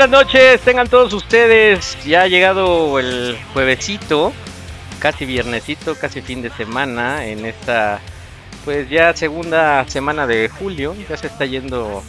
Buenas 0.00 0.24
noches, 0.24 0.62
tengan 0.62 0.88
todos 0.88 1.12
ustedes. 1.12 1.98
Ya 2.06 2.22
ha 2.22 2.26
llegado 2.26 2.98
el 2.98 3.36
juevesito, 3.52 4.32
casi 4.98 5.26
viernesito, 5.26 5.94
casi 5.94 6.22
fin 6.22 6.40
de 6.40 6.48
semana 6.48 7.26
en 7.26 7.44
esta, 7.44 8.00
pues 8.64 8.88
ya 8.88 9.14
segunda 9.14 9.86
semana 9.88 10.26
de 10.26 10.48
julio. 10.48 10.96
Ya 11.06 11.18
se 11.18 11.26
está 11.26 11.44
yendo 11.44 12.02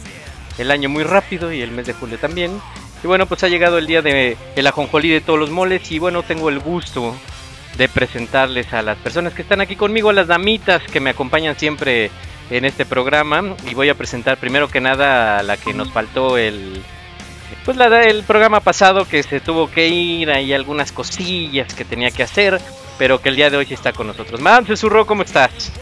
el 0.56 0.70
año 0.70 0.88
muy 0.88 1.04
rápido 1.04 1.52
y 1.52 1.60
el 1.60 1.70
mes 1.70 1.84
de 1.84 1.92
julio 1.92 2.16
también. 2.16 2.58
Y 3.04 3.06
bueno, 3.06 3.26
pues 3.26 3.44
ha 3.44 3.48
llegado 3.48 3.76
el 3.76 3.86
día 3.86 4.00
de 4.00 4.38
el 4.56 4.66
ajonjolí 4.66 5.10
de 5.10 5.20
todos 5.20 5.38
los 5.38 5.50
moles 5.50 5.92
y 5.92 5.98
bueno, 5.98 6.22
tengo 6.22 6.48
el 6.48 6.60
gusto 6.60 7.14
de 7.76 7.90
presentarles 7.90 8.72
a 8.72 8.80
las 8.80 8.96
personas 8.96 9.34
que 9.34 9.42
están 9.42 9.60
aquí 9.60 9.76
conmigo, 9.76 10.08
a 10.08 10.14
las 10.14 10.28
damitas 10.28 10.82
que 10.90 11.00
me 11.00 11.10
acompañan 11.10 11.58
siempre 11.58 12.10
en 12.48 12.64
este 12.64 12.86
programa. 12.86 13.54
Y 13.70 13.74
voy 13.74 13.90
a 13.90 13.94
presentar 13.94 14.38
primero 14.38 14.68
que 14.68 14.80
nada 14.80 15.40
a 15.40 15.42
la 15.42 15.58
que 15.58 15.74
nos 15.74 15.92
faltó 15.92 16.38
el, 16.38 16.82
pues 17.64 17.76
la 17.76 18.02
el 18.04 18.22
programa 18.24 18.60
pasado 18.60 19.06
que 19.06 19.22
se 19.22 19.40
tuvo 19.40 19.70
que 19.70 19.88
ir, 19.88 20.30
hay 20.30 20.52
algunas 20.52 20.92
cosillas 20.92 21.72
que 21.74 21.84
tenía 21.84 22.10
que 22.10 22.22
hacer, 22.22 22.60
pero 22.98 23.20
que 23.20 23.28
el 23.28 23.36
día 23.36 23.50
de 23.50 23.56
hoy 23.56 23.66
está 23.70 23.92
con 23.92 24.06
nosotros. 24.06 24.40
Madame 24.40 24.66
Susurro, 24.66 25.06
¿cómo 25.06 25.22
estás? 25.22 25.72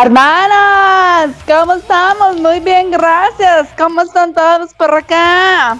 Hermanas, 0.00 1.34
¿cómo 1.46 1.74
estamos? 1.74 2.36
Muy 2.40 2.60
bien, 2.60 2.92
gracias. 2.92 3.68
¿Cómo 3.76 4.02
están 4.02 4.32
todos 4.32 4.72
por 4.74 4.94
acá? 4.94 5.76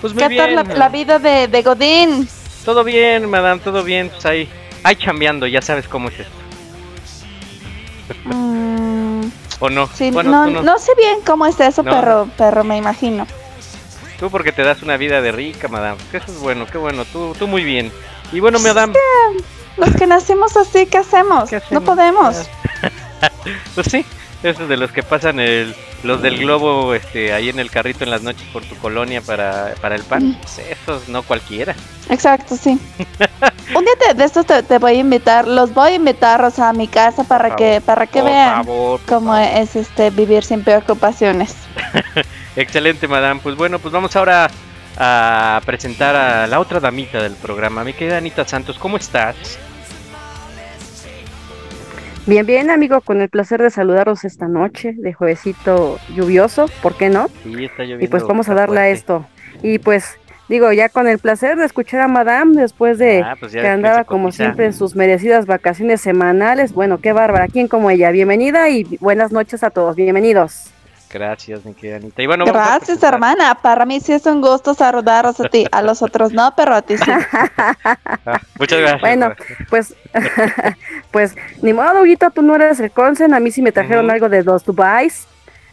Pues 0.00 0.14
muy 0.14 0.22
¿Qué 0.22 0.28
bien. 0.28 0.54
tal 0.54 0.68
la, 0.68 0.74
la 0.74 0.88
vida 0.88 1.18
de, 1.18 1.48
de 1.48 1.62
Godín? 1.62 2.28
Todo 2.64 2.84
bien, 2.84 3.28
madame, 3.28 3.60
todo 3.60 3.82
bien, 3.82 4.08
pues 4.08 4.24
ahí, 4.24 4.48
ahí 4.84 4.94
chambeando, 4.94 5.46
ya 5.46 5.60
sabes 5.60 5.88
cómo 5.88 6.08
es 6.10 6.20
esto. 6.20 6.34
Mm, 8.24 9.22
¿O 9.60 9.68
no? 9.68 9.88
sí, 9.92 10.10
bueno, 10.10 10.30
no, 10.30 10.44
tú 10.46 10.50
no. 10.52 10.62
no. 10.62 10.78
sé 10.78 10.92
bien 10.96 11.18
cómo 11.26 11.46
es 11.46 11.58
eso, 11.58 11.82
pero, 11.82 12.28
pero 12.38 12.62
me 12.64 12.76
imagino. 12.76 13.26
Tú 14.20 14.30
porque 14.30 14.52
te 14.52 14.62
das 14.62 14.82
una 14.82 14.98
vida 14.98 15.22
de 15.22 15.32
rica, 15.32 15.66
madame. 15.68 15.96
Que 16.10 16.18
eso 16.18 16.30
es 16.30 16.38
bueno, 16.38 16.66
qué 16.70 16.76
bueno, 16.76 17.06
tú, 17.06 17.34
tú 17.38 17.48
muy 17.48 17.64
bien. 17.64 17.90
Y 18.32 18.40
bueno, 18.40 18.58
madame, 18.60 18.92
Los 19.78 19.94
que 19.96 20.06
nacimos 20.06 20.56
así, 20.58 20.84
¿qué 20.86 20.98
hacemos? 20.98 21.48
¿Qué 21.48 21.56
No 21.56 21.62
hacemos? 21.64 21.84
podemos. 21.84 22.50
pues 23.74 23.86
sí, 23.90 24.04
esos 24.42 24.68
de 24.68 24.76
los 24.76 24.90
que 24.92 25.02
pasan 25.02 25.38
el, 25.40 25.74
los 26.02 26.22
del 26.22 26.38
globo 26.38 26.94
este, 26.94 27.32
ahí 27.32 27.48
en 27.48 27.58
el 27.58 27.70
carrito 27.70 28.04
en 28.04 28.10
las 28.10 28.22
noches 28.22 28.46
por 28.52 28.64
tu 28.64 28.74
colonia 28.76 29.20
para, 29.20 29.74
para 29.80 29.94
el 29.94 30.02
pan. 30.02 30.36
Pues 30.40 30.58
esos 30.58 31.08
no 31.08 31.22
cualquiera. 31.22 31.74
Exacto, 32.08 32.56
sí. 32.56 32.70
Un 33.74 33.84
día 33.84 33.94
de, 34.08 34.14
de 34.14 34.24
estos 34.24 34.46
te, 34.46 34.62
te 34.62 34.78
voy 34.78 34.92
a 34.92 34.98
invitar, 34.98 35.46
los 35.46 35.72
voy 35.72 35.92
a 35.92 35.94
invitar, 35.94 36.44
o 36.44 36.50
sea, 36.50 36.70
a 36.70 36.72
mi 36.72 36.88
casa 36.88 37.24
para 37.24 37.48
Por 37.48 37.56
que, 37.58 37.70
favor, 37.74 37.82
para 37.82 38.06
que 38.06 38.22
vean 38.22 38.64
favor, 38.64 39.00
cómo 39.06 39.32
favor. 39.32 39.48
es 39.58 39.76
este 39.76 40.10
vivir 40.10 40.42
sin 40.42 40.64
preocupaciones. 40.64 41.54
Excelente, 42.56 43.06
madame. 43.06 43.40
Pues 43.42 43.56
bueno, 43.56 43.78
pues 43.78 43.92
vamos 43.92 44.16
ahora 44.16 44.50
a 44.98 45.60
presentar 45.64 46.16
a 46.16 46.46
la 46.46 46.58
otra 46.60 46.80
damita 46.80 47.22
del 47.22 47.34
programa. 47.34 47.84
Mi 47.84 47.92
querida 47.92 48.18
Anita 48.18 48.44
Santos, 48.46 48.78
¿cómo 48.78 48.96
estás? 48.96 49.36
Bien, 52.30 52.46
bien, 52.46 52.70
amigo, 52.70 53.00
con 53.00 53.20
el 53.20 53.28
placer 53.28 53.60
de 53.60 53.70
saludaros 53.70 54.24
esta 54.24 54.46
noche 54.46 54.94
de 54.96 55.12
juevesito 55.12 55.98
lluvioso, 56.14 56.66
¿por 56.80 56.96
qué 56.96 57.08
no? 57.08 57.26
Sí, 57.42 57.64
está 57.64 57.82
lloviendo. 57.82 58.04
Y 58.04 58.06
pues 58.06 58.22
vamos 58.22 58.48
a 58.48 58.54
darle 58.54 58.78
a 58.78 58.88
esto. 58.88 59.26
Y 59.64 59.80
pues 59.80 60.16
digo, 60.48 60.72
ya 60.72 60.88
con 60.88 61.08
el 61.08 61.18
placer 61.18 61.56
de 61.56 61.64
escuchar 61.64 62.02
a 62.02 62.06
Madame 62.06 62.54
después 62.54 62.98
de 62.98 63.22
Ah, 63.24 63.34
pues 63.34 63.50
que 63.50 63.66
andaba 63.66 64.04
como 64.04 64.30
siempre 64.30 64.66
en 64.66 64.74
sus 64.74 64.94
merecidas 64.94 65.46
vacaciones 65.46 66.02
semanales. 66.02 66.72
Bueno, 66.72 67.00
qué 67.00 67.12
bárbara, 67.12 67.48
¿quién 67.48 67.66
como 67.66 67.90
ella? 67.90 68.12
Bienvenida 68.12 68.70
y 68.70 68.84
buenas 69.00 69.32
noches 69.32 69.64
a 69.64 69.70
todos, 69.70 69.96
bienvenidos. 69.96 70.70
Gracias, 71.12 71.64
mi 71.64 71.74
querida 71.74 71.96
Anita. 71.96 72.22
Y 72.22 72.26
bueno, 72.26 72.44
Gracias, 72.44 73.02
hermana. 73.02 73.56
Para 73.56 73.84
mí 73.84 73.98
sí 74.00 74.12
es 74.12 74.24
un 74.26 74.40
gusto 74.40 74.74
saludaros 74.74 75.40
a 75.40 75.48
ti. 75.48 75.66
A 75.72 75.82
los 75.82 76.02
otros 76.02 76.32
no, 76.32 76.54
pero 76.56 76.74
a 76.74 76.82
ti 76.82 76.96
sí. 76.96 77.10
Ah, 78.26 78.40
muchas 78.58 78.78
gracias. 78.78 79.00
Bueno, 79.00 79.32
pues, 79.68 79.94
pues, 81.10 81.34
ni 81.62 81.72
modo, 81.72 82.02
Huguito, 82.02 82.30
tú 82.30 82.42
no 82.42 82.54
eres 82.54 82.78
el 82.78 82.92
consen, 82.92 83.34
a 83.34 83.40
mí 83.40 83.50
sí 83.50 83.60
me 83.60 83.72
trajeron 83.72 84.08
algo 84.10 84.28
de 84.28 84.44
los 84.44 84.64
Dubais. 84.64 85.26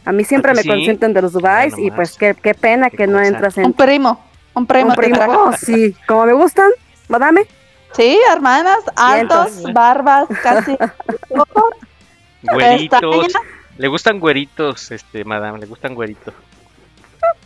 A 0.04 0.12
mí 0.12 0.24
siempre 0.24 0.52
¿A 0.52 0.54
ti 0.54 0.58
me 0.58 0.62
sí? 0.62 0.68
consienten 0.70 1.12
de 1.12 1.22
los 1.22 1.32
Dubais 1.32 1.78
y 1.78 1.90
pues 1.90 2.16
qué, 2.16 2.34
qué 2.34 2.54
pena 2.54 2.90
Qué 2.90 2.96
que 2.96 3.06
no 3.06 3.22
entras 3.22 3.58
en 3.58 3.66
Un 3.66 3.72
primo. 3.74 4.20
Un 4.54 4.66
primo. 4.66 4.88
un 4.90 4.94
te 4.96 5.02
primo. 5.02 5.20
Oh, 5.28 5.52
sí, 5.52 5.94
como 6.06 6.26
me 6.26 6.32
gustan, 6.32 6.70
madame. 7.08 7.46
Sí, 7.92 8.18
hermanas, 8.32 8.78
altos, 8.96 9.62
barbas, 9.72 10.26
casi. 10.42 10.76
Güeritos. 12.42 13.32
Le 13.78 13.88
gustan 13.88 14.18
güeritos, 14.20 14.90
este, 14.90 15.24
madame, 15.24 15.58
le 15.58 15.66
gustan 15.66 15.94
güeritos. 15.94 16.34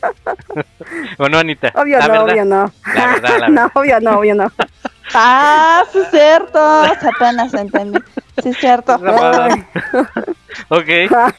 ¿O 1.19 1.29
no, 1.29 1.39
Anita? 1.39 1.73
Obvio 1.75 1.99
La 1.99 2.09
no, 2.09 2.13
verdad. 2.13 2.29
obvio 2.33 2.45
no. 2.45 2.73
La 2.95 3.07
verdad, 3.07 3.39
la 3.39 3.49
no, 3.51 3.71
obvio 3.75 4.01
no, 4.01 4.19
obvio 4.19 4.35
no. 4.35 4.53
Ah, 5.15 5.85
sí, 5.93 5.99
es 5.99 6.11
cierto. 6.11 6.59
Apenas 6.59 7.53
entendí. 7.55 7.99
Sí, 8.43 8.49
es 8.49 8.57
cierto. 8.57 8.95
Esa 8.95 9.05
madame. 9.05 9.67
ok, 10.69 10.89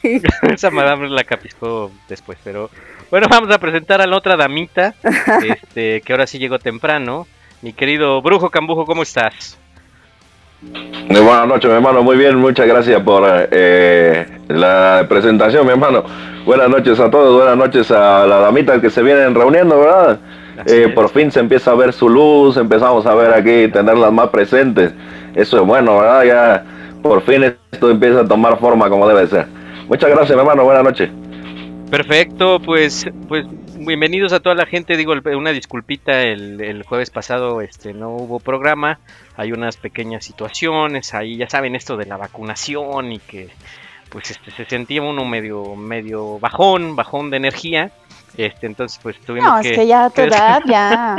Ay, 0.02 0.22
esa 0.42 0.70
madame 0.70 1.08
la 1.08 1.24
capiscó 1.24 1.90
después, 2.08 2.38
pero 2.44 2.70
bueno, 3.10 3.26
vamos 3.28 3.52
a 3.54 3.58
presentar 3.58 4.00
a 4.00 4.06
la 4.06 4.16
otra 4.16 4.36
damita, 4.36 4.94
este, 5.44 6.00
que 6.02 6.12
ahora 6.12 6.26
sí 6.26 6.38
llegó 6.38 6.58
temprano. 6.58 7.26
Mi 7.62 7.72
querido 7.72 8.20
Brujo 8.22 8.50
Cambujo, 8.50 8.84
¿cómo 8.86 9.02
estás? 9.02 9.58
Muy 11.08 11.20
buenas 11.20 11.46
noches, 11.46 11.70
mi 11.70 11.76
hermano. 11.76 12.02
Muy 12.02 12.16
bien, 12.16 12.36
muchas 12.36 12.66
gracias 12.66 13.00
por 13.02 13.24
eh, 13.28 14.26
la 14.48 15.06
presentación, 15.08 15.66
mi 15.66 15.72
hermano. 15.72 16.02
Buenas 16.44 16.68
noches 16.68 16.98
a 17.00 17.10
todos, 17.10 17.36
buenas 17.36 17.56
noches 17.56 17.90
a 17.90 18.26
las 18.26 18.40
damitas 18.40 18.80
que 18.80 18.90
se 18.90 19.02
vienen 19.02 19.34
reuniendo, 19.34 19.80
¿verdad? 19.80 20.18
Eh, 20.66 20.92
por 20.94 21.08
fin 21.10 21.30
se 21.30 21.40
empieza 21.40 21.72
a 21.72 21.74
ver 21.74 21.92
su 21.92 22.08
luz, 22.08 22.56
empezamos 22.56 23.06
a 23.06 23.14
ver 23.14 23.32
aquí, 23.32 23.68
tenerlas 23.72 24.12
más 24.12 24.28
presentes. 24.28 24.92
Eso 25.34 25.60
es 25.60 25.66
bueno, 25.66 25.98
¿verdad? 25.98 26.24
Ya 26.24 26.64
por 27.02 27.22
fin 27.22 27.44
esto 27.44 27.90
empieza 27.90 28.20
a 28.20 28.24
tomar 28.26 28.58
forma 28.58 28.88
como 28.88 29.06
debe 29.08 29.26
ser. 29.26 29.46
Muchas 29.88 30.10
gracias, 30.10 30.30
mi 30.30 30.40
hermano. 30.40 30.64
Buenas 30.64 30.84
noches. 30.84 31.10
Perfecto, 31.90 32.60
pues, 32.64 33.06
pues 33.28 33.46
bienvenidos 33.84 34.32
a 34.32 34.40
toda 34.40 34.54
la 34.54 34.66
gente. 34.66 34.96
Digo, 34.96 35.14
una 35.36 35.50
disculpita, 35.50 36.22
el, 36.22 36.60
el 36.60 36.82
jueves 36.82 37.10
pasado 37.10 37.60
este, 37.60 37.92
no 37.92 38.10
hubo 38.10 38.40
programa. 38.40 38.98
Hay 39.36 39.52
unas 39.52 39.76
pequeñas 39.76 40.24
situaciones 40.24 41.14
ahí, 41.14 41.36
ya 41.36 41.48
saben, 41.48 41.74
esto 41.74 41.96
de 41.96 42.06
la 42.06 42.16
vacunación 42.16 43.12
y 43.12 43.18
que 43.18 43.48
pues 44.08 44.30
este, 44.30 44.50
se 44.50 44.64
sentía 44.64 45.02
uno 45.02 45.24
medio, 45.24 45.76
medio 45.76 46.38
bajón, 46.38 46.96
bajón 46.96 47.30
de 47.30 47.36
energía. 47.36 47.90
Este, 48.36 48.66
entonces 48.66 48.98
pues 49.02 49.20
tuvimos 49.20 49.52
No, 49.52 49.60
que... 49.60 49.70
es 49.70 49.78
que 49.78 49.86
ya 49.86 50.06
a 50.06 50.10
tu 50.10 50.20
edad, 50.22 50.62
ya. 50.66 51.16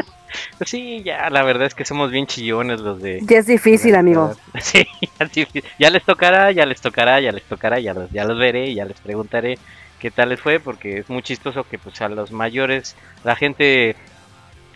Pues 0.57 0.69
sí, 0.69 1.01
ya, 1.03 1.29
la 1.29 1.43
verdad 1.43 1.67
es 1.67 1.75
que 1.75 1.85
somos 1.85 2.11
bien 2.11 2.27
chillones 2.27 2.81
los 2.81 3.01
de... 3.01 3.21
ya 3.23 3.37
es 3.37 3.47
difícil, 3.47 3.95
amigo. 3.95 4.35
Sí, 4.59 4.85
ya 5.01 5.25
es 5.25 5.31
difícil. 5.31 5.63
ya 5.79 5.89
les 5.89 6.03
tocará, 6.03 6.51
ya 6.51 6.65
les 6.65 6.81
tocará, 6.81 7.19
ya 7.21 7.31
les 7.31 7.43
tocará, 7.43 7.79
ya 7.79 7.93
los, 7.93 8.09
ya 8.11 8.25
los 8.25 8.37
veré, 8.37 8.73
ya 8.73 8.85
les 8.85 8.99
preguntaré 8.99 9.57
qué 9.99 10.11
tal 10.11 10.29
les 10.29 10.39
fue, 10.39 10.59
porque 10.59 10.99
es 10.99 11.09
muy 11.09 11.21
chistoso 11.23 11.63
que 11.63 11.77
pues 11.77 12.01
a 12.01 12.09
los 12.09 12.31
mayores, 12.31 12.95
la 13.23 13.35
gente 13.35 13.95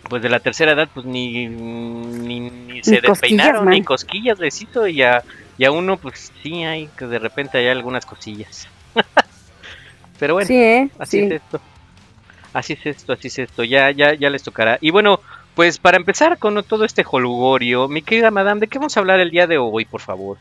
pues 0.08 0.22
de 0.22 0.28
la 0.30 0.40
tercera 0.40 0.72
edad, 0.72 0.88
pues 0.92 1.06
ni, 1.06 1.46
ni, 1.46 2.40
ni 2.40 2.82
se 2.82 2.92
Ni 2.92 3.00
despeinaron, 3.02 3.64
man. 3.66 3.74
ni 3.74 3.82
cosquillas 3.84 4.38
les 4.38 4.60
hizo, 4.62 4.86
y 4.88 5.02
a, 5.02 5.22
y 5.58 5.64
a 5.64 5.70
uno, 5.70 5.98
pues 5.98 6.32
sí, 6.42 6.64
hay 6.64 6.88
que 6.96 7.06
de 7.06 7.18
repente 7.18 7.58
hay 7.58 7.68
algunas 7.68 8.06
cosillas. 8.06 8.66
Pero 10.18 10.34
bueno, 10.34 10.46
Sí, 10.48 10.56
¿eh? 10.56 10.90
así 10.98 11.18
Sí. 11.20 11.26
es 11.26 11.32
esto. 11.32 11.60
Así 12.52 12.72
es 12.72 12.86
esto, 12.86 13.12
así 13.12 13.28
es 13.28 13.38
esto. 13.38 13.62
Ya, 13.64 13.90
ya, 13.90 14.14
ya 14.14 14.28
les 14.30 14.42
tocará. 14.42 14.78
Y 14.80 14.90
bueno, 14.90 15.20
pues 15.54 15.78
para 15.78 15.96
empezar 15.96 16.38
con 16.38 16.62
todo 16.64 16.84
este 16.84 17.04
jolgorio, 17.04 17.86
mi 17.86 18.02
querida 18.02 18.30
madame, 18.30 18.60
¿de 18.60 18.66
qué 18.68 18.78
vamos 18.78 18.96
a 18.96 19.00
hablar 19.00 19.20
el 19.20 19.30
día 19.30 19.46
de 19.46 19.58
hoy, 19.58 19.84
por 19.84 20.00
favor? 20.00 20.36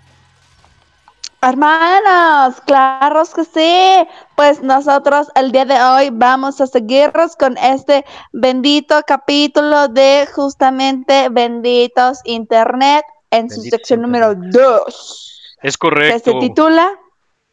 Hermanos, 1.41 2.59
claros 2.65 3.33
que 3.33 3.45
sí. 3.45 4.07
Pues 4.36 4.62
nosotros 4.62 5.30
el 5.36 5.51
día 5.51 5.65
de 5.65 5.81
hoy 5.81 6.09
vamos 6.12 6.59
a 6.59 6.68
seguirnos 6.68 7.36
con 7.38 7.57
este 7.57 8.06
bendito 8.33 9.01
capítulo 9.07 9.88
de 9.88 10.27
justamente 10.33 11.30
Benditos 11.30 12.19
Internet 12.25 13.06
en 13.31 13.50
su 13.50 13.62
sección 13.62 14.01
número 14.01 14.33
Internet. 14.33 14.53
2, 14.86 15.57
Es 15.62 15.77
que 15.77 15.80
correcto. 15.80 16.31
se 16.31 16.39
titula 16.39 16.89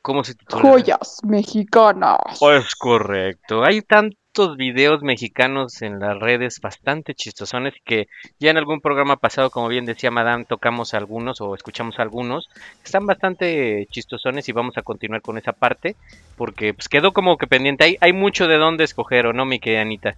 ¿Cómo 0.02 0.22
se 0.22 0.34
titula? 0.34 0.62
Joyas 0.62 1.18
Mexicanas. 1.24 2.18
Pues 2.38 2.74
correcto. 2.76 3.64
Hay 3.64 3.82
tantos 4.36 4.58
videos 4.58 5.02
mexicanos 5.02 5.80
en 5.80 5.98
las 5.98 6.18
redes 6.18 6.60
bastante 6.60 7.14
chistosones 7.14 7.72
que 7.86 8.06
ya 8.38 8.50
en 8.50 8.58
algún 8.58 8.82
programa 8.82 9.16
pasado, 9.16 9.48
como 9.48 9.68
bien 9.68 9.86
decía 9.86 10.10
Madame, 10.10 10.44
tocamos 10.44 10.92
algunos 10.92 11.40
o 11.40 11.54
escuchamos 11.54 11.98
algunos. 11.98 12.50
Están 12.84 13.06
bastante 13.06 13.86
chistosones 13.90 14.46
y 14.48 14.52
vamos 14.52 14.76
a 14.76 14.82
continuar 14.82 15.22
con 15.22 15.38
esa 15.38 15.52
parte 15.52 15.96
porque 16.36 16.74
pues 16.74 16.88
quedó 16.88 17.12
como 17.12 17.38
que 17.38 17.46
pendiente. 17.46 17.84
Hay, 17.84 17.96
hay 17.98 18.12
mucho 18.12 18.46
de 18.46 18.58
dónde 18.58 18.84
escoger, 18.84 19.26
¿o 19.26 19.32
no, 19.32 19.46
mi 19.46 19.58
querida 19.58 19.80
Anita? 19.80 20.16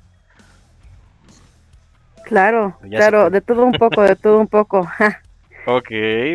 Claro, 2.25 2.77
claro, 2.91 3.31
de 3.31 3.41
todo 3.41 3.65
un 3.65 3.73
poco, 3.73 4.03
de 4.03 4.17
todo 4.17 4.39
un 4.39 4.49
poco. 4.49 4.83
ja. 4.83 5.23
Ok, 5.71 5.91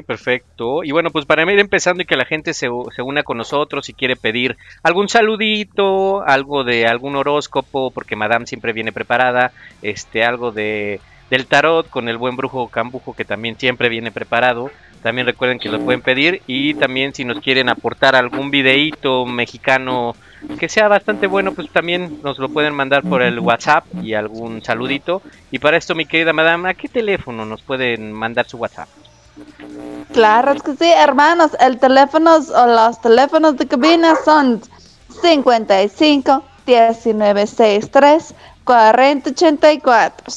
perfecto. 0.05 0.83
Y 0.83 0.91
bueno, 0.91 1.09
pues 1.09 1.25
para 1.25 1.41
ir 1.51 1.57
empezando 1.57 2.03
y 2.03 2.05
que 2.05 2.15
la 2.15 2.23
gente 2.23 2.53
se, 2.53 2.67
se 2.95 3.01
una 3.01 3.23
con 3.23 3.35
nosotros 3.35 3.87
si 3.87 3.93
quiere 3.95 4.15
pedir 4.15 4.57
algún 4.83 5.09
saludito, 5.09 6.23
algo 6.23 6.63
de 6.63 6.85
algún 6.85 7.15
horóscopo, 7.15 7.89
porque 7.89 8.15
Madame 8.15 8.45
siempre 8.45 8.73
viene 8.73 8.91
preparada, 8.91 9.51
este, 9.81 10.23
algo 10.23 10.51
de 10.51 11.01
del 11.31 11.47
tarot 11.47 11.89
con 11.89 12.09
el 12.09 12.19
buen 12.19 12.35
brujo 12.35 12.67
Cambujo 12.67 13.15
que 13.15 13.25
también 13.25 13.57
siempre 13.57 13.89
viene 13.89 14.11
preparado. 14.11 14.69
También 15.01 15.25
recuerden 15.25 15.57
que 15.57 15.67
lo 15.67 15.79
pueden 15.79 16.01
pedir 16.01 16.43
y 16.45 16.75
también 16.75 17.15
si 17.15 17.25
nos 17.25 17.39
quieren 17.39 17.69
aportar 17.69 18.15
algún 18.15 18.51
videíto 18.51 19.25
mexicano 19.25 20.15
que 20.59 20.69
sea 20.69 20.87
bastante 20.87 21.25
bueno, 21.25 21.53
pues 21.53 21.71
también 21.71 22.19
nos 22.21 22.37
lo 22.37 22.49
pueden 22.49 22.75
mandar 22.75 23.01
por 23.01 23.23
el 23.23 23.39
WhatsApp 23.39 23.85
y 24.03 24.13
algún 24.13 24.63
saludito. 24.63 25.23
Y 25.49 25.57
para 25.57 25.77
esto, 25.77 25.95
mi 25.95 26.05
querida 26.05 26.33
Madame, 26.33 26.69
¿a 26.69 26.75
qué 26.75 26.87
teléfono 26.87 27.45
nos 27.45 27.63
pueden 27.63 28.13
mandar 28.13 28.45
su 28.45 28.57
WhatsApp? 28.57 28.87
Claro 30.11 30.55
que 30.55 30.75
sí, 30.75 30.91
hermanos. 30.91 31.51
El 31.59 31.79
teléfono 31.79 32.35
o 32.35 32.65
los 32.67 33.01
teléfonos 33.01 33.57
de 33.57 33.67
cabina 33.67 34.15
son 34.23 34.61
55 35.21 36.43
1963 36.65 38.35
4084. 38.63 40.33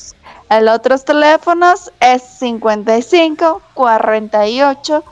El 0.49 0.69
otros 0.69 1.05
teléfonos 1.05 1.93
es 2.01 2.23
55 2.23 3.63
48 3.75 5.05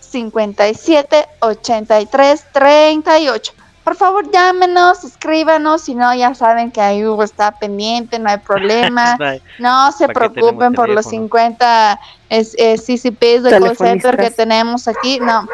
57 0.00 1.26
83 1.40 2.44
38. 2.52 3.52
Por 3.84 3.96
favor, 3.96 4.30
llámenos, 4.30 5.04
escríbanos, 5.04 5.80
si 5.82 5.94
no, 5.94 6.14
ya 6.14 6.34
saben 6.34 6.70
que 6.70 6.80
ahí 6.80 7.04
Hugo 7.04 7.22
está 7.24 7.52
pendiente, 7.58 8.18
no 8.18 8.28
hay 8.28 8.38
problema. 8.46 9.16
No 9.58 9.90
se 9.92 10.06
¿Para 10.06 10.28
qué 10.28 10.34
preocupen 10.34 10.74
por 10.74 10.88
los 10.88 11.06
teléfono? 11.06 11.22
50 11.28 12.00
es, 12.28 12.54
es 12.58 12.82
CCPs 12.82 13.42
de 13.42 13.50
call 13.58 13.76
center 13.76 14.16
que 14.16 14.30
tenemos 14.30 14.86
aquí. 14.86 15.18
No. 15.20 15.46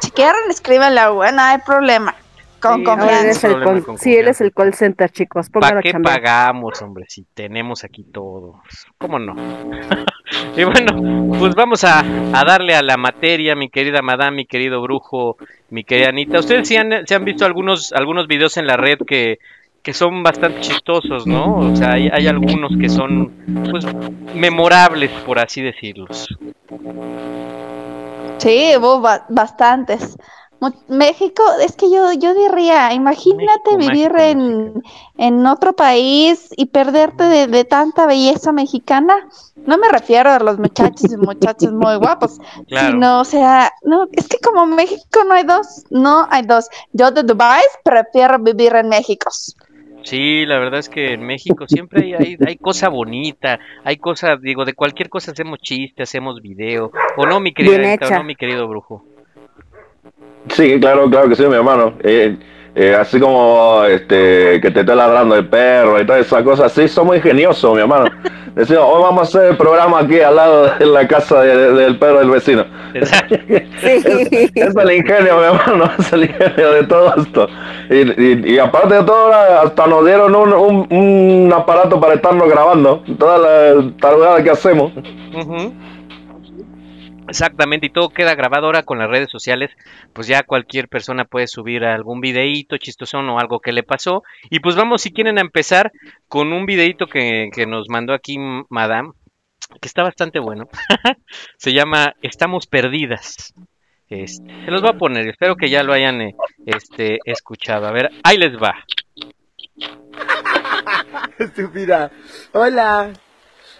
Si 0.00 0.10
quieren, 0.12 0.40
escríbanle 0.50 1.00
a 1.00 1.10
Hugo, 1.12 1.30
no 1.32 1.42
hay 1.42 1.58
problema. 1.58 2.14
Con 2.60 2.76
Sí, 2.78 2.84
Confianza. 2.84 3.20
él 3.22 3.26
es 3.26 3.42
el 3.44 3.50
Problema 3.50 3.72
call- 3.72 3.84
con 3.86 3.98
sí, 3.98 4.16
él 4.16 4.28
es 4.28 4.40
el 4.40 4.52
call 4.52 4.72
center, 4.74 5.10
chicos. 5.10 5.50
¿Para 5.50 5.82
qué 5.82 5.94
pagamos, 5.98 6.80
hombre? 6.80 7.06
Si 7.08 7.24
tenemos 7.34 7.82
aquí 7.82 8.04
todo. 8.04 8.62
¿Cómo 8.98 9.18
no? 9.18 9.34
Y 10.56 10.64
bueno, 10.64 11.32
pues 11.38 11.54
vamos 11.54 11.84
a, 11.84 12.00
a 12.00 12.44
darle 12.44 12.74
a 12.74 12.82
la 12.82 12.96
materia, 12.96 13.54
mi 13.54 13.68
querida 13.68 14.02
madame, 14.02 14.38
mi 14.38 14.46
querido 14.46 14.80
brujo, 14.82 15.36
mi 15.70 15.84
querida 15.84 16.08
Anita. 16.08 16.38
Ustedes 16.38 16.68
sí 16.68 16.76
han, 16.76 17.06
se 17.06 17.14
han 17.14 17.24
visto 17.24 17.44
algunos, 17.44 17.92
algunos 17.92 18.26
videos 18.26 18.56
en 18.56 18.66
la 18.66 18.76
red 18.76 18.98
que, 19.06 19.38
que 19.82 19.92
son 19.92 20.22
bastante 20.22 20.60
chistosos, 20.60 21.26
¿no? 21.26 21.56
O 21.56 21.76
sea, 21.76 21.92
hay, 21.92 22.08
hay 22.12 22.26
algunos 22.26 22.76
que 22.80 22.88
son, 22.88 23.32
pues, 23.70 23.84
memorables, 24.34 25.10
por 25.26 25.38
así 25.38 25.60
decirlos. 25.60 26.28
Sí, 28.38 28.72
bastantes. 29.28 30.16
México, 30.88 31.42
es 31.60 31.76
que 31.76 31.90
yo, 31.90 32.12
yo 32.12 32.34
diría, 32.34 32.92
imagínate 32.92 33.76
México, 33.76 33.92
vivir 33.92 34.12
en, 34.18 34.82
en 35.18 35.46
otro 35.46 35.72
país 35.72 36.48
y 36.56 36.66
perderte 36.66 37.24
de, 37.24 37.46
de 37.46 37.64
tanta 37.64 38.06
belleza 38.06 38.52
mexicana. 38.52 39.14
No 39.66 39.78
me 39.78 39.88
refiero 39.88 40.30
a 40.30 40.38
los 40.38 40.58
muchachos 40.58 41.12
y 41.12 41.16
muchachas 41.16 41.72
muy 41.72 41.96
guapos, 41.96 42.38
Claro. 42.68 42.92
sino, 42.92 43.20
o 43.20 43.24
sea, 43.24 43.72
no, 43.82 44.06
es 44.12 44.28
que 44.28 44.38
como 44.38 44.66
México 44.66 45.24
no 45.26 45.34
hay 45.34 45.44
dos, 45.44 45.84
no 45.90 46.26
hay 46.30 46.42
dos. 46.42 46.68
Yo 46.92 47.10
de 47.10 47.22
Dubái 47.22 47.62
prefiero 47.82 48.38
vivir 48.38 48.74
en 48.76 48.88
México. 48.88 49.30
Sí, 50.04 50.44
la 50.46 50.58
verdad 50.58 50.80
es 50.80 50.88
que 50.88 51.12
en 51.12 51.24
México 51.24 51.64
siempre 51.68 52.02
hay, 52.02 52.14
hay, 52.14 52.36
hay 52.44 52.56
cosa 52.56 52.88
bonita, 52.88 53.60
hay 53.84 53.98
cosa, 53.98 54.36
digo, 54.36 54.64
de 54.64 54.74
cualquier 54.74 55.08
cosa 55.08 55.30
hacemos 55.30 55.60
chiste, 55.60 56.02
hacemos 56.02 56.42
video, 56.42 56.90
o 57.16 57.24
no, 57.24 57.38
mi 57.38 57.52
querida 57.54 57.96
o 58.04 58.10
no, 58.10 58.24
mi 58.24 58.34
querido 58.34 58.66
brujo. 58.66 59.04
Sí, 60.48 60.78
claro, 60.80 61.08
claro 61.10 61.28
que 61.28 61.36
sí, 61.36 61.44
mi 61.46 61.54
hermano. 61.54 61.94
Eh, 62.02 62.36
eh, 62.74 62.96
así 62.98 63.20
como 63.20 63.84
este 63.84 64.60
que 64.62 64.70
te 64.70 64.80
esté 64.80 64.94
ladrando 64.94 65.36
el 65.36 65.46
perro 65.46 66.00
y 66.00 66.06
todas 66.06 66.24
esas 66.26 66.42
cosas, 66.42 66.72
sí, 66.72 66.88
somos 66.88 67.16
ingeniosos, 67.16 67.74
mi 67.74 67.80
hermano. 67.80 68.06
Decimos, 68.54 68.84
hoy 68.86 69.02
vamos 69.02 69.20
a 69.20 69.22
hacer 69.38 69.50
el 69.52 69.56
programa 69.56 70.00
aquí 70.00 70.20
al 70.20 70.36
lado 70.36 70.70
de 70.78 70.84
la 70.86 71.08
casa 71.08 71.40
de- 71.40 71.72
del 71.72 71.98
perro 71.98 72.18
del 72.18 72.30
vecino. 72.30 72.64
Es, 72.94 73.10
es 74.54 74.76
el 74.76 74.92
ingenio, 74.92 75.36
mi 75.38 75.44
hermano, 75.44 75.90
es 75.98 76.12
el 76.12 76.24
ingenio 76.24 76.72
de 76.72 76.82
todo 76.84 77.14
esto. 77.16 77.48
Y, 77.90 78.22
y- 78.22 78.54
y 78.54 78.58
aparte 78.58 78.94
de 78.96 79.04
todo, 79.04 79.32
hasta 79.32 79.86
nos 79.86 80.04
dieron 80.04 80.34
un, 80.34 80.52
un- 80.52 80.86
un 80.90 81.52
aparato 81.54 81.98
para 82.00 82.14
estarnos 82.14 82.48
grabando, 82.48 83.02
toda 83.18 83.38
la 83.38 83.90
tarugada 84.00 84.42
que 84.42 84.50
hacemos. 84.50 84.92
Exactamente, 87.32 87.86
y 87.86 87.90
todo 87.90 88.10
queda 88.10 88.34
grabado 88.34 88.66
ahora 88.66 88.82
con 88.82 88.98
las 88.98 89.08
redes 89.08 89.30
sociales, 89.30 89.70
pues 90.12 90.26
ya 90.26 90.42
cualquier 90.42 90.86
persona 90.88 91.24
puede 91.24 91.46
subir 91.46 91.82
algún 91.82 92.20
videíto 92.20 92.76
chistosón 92.76 93.26
o 93.30 93.38
algo 93.38 93.58
que 93.60 93.72
le 93.72 93.82
pasó. 93.82 94.22
Y 94.50 94.60
pues 94.60 94.76
vamos, 94.76 95.00
si 95.00 95.14
quieren, 95.14 95.38
a 95.38 95.40
empezar 95.40 95.92
con 96.28 96.52
un 96.52 96.66
videíto 96.66 97.06
que, 97.06 97.48
que 97.50 97.64
nos 97.64 97.88
mandó 97.88 98.12
aquí 98.12 98.36
Madame, 98.68 99.12
que 99.80 99.88
está 99.88 100.02
bastante 100.02 100.40
bueno. 100.40 100.68
Se 101.56 101.72
llama 101.72 102.12
Estamos 102.20 102.66
Perdidas. 102.66 103.54
Este, 104.10 104.64
se 104.66 104.70
los 104.70 104.82
voy 104.82 104.90
a 104.90 104.98
poner, 104.98 105.26
espero 105.26 105.56
que 105.56 105.70
ya 105.70 105.82
lo 105.82 105.94
hayan 105.94 106.20
eh, 106.20 106.34
este, 106.66 107.18
escuchado. 107.24 107.86
A 107.86 107.92
ver, 107.92 108.10
ahí 108.24 108.36
les 108.36 108.58
va. 108.58 108.74
Estúpida. 111.38 112.10
Hola. 112.52 113.14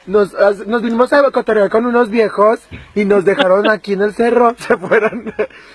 Nos, 0.07 0.33
nos 0.67 0.83
vinimos 0.83 1.13
a 1.13 1.31
cotorrear 1.31 1.71
con 1.71 1.87
unos 1.87 2.11
viejos 2.11 2.61
y 2.95 3.05
nos 3.05 3.25
dejaron 3.25 3.71
aquí 3.71 3.93
en 3.93 4.03
el 4.03 4.13
cerro. 4.15 4.55
Se 4.59 4.77
fueron, 4.77 5.33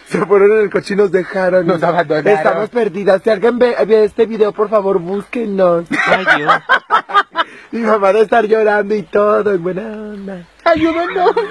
se 0.08 0.26
fueron 0.26 0.52
en 0.54 0.60
el 0.64 0.70
coche 0.70 0.94
y 0.94 0.98
nos 0.98 1.12
dejaron. 1.12 1.66
Nos 1.66 1.82
abandonaron. 1.84 2.28
Estamos 2.38 2.70
perdidas. 2.70 3.22
Si 3.24 3.30
alguien 3.30 3.58
ve, 3.58 3.76
ve 3.88 4.04
este 4.04 4.26
video, 4.26 4.52
por 4.52 4.70
favor, 4.70 5.00
búsquenos. 5.00 5.86
Ay, 6.08 6.26
Dios. 6.38 6.54
Mi 7.72 7.80
mamá 7.82 8.10
debe 8.10 8.22
estar 8.22 8.46
llorando 8.46 8.96
y 8.96 9.04
todo, 9.04 9.52
en 9.54 9.62
buena 9.64 9.82
onda. 9.84 10.46
Ayúdanos. 10.64 11.32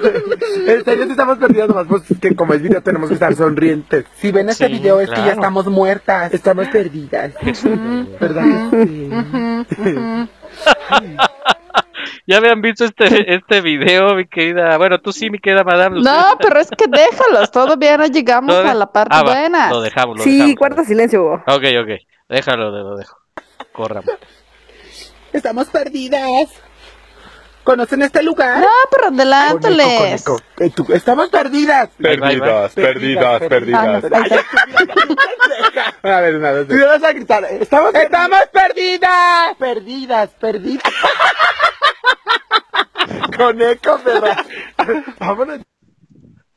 En 0.67 0.83
serio, 0.83 1.05
si 1.05 1.11
estamos 1.11 1.37
perdidas, 1.37 1.69
nomás 1.69 1.85
pues 1.87 2.03
que 2.19 2.35
como 2.35 2.53
es 2.53 2.61
video 2.61 2.81
tenemos 2.81 3.07
que 3.09 3.13
estar 3.13 3.33
sonrientes. 3.35 4.05
Si 4.17 4.31
ven 4.31 4.49
este 4.49 4.67
Sí, 4.67 4.73
video 4.73 4.99
es 4.99 5.09
que 5.09 5.15
ya 5.15 5.23
claro. 5.23 5.39
estamos 5.41 5.65
muertas. 5.67 6.33
Estamos 6.33 6.67
perdidas. 6.67 7.33
¿Verdad 8.19 8.43
que 8.71 9.65
sí? 9.75 10.27
Ya 12.27 12.37
habían 12.37 12.61
visto 12.61 12.83
este, 12.85 13.05
este 13.35 13.61
video, 13.61 14.13
mi 14.15 14.27
querida. 14.27 14.77
Bueno, 14.77 14.99
tú 14.99 15.11
sí, 15.13 15.29
mi 15.29 15.39
querida 15.39 15.63
Madame. 15.63 16.01
No, 16.01 16.37
pero 16.39 16.59
es 16.59 16.69
que 16.69 16.85
déjalos, 16.87 17.49
todavía 17.51 17.97
no 17.97 18.05
llegamos 18.05 18.53
a 18.53 18.73
la 18.73 18.85
parte 18.91 19.15
Ah, 19.15 19.23
va, 19.23 19.31
buena. 19.31 19.69
Lo 19.69 19.81
dejamos, 19.81 20.17
lo 20.17 20.23
Sí, 20.23 20.33
dejamos. 20.35 20.55
guarda 20.57 20.83
silencio, 20.83 21.21
Hugo. 21.23 21.43
Ok, 21.47 21.63
ok. 21.81 21.89
Déjalo, 22.29 22.69
lo 22.71 22.97
dejo. 22.97 23.17
Corra. 23.71 24.01
Estamos 25.31 25.67
perdidas. 25.69 26.49
¿Conocen 27.63 28.01
este 28.01 28.23
lugar? 28.23 28.59
No, 28.59 28.67
pero 28.89 29.07
adelánteles. 29.07 30.25
Eh, 30.59 30.71
Estamos 30.93 31.29
perdidas. 31.29 31.89
Va, 32.03 32.09
va. 32.61 32.69
Perdidas, 32.69 33.41
perdidas. 33.41 34.03
Ah, 34.03 34.07
no, 34.09 34.17
ahí 34.17 34.29
está. 34.31 35.93
A 36.17 36.21
ver, 36.21 36.35
una 36.37 36.51
vez. 36.51 36.67
Tú 36.67 36.75
vas 36.77 37.03
a 37.03 37.11
gritar. 37.11 37.43
Estamos, 37.45 37.93
estamos 37.93 38.39
perdidas. 38.53 39.55
Perdidas, 39.59 40.29
perdidas. 40.39 40.83
Con 43.37 43.61
eco, 43.61 43.99
perra. 44.03 44.45
Vámonos. 45.19 45.59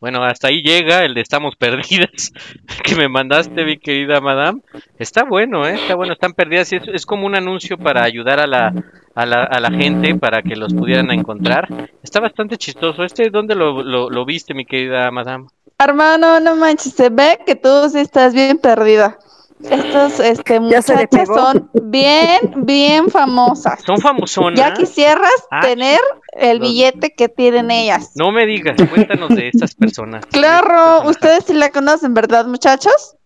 Bueno, 0.00 0.24
hasta 0.24 0.48
ahí 0.48 0.62
llega 0.62 1.04
el 1.04 1.12
de 1.12 1.20
Estamos 1.20 1.56
Perdidas 1.56 2.32
que 2.84 2.94
me 2.96 3.08
mandaste, 3.08 3.64
mi 3.64 3.78
querida 3.78 4.20
madame. 4.22 4.62
Está 4.98 5.24
bueno, 5.24 5.66
¿eh? 5.66 5.74
Está 5.74 5.94
bueno, 5.94 6.14
están 6.14 6.32
perdidas. 6.32 6.72
y 6.72 6.76
Es, 6.76 6.82
es 6.88 7.06
como 7.06 7.26
un 7.26 7.36
anuncio 7.36 7.76
para 7.76 8.02
ayudar 8.02 8.40
a 8.40 8.46
la, 8.46 8.72
a, 9.14 9.26
la, 9.26 9.44
a 9.44 9.60
la 9.60 9.70
gente 9.70 10.14
para 10.14 10.40
que 10.40 10.56
los 10.56 10.72
pudieran 10.72 11.10
encontrar. 11.10 11.68
Está 12.02 12.18
bastante 12.20 12.56
chistoso. 12.56 13.04
¿Este 13.04 13.28
dónde 13.28 13.54
lo, 13.54 13.82
lo, 13.82 14.08
lo 14.08 14.24
viste, 14.24 14.54
mi 14.54 14.64
querida 14.64 15.10
madame? 15.10 15.48
Hermano, 15.78 16.40
no 16.40 16.56
manches, 16.56 16.94
se 16.94 17.10
ve 17.10 17.38
que 17.44 17.56
tú 17.56 17.88
sí 17.90 17.98
estás 17.98 18.32
bien 18.32 18.56
perdida. 18.58 19.18
Estos 19.62 20.20
este, 20.20 20.58
muchachas 20.58 21.08
son 21.26 21.70
bien, 21.82 22.38
bien 22.56 23.10
famosas. 23.10 23.82
Son 23.82 23.98
famosonas. 23.98 24.58
Ya 24.58 24.72
quisieras 24.72 25.30
Ah, 25.50 25.60
tener 25.62 26.00
el 26.32 26.60
billete 26.60 27.10
que 27.14 27.28
tienen 27.28 27.70
ellas. 27.70 28.12
No 28.14 28.32
me 28.32 28.46
digas, 28.46 28.76
cuéntanos 28.88 29.28
de 29.30 29.48
estas 29.48 29.74
personas. 29.74 30.24
Claro, 30.26 31.08
ustedes 31.08 31.44
sí 31.46 31.52
la 31.54 31.70
conocen, 31.70 32.14
¿verdad, 32.14 32.46
muchachos? 32.46 33.16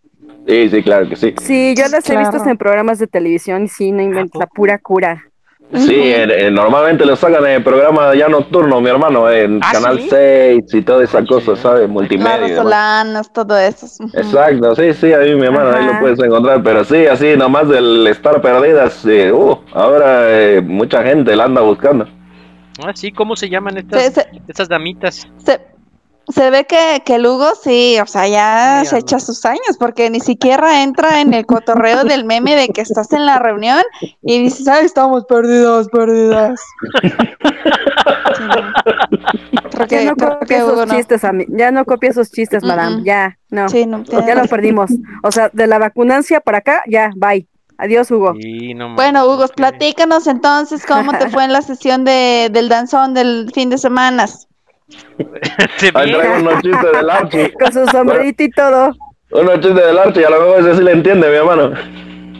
Sí, 0.47 0.69
sí, 0.69 0.83
claro 0.83 1.09
que 1.09 1.17
sí. 1.17 1.35
Sí, 1.41 1.75
yo 1.77 1.89
las 1.89 2.09
he 2.11 2.17
visto 2.17 2.37
en 2.49 2.59
programas 2.59 2.99
de 2.99 3.07
televisión 3.07 3.65
y 3.65 3.69
sí, 3.69 3.93
no 3.93 4.03
inventes 4.03 4.39
la 4.39 4.47
pura 4.47 4.79
cura. 4.79 5.25
Sí, 5.73 5.95
eh, 5.97 6.47
eh, 6.47 6.51
normalmente 6.53 7.05
lo 7.05 7.17
sacan 7.17 7.45
en 7.47 7.53
el 7.53 7.65
programa 7.65 8.15
ya 8.15 8.29
nocturno, 8.29 8.81
mi 8.81 8.91
hermano, 8.91 9.29
en 9.29 9.61
¿Ah, 9.63 9.71
Canal 9.73 9.99
sí? 9.99 10.07
6 10.11 10.73
y 10.73 10.83
toda 10.83 11.03
esa 11.03 11.19
Ah, 11.19 11.25
cosa, 11.27 11.57
sí. 11.57 11.63
¿sabes? 11.63 11.89
Multimedia. 11.89 12.37
y 12.37 12.41
demás. 12.43 12.57
Rosolanas, 12.59 13.33
todo 13.33 13.59
eso. 13.59 13.87
Exacto, 14.13 14.77
sí, 14.77 14.93
sí, 14.93 15.13
ahí 15.13 15.35
mi 15.35 15.47
hermano, 15.47 15.77
ahí 15.77 15.87
lo 15.87 15.99
puedes 15.99 16.21
encontrar, 16.21 16.63
pero 16.63 16.85
sí, 16.85 17.07
así 17.07 17.37
nomás 17.37 17.69
del 17.69 18.07
estar 18.07 18.41
perdidas, 18.41 19.05
eh, 19.07 19.33
uh, 19.33 19.59
ahora 19.73 20.27
eh, 20.31 20.61
mucha 20.61 21.03
gente 21.03 21.35
la 21.35 21.45
anda 21.45 21.61
buscando. 21.63 22.07
Ah, 22.85 22.93
sí, 22.95 23.11
¿cómo 23.11 23.35
se 23.35 23.49
llaman 23.49 23.77
estas, 23.79 24.03
Se, 24.03 24.11
se- 24.13 24.29
estas 24.47 24.69
damitas? 24.69 25.27
se- 25.39 25.61
se 26.29 26.51
ve 26.51 26.65
que, 26.65 27.03
que 27.05 27.17
el 27.17 27.27
Hugo 27.27 27.53
sí, 27.63 27.99
o 28.01 28.07
sea, 28.07 28.27
ya 28.29 28.81
Sí, 28.85 28.91
se 28.91 28.99
echa 28.99 29.19
sus 29.19 29.45
años, 29.45 29.77
porque 29.79 30.11
ni 30.11 30.21
siquiera 30.21 30.83
entra 30.83 31.21
en 31.21 31.35
el 31.35 31.47
cotorreo 31.47 32.05
del 32.05 32.25
meme 32.25 32.57
de 32.57 32.69
que 32.69 32.81
estás 32.81 33.13
en 33.13 33.27
la 33.27 33.39
reunión 33.39 33.83
y 34.23 34.43
dices, 34.43 34.67
ay, 34.69 34.85
estamos 34.87 35.25
perdidos, 35.27 35.89
perdidas. 35.89 36.61
Sí, 38.37 38.43
no. 38.49 39.71
Creo 39.71 39.87
que, 39.87 40.05
Ya 40.05 40.11
no 40.11 40.17
creo 40.17 40.39
copie 40.39 40.49
que 40.49 40.57
esos 40.57 40.73
Hugo 40.73 40.87
no. 40.87 40.95
chistes, 40.95 41.23
ya 41.49 41.71
no 41.71 41.85
copie 41.85 42.11
esos 42.11 42.31
chistes, 42.31 42.63
madame, 42.65 43.03
ya, 43.05 43.39
no. 43.51 43.69
Sí, 43.69 43.87
no, 43.87 44.03
tienes 44.03 44.27
Ya 44.27 44.35
lo 44.35 44.45
perdimos. 44.47 44.91
O 45.23 45.31
sea, 45.31 45.51
de 45.53 45.67
la 45.67 45.79
vacunancia 45.79 46.41
para 46.41 46.59
acá, 46.59 46.83
ya, 46.89 47.11
bye. 47.17 47.47
Adiós, 47.79 48.11
Hugo. 48.11 48.35
Sí, 48.41 48.75
no 48.75 48.95
Bueno, 48.95 49.25
Hugo, 49.27 49.47
platícanos 49.49 50.27
entonces 50.27 50.85
cómo 50.87 51.13
te 51.13 51.29
fue 51.31 51.45
en 51.45 51.53
la 51.53 51.63
sesión 51.63 52.05
de, 52.05 52.49
del 52.53 52.69
danzón 52.69 53.15
del 53.15 53.51
fin 53.55 53.71
de 53.71 53.79
semana. 53.79 54.27
Se 55.77 55.87
Ahí 55.95 56.13
traigo 56.13 56.37
unos 56.41 56.63
chistes 56.63 56.93
del 56.93 57.11
Archie, 57.11 57.53
Con 57.59 57.73
su 57.73 57.87
sombrerito 57.87 58.43
y 58.43 58.51
todo. 58.51 58.93
unos 59.31 59.55
chistes 59.55 59.75
del 59.87 59.99
Archie, 59.99 60.27
a 60.27 60.31
lo 60.31 60.41
mejor 60.41 60.61
ese 60.61 60.77
sí 60.77 60.83
le 60.85 60.93
entiende, 60.93 61.29
mi 61.29 61.37
hermano. 61.37 61.73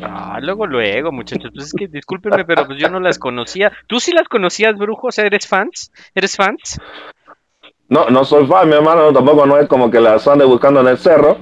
Ah, 0.03 0.39
luego, 0.43 0.67
luego, 0.67 1.13
muchachos. 1.13 1.51
Pues 1.55 1.67
es 1.67 1.73
que 1.73 1.89
discúlpenme, 1.89 2.45
pero 2.45 2.67
pues 2.67 2.79
yo 2.79 2.91
no 2.91 3.01
las 3.01 3.19
conocía. 3.19 3.73
¿Tú 3.87 4.01
sí 4.01 4.13
las 4.13 4.29
conocías, 4.29 4.77
brujo? 4.77 5.07
O 5.07 5.13
sea, 5.13 5.25
¿eres 5.25 5.47
fans? 5.47 5.91
¿Eres 6.15 6.37
fans? 6.37 6.79
No, 7.89 8.09
no 8.09 8.25
soy 8.25 8.47
fan, 8.47 8.69
mi 8.69 8.77
hermano, 8.77 9.13
tampoco 9.13 9.45
no 9.45 9.59
es 9.59 9.69
como 9.69 9.91
que 9.91 10.01
las 10.01 10.27
ande 10.27 10.47
buscando 10.47 10.81
en 10.81 10.89
el 10.89 10.97
cerro, 10.97 11.37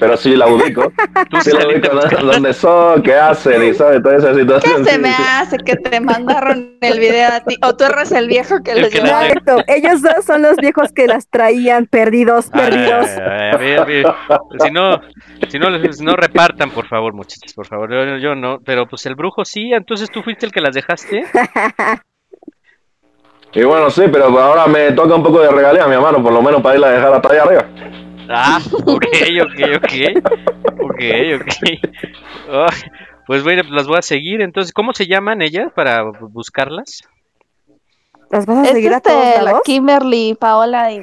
pero 0.00 0.16
sí 0.16 0.34
la 0.34 0.48
ubico. 0.48 0.92
Tú 1.30 1.40
Sí 1.40 1.52
la 1.52 1.68
ubico 1.68 1.88
dónde 2.22 2.52
son, 2.52 3.02
qué 3.02 3.14
hacen 3.14 3.62
y 3.62 3.72
sabe 3.72 4.00
toda 4.00 4.16
esa 4.16 4.32
¿Qué 4.32 4.40
situación. 4.40 4.84
se 4.84 4.94
sí, 4.94 4.98
me 4.98 5.10
hace 5.10 5.56
que 5.58 5.76
te 5.76 6.00
mandaron 6.00 6.76
el 6.80 6.98
video 6.98 7.32
a 7.32 7.40
ti? 7.40 7.56
¿O 7.62 7.76
tú 7.76 7.84
eres 7.84 8.10
el 8.10 8.26
viejo 8.26 8.62
que 8.64 8.74
les 8.74 8.92
llevó? 8.92 9.06
Exacto. 9.06 9.58
Ellos 9.68 10.02
dos 10.02 10.24
son 10.24 10.42
los 10.42 10.56
viejos 10.56 10.92
que 10.92 11.06
las 11.06 11.28
traían 11.28 11.86
perdidos, 11.86 12.50
perdidos. 12.50 13.06
Si 14.58 14.70
no, 14.72 15.00
si 15.48 15.58
no, 15.58 15.92
si 15.92 16.04
no 16.04 16.16
repartan, 16.16 16.72
por 16.72 16.88
favor, 16.88 17.14
muchachos, 17.14 17.52
por 17.54 17.66
favor. 17.66 17.92
Yo, 17.92 18.18
yo 18.18 18.34
no, 18.34 18.58
pero 18.64 18.86
pues 18.88 19.06
el 19.06 19.14
brujo 19.14 19.44
sí. 19.44 19.72
Entonces 19.72 20.10
tú 20.10 20.22
fuiste 20.22 20.46
el 20.46 20.52
que 20.52 20.60
las 20.60 20.74
dejaste. 20.74 21.24
Y 23.56 23.64
bueno, 23.64 23.90
sí, 23.90 24.02
pero 24.12 24.26
ahora 24.38 24.66
me 24.66 24.92
toca 24.92 25.14
un 25.14 25.22
poco 25.22 25.40
de 25.40 25.50
regalía, 25.50 25.86
mi 25.86 25.94
hermano, 25.94 26.22
por 26.22 26.32
lo 26.32 26.42
menos 26.42 26.60
para 26.62 26.74
irla 26.74 26.88
a 26.88 26.92
dejar 26.92 27.14
hasta 27.14 27.32
allá 27.32 27.42
arriba. 27.42 27.66
Ah, 28.28 28.58
ok, 28.72 29.06
ok, 29.42 29.60
ok. 29.76 29.92
Ok, 30.82 31.02
ok. 31.40 32.70
Pues 33.26 33.42
bueno, 33.42 33.62
pues 33.62 33.72
las 33.74 33.86
voy 33.88 33.98
a 33.98 34.02
seguir. 34.02 34.40
Entonces, 34.42 34.72
¿cómo 34.72 34.92
se 34.92 35.06
llaman 35.06 35.42
ellas 35.42 35.72
para 35.74 36.04
bu- 36.04 36.30
buscarlas? 36.30 37.00
¿Las 38.30 38.44
vas 38.46 38.58
a 38.58 38.62
Es 38.64 38.70
seguir 38.72 38.92
a 38.92 38.96
este, 38.98 39.10
todos 39.10 39.42
la? 39.42 39.60
Kimberly, 39.64 40.36
Paola 40.38 40.92
y, 40.92 41.00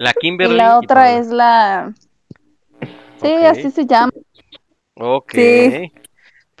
La 0.00 0.10
y 0.10 0.14
Kimberly. 0.20 0.56
la 0.56 0.64
y 0.64 0.84
otra 0.84 1.02
Paola. 1.04 1.18
es 1.18 1.26
la... 1.28 1.92
Sí, 3.22 3.32
así 3.32 3.70
se 3.70 3.86
llama. 3.86 4.10
Ok. 4.96 5.32
Sí. 5.34 5.92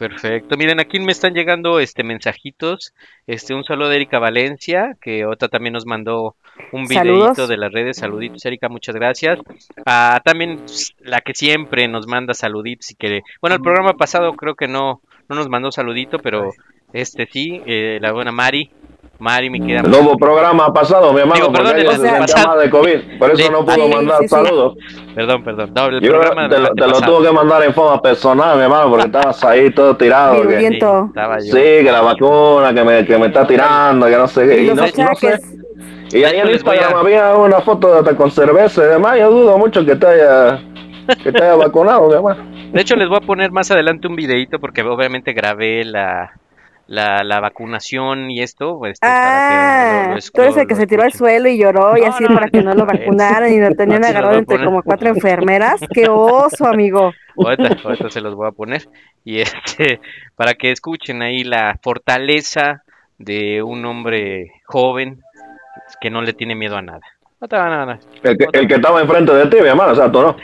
Perfecto. 0.02 0.56
Miren, 0.56 0.80
aquí 0.80 0.98
me 0.98 1.12
están 1.12 1.32
llegando 1.32 1.78
este 1.78 2.02
mensajitos. 2.02 2.92
Este, 3.28 3.54
un 3.54 3.62
saludo 3.62 3.88
de 3.88 3.94
Erika 3.94 4.18
Valencia, 4.18 4.96
que 5.00 5.24
otra 5.24 5.48
también 5.48 5.74
nos 5.74 5.86
mandó 5.86 6.34
un 6.72 6.88
videito 6.88 7.26
Saludos. 7.34 7.48
de 7.48 7.56
las 7.56 7.70
redes. 7.72 7.98
Saluditos, 7.98 8.44
Erika, 8.44 8.68
muchas 8.68 8.96
gracias. 8.96 9.38
Ah, 9.86 10.20
también 10.24 10.58
la 10.98 11.20
que 11.20 11.34
siempre 11.34 11.86
nos 11.86 12.08
manda 12.08 12.34
saluditos 12.34 12.90
y 12.90 12.96
que, 12.96 13.20
bueno, 13.40 13.54
el 13.54 13.62
programa 13.62 13.92
pasado 13.92 14.32
creo 14.32 14.56
que 14.56 14.66
no, 14.66 15.02
no 15.28 15.36
nos 15.36 15.48
mandó 15.48 15.70
saludito, 15.70 16.18
pero 16.18 16.50
este 16.92 17.28
sí, 17.30 17.62
eh, 17.64 17.98
la 18.02 18.10
buena 18.10 18.32
Mari. 18.32 18.72
Mari, 19.22 19.50
mi 19.50 19.60
querida. 19.60 19.82
No 19.82 19.98
hubo 20.00 20.16
programa 20.16 20.72
pasado, 20.72 21.12
mi 21.12 21.20
hermano, 21.20 21.36
Digo, 21.36 21.52
perdón, 21.52 21.66
porque 21.68 21.80
el 21.82 21.86
ella 21.86 21.96
se 21.96 22.02
pasado. 22.02 22.26
sentía 22.26 22.46
mal 22.48 22.58
de 22.58 22.70
COVID, 22.70 23.18
por 23.20 23.30
eso 23.30 23.52
no 23.52 23.64
pudo 23.64 23.88
mandar 23.88 24.16
sí, 24.18 24.24
sí. 24.24 24.28
saludos. 24.28 24.74
Perdón, 25.14 25.44
perdón. 25.44 25.70
No, 25.76 25.86
el 25.86 26.00
Yo 26.00 26.10
programa 26.10 26.48
te, 26.48 26.58
lo- 26.58 26.64
te 26.74 26.80
lo 26.80 26.84
antepasado. 26.86 27.12
tuvo 27.18 27.22
que 27.28 27.32
mandar 27.32 27.62
en 27.62 27.72
forma 27.74 28.02
personal, 28.02 28.56
mi 28.56 28.64
hermano, 28.64 28.90
porque 28.90 29.06
estabas 29.06 29.44
ahí 29.44 29.70
todo 29.70 29.96
tirado. 29.96 30.42
que-. 30.48 30.58
Sí, 30.58 30.64
estaba 30.74 31.38
yo. 31.38 31.44
Sí, 31.44 31.52
que 31.52 31.88
la 31.92 32.00
vacuna, 32.00 32.74
que 32.74 32.82
me, 32.82 33.04
que 33.06 33.16
me 33.16 33.26
está 33.26 33.46
tirando, 33.46 34.06
que 34.06 34.16
no 34.16 34.26
sé 34.26 34.48
qué. 34.48 34.62
Y 34.64 34.66
no, 34.68 34.74
no 34.74 35.14
sé. 35.14 35.38
Y 36.12 36.24
ahí 36.24 36.40
en 36.40 36.50
Instagram 36.50 36.96
había 36.96 37.32
una 37.36 37.60
foto 37.60 37.94
hasta 37.94 38.16
con 38.16 38.28
cerveza 38.30 38.82
y 38.84 38.88
demás. 38.88 39.18
Yo 39.20 39.30
dudo 39.30 39.56
mucho 39.56 39.86
que 39.86 39.94
te 39.94 40.04
haya, 40.06 40.60
que 41.22 41.30
te 41.30 41.42
haya 41.44 41.54
vacunado, 41.54 42.08
mi 42.08 42.14
hermano. 42.14 42.42
De 42.72 42.80
hecho, 42.80 42.96
les 42.96 43.08
voy 43.08 43.18
a 43.22 43.26
poner 43.26 43.52
más 43.52 43.70
adelante 43.70 44.08
un 44.08 44.16
videito 44.16 44.58
porque 44.58 44.82
obviamente 44.82 45.32
grabé 45.32 45.84
la, 45.84 46.32
la, 46.86 47.22
la 47.24 47.40
vacunación 47.40 48.30
y 48.30 48.42
esto. 48.42 48.78
Pues, 48.78 48.98
para 49.00 49.12
que 49.12 49.18
Ah, 49.18 50.04
lo- 50.10 50.14
lo 50.16 50.20
tú 50.32 50.42
eres 50.42 50.56
el 50.56 50.66
que 50.66 50.74
se 50.74 50.86
tiró 50.86 51.02
al 51.02 51.12
suelo 51.12 51.48
y 51.48 51.56
lloró 51.58 51.96
y 51.96 52.02
No, 52.02 52.06
así 52.08 52.24
no, 52.24 52.34
para 52.34 52.48
que 52.48 52.62
no 52.62 52.74
lo 52.74 52.84
vacunaran 52.86 53.52
y 53.52 53.60
lo 53.60 53.70
tenían 53.76 54.04
agarrado 54.04 54.34
entre 54.38 54.64
como 54.64 54.82
cuatro 54.82 55.08
enfermeras. 55.08 55.80
¡Qué 55.94 56.08
oso, 56.08 56.66
amigo! 56.66 57.12
Ahorita, 57.36 57.76
ahorita 57.84 58.10
se 58.10 58.20
los 58.20 58.34
voy 58.34 58.48
a 58.48 58.52
poner. 58.52 58.86
Y 59.24 59.40
este, 59.40 60.00
para 60.36 60.54
que 60.54 60.70
escuchen 60.72 61.22
ahí 61.22 61.44
la 61.44 61.78
fortaleza 61.82 62.82
de 63.18 63.62
un 63.62 63.84
hombre 63.84 64.52
joven 64.66 65.20
que 66.00 66.10
no 66.10 66.22
le 66.22 66.32
tiene 66.32 66.54
miedo 66.54 66.76
a 66.76 66.82
nada. 66.82 67.00
No 67.40 67.48
te 67.48 67.56
van 67.56 67.72
a 67.72 67.86
nada. 67.86 67.98
El 68.22 68.36
que, 68.36 68.46
el 68.52 68.68
que 68.68 68.74
estaba 68.74 69.00
enfrente 69.00 69.32
de 69.32 69.46
ti, 69.46 69.56
mi 69.60 69.68
hermano, 69.68 69.92
o 69.92 69.94
sea, 69.96 70.10
tú 70.10 70.20
no. 70.22 70.36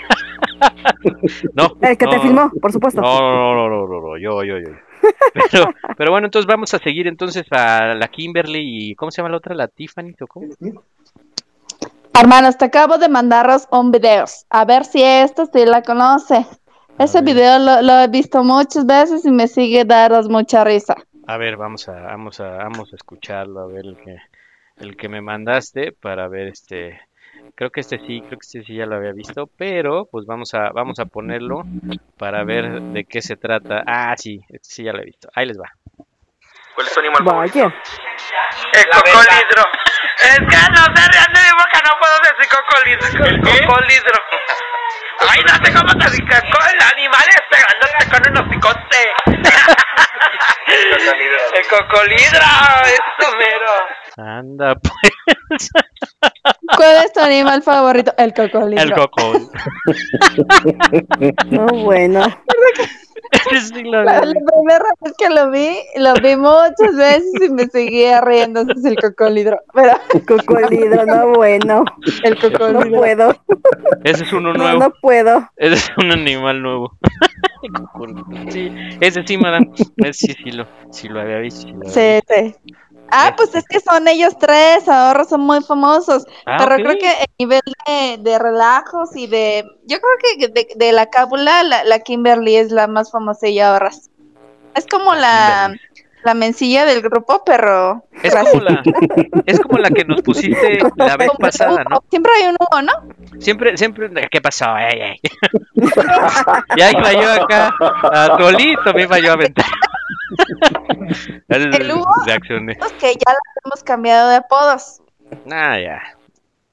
No. 1.55 1.77
El 1.81 1.97
que 1.97 2.07
te 2.07 2.17
no, 2.17 2.23
filmó, 2.23 2.51
por 2.61 2.73
supuesto. 2.73 3.01
No, 3.01 3.21
no, 3.21 3.55
no, 3.55 3.69
no, 3.69 3.87
no, 3.87 4.01
no, 4.09 4.19
yo, 4.19 4.43
yo, 4.45 4.59
yo. 4.59 4.71
Pero, 5.51 5.73
pero 5.97 6.11
bueno, 6.11 6.27
entonces 6.27 6.47
vamos 6.47 6.73
a 6.75 6.79
seguir 6.79 7.07
entonces 7.07 7.47
a 7.51 7.95
la 7.95 8.09
Kimberly 8.09 8.91
y 8.91 8.95
¿cómo 8.95 9.11
se 9.11 9.19
llama 9.19 9.31
la 9.31 9.37
otra? 9.37 9.55
La 9.55 9.69
Tiffany, 9.69 10.15
¿o 10.21 10.27
cómo? 10.27 10.47
Hermanos, 12.19 12.59
te 12.59 12.65
acabo 12.65 12.99
de 12.99 13.09
mandaros 13.09 13.69
un 13.71 13.91
video. 13.91 14.25
A 14.51 14.65
ver 14.65 14.85
si 14.85 15.03
esto 15.03 15.47
sí 15.53 15.65
la 15.65 15.83
conoce. 15.83 16.47
Ese 16.99 17.21
ver. 17.21 17.35
video 17.35 17.59
lo, 17.59 17.83
lo 17.83 18.01
he 18.01 18.09
visto 18.09 18.43
muchas 18.43 18.85
veces 18.87 19.25
y 19.25 19.31
me 19.31 19.47
sigue 19.47 19.85
daros 19.85 20.29
mucha 20.29 20.65
risa. 20.65 20.97
A 21.27 21.37
ver, 21.37 21.57
vamos 21.57 21.89
a, 21.89 21.93
vamos 21.93 22.41
a, 22.41 22.49
vamos 22.49 22.93
a 22.93 22.97
escucharlo, 22.97 23.61
a 23.61 23.67
ver 23.67 23.85
el 23.85 23.97
que, 23.99 24.17
el 24.79 24.97
que 24.97 25.09
me 25.09 25.21
mandaste 25.21 25.93
para 25.93 26.27
ver 26.27 26.49
este, 26.49 26.99
creo 27.59 27.71
que 27.71 27.81
este 27.81 27.99
sí, 27.99 28.21
creo 28.21 28.39
que 28.39 28.47
este 28.47 28.63
sí 28.63 28.77
ya 28.77 28.87
lo 28.87 28.95
había 28.95 29.11
visto, 29.11 29.51
pero 29.59 30.07
pues 30.09 30.27
vamos 30.27 30.55
a, 30.55 30.71
vamos 30.71 31.01
a 31.01 31.07
ponerlo 31.07 31.65
para 32.17 32.45
ver 32.45 32.81
de 32.81 33.05
qué 33.05 33.21
se 33.21 33.35
trata. 33.35 33.83
Ah, 33.85 34.15
sí, 34.17 34.39
este 34.49 34.69
sí 34.71 34.85
ya 34.85 34.93
lo 34.93 35.03
he 35.03 35.05
visto. 35.05 35.29
Ahí 35.35 35.45
les 35.45 35.59
va. 35.59 35.67
¿Cuál 36.77 36.87
es 36.87 36.95
tu 36.95 37.01
animal 37.01 37.25
favorito? 37.25 37.59
El 37.59 38.85
cocolidro. 38.87 39.65
Es 40.23 40.39
que 40.39 40.71
no 40.71 40.85
se 40.95 41.03
rían 41.11 41.33
de 41.35 41.41
mi 41.43 41.53
boca, 41.59 41.83
no 41.83 41.99
puedo 41.99 42.17
decir 42.31 42.47
cocolidro. 42.47 43.27
El 43.27 43.41
cocolidro. 43.43 44.19
Ay, 45.29 45.41
no 45.43 45.55
sé 45.65 45.73
cómo 45.75 45.93
te 45.99 46.11
dice 46.13 46.39
el 46.39 46.81
animal 46.95 47.27
es 47.29 47.43
pegándote 47.51 48.03
con 48.09 48.23
unos 48.31 48.47
picotes. 48.55 49.75
El 51.55 51.67
cocolidro, 51.69 52.41
eso 52.87 53.37
mero. 53.39 53.73
Anda, 54.17 54.75
pues, 54.75 55.13
¿Cuál 56.77 56.97
es 57.05 57.13
tu 57.13 57.21
animal 57.21 57.63
favorito? 57.63 58.13
El 58.19 58.35
cocodrilo. 58.35 58.83
el 58.83 58.93
coco. 58.93 59.33
No, 61.47 61.67
bueno. 61.67 62.27
Sí, 63.73 63.83
lo 63.83 64.05
La, 64.05 64.21
primera 64.21 64.85
vez 65.01 65.15
que 65.19 65.29
lo 65.31 65.51
vi, 65.51 65.71
lo 65.97 66.15
vi 66.23 66.37
muchas 66.37 66.97
veces 66.97 67.33
y 67.41 67.51
me 67.51 67.67
seguía 67.67 68.21
riendo. 68.21 68.61
Ese 68.63 68.73
es 68.77 68.85
el 68.85 68.97
cocolidro. 68.97 69.61
Pero 69.75 69.93
Cocolido, 70.27 71.05
no 71.07 71.33
bueno. 71.35 71.85
el 72.23 72.39
No 72.71 72.91
cocolidro. 72.91 72.91
puedo. 72.95 73.35
Ese 74.05 74.25
es 74.25 74.33
uno 74.33 74.53
No, 74.53 74.55
nuevo. 74.55 74.79
no 74.79 74.91
puedo. 75.01 75.49
Ese 75.57 75.75
es 75.75 75.91
un 75.99 76.13
animal 76.13 76.63
nuevo. 76.63 76.99
sí, 78.49 78.71
ese 79.01 79.23
sí, 79.27 79.37
madame. 79.39 79.69
Ese 79.99 80.35
sí, 80.35 80.35
sí 80.45 80.51
lo, 80.53 80.67
sí 80.91 81.09
lo 81.09 81.21
había 81.21 81.39
visto. 81.39 81.67
sí 81.67 81.73
lo 81.73 81.89
había 81.89 81.95
Sí, 81.95 82.01
visto. 82.07 82.35
sí. 82.35 82.57
Ah, 83.11 83.35
pues 83.37 83.55
es 83.55 83.65
que 83.69 83.81
son 83.81 84.07
ellos 84.09 84.37
tres, 84.39 84.89
ahora 84.89 85.25
son 85.25 85.41
muy 85.43 85.63
famosos. 85.63 86.27
Ah, 86.47 86.57
pero 86.59 86.77
creo 86.77 86.99
que 86.99 87.11
el 87.11 87.27
nivel 87.39 87.63
de, 87.87 88.19
de 88.19 88.39
relajos 88.39 89.17
y 89.17 89.27
de. 89.27 89.65
Yo 89.87 89.99
creo 90.01 90.39
que 90.39 90.49
de, 90.49 90.69
de 90.77 90.93
la 90.93 91.07
cábula, 91.07 91.63
la, 91.63 91.85
la 91.85 92.01
Kimberly 92.01 92.57
es 92.57 92.71
la 92.71 92.87
más 92.87 93.11
famosa 93.11 93.49
y 93.49 93.61
ahora. 93.61 93.91
Es 94.75 94.87
como 94.87 95.15
la, 95.15 95.75
la 96.25 96.35
mencilla 96.35 96.85
del 96.85 97.01
grupo, 97.03 97.43
pero. 97.45 98.05
Es 98.23 98.35
como 98.35 98.63
la, 98.63 98.83
es 99.47 99.61
como 99.61 99.79
la 99.79 99.91
que 99.91 100.05
nos 100.05 100.23
pusiste 100.23 100.79
la 100.97 101.17
vez 101.17 101.29
Como 101.29 101.39
pasada, 101.39 101.85
¿no? 101.89 102.03
Siempre 102.11 102.33
hay 102.37 102.49
un 102.49 102.57
Hugo, 102.61 102.83
¿no? 102.83 102.93
Siempre, 103.41 103.77
siempre, 103.77 104.11
¿qué 104.31 104.41
pasó? 104.41 104.77
Ey, 104.77 105.01
ey. 105.01 105.21
ya 106.77 106.91
falló 106.91 107.33
acá. 107.33 107.75
A 108.13 108.37
Tolito 108.37 108.93
me 108.95 109.09
falló 109.09 109.31
a 109.31 109.35
aventar. 109.35 109.67
El 111.49 111.93
Hugo. 111.93 112.11
Reaccioné. 112.27 112.77
Que 112.99 113.15
ya 113.15 113.35
hemos 113.65 113.83
cambiado 113.83 114.29
de 114.31 114.37
apodos. 114.37 115.03
Ah, 115.51 115.79
ya. 115.79 116.03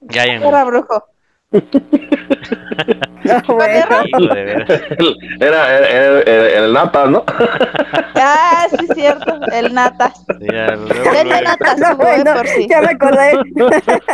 Ya, 0.02 0.26
ya. 0.26 0.34
Era 0.36 0.64
brujo. 0.64 1.04
No, 1.52 3.42
bueno. 3.56 3.86
Hijo 4.06 4.34
de 4.34 4.44
veras. 4.44 4.82
Era 5.40 5.78
el, 5.78 5.84
el, 5.86 6.28
el- 6.28 6.64
el 6.66 6.74
nata, 6.74 7.06
¿no? 7.08 7.24
Ah, 8.16 8.68
sí, 8.70 8.88
cierto. 8.94 9.40
El 9.52 9.74
nata. 9.74 10.14
Ya, 10.42 10.76
luego, 10.76 11.12
Vende 11.12 11.42
natas, 11.42 11.78
No, 11.80 11.96
bueno, 11.98 12.34
por 12.34 12.48
si. 12.48 12.68
ya 12.68 12.82
me 12.82 12.90
acordé. 12.92 13.32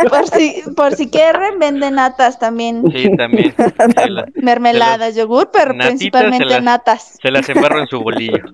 Por 0.10 0.28
si, 0.28 0.64
por 0.76 0.94
si 0.94 1.10
quieren, 1.10 1.60
venden 1.60 1.96
natas 1.96 2.40
también. 2.40 2.84
Sí, 2.92 3.16
también. 3.18 3.54
La- 4.08 4.26
Mermeladas, 4.36 5.16
yogur, 5.16 5.50
pero 5.52 5.74
principalmente 5.78 6.48
se 6.50 6.62
natas. 6.62 7.18
se 7.22 7.32
las 7.32 7.48
embarro 7.50 7.80
en 7.80 7.88
su 7.88 8.02
bolillo. 8.02 8.44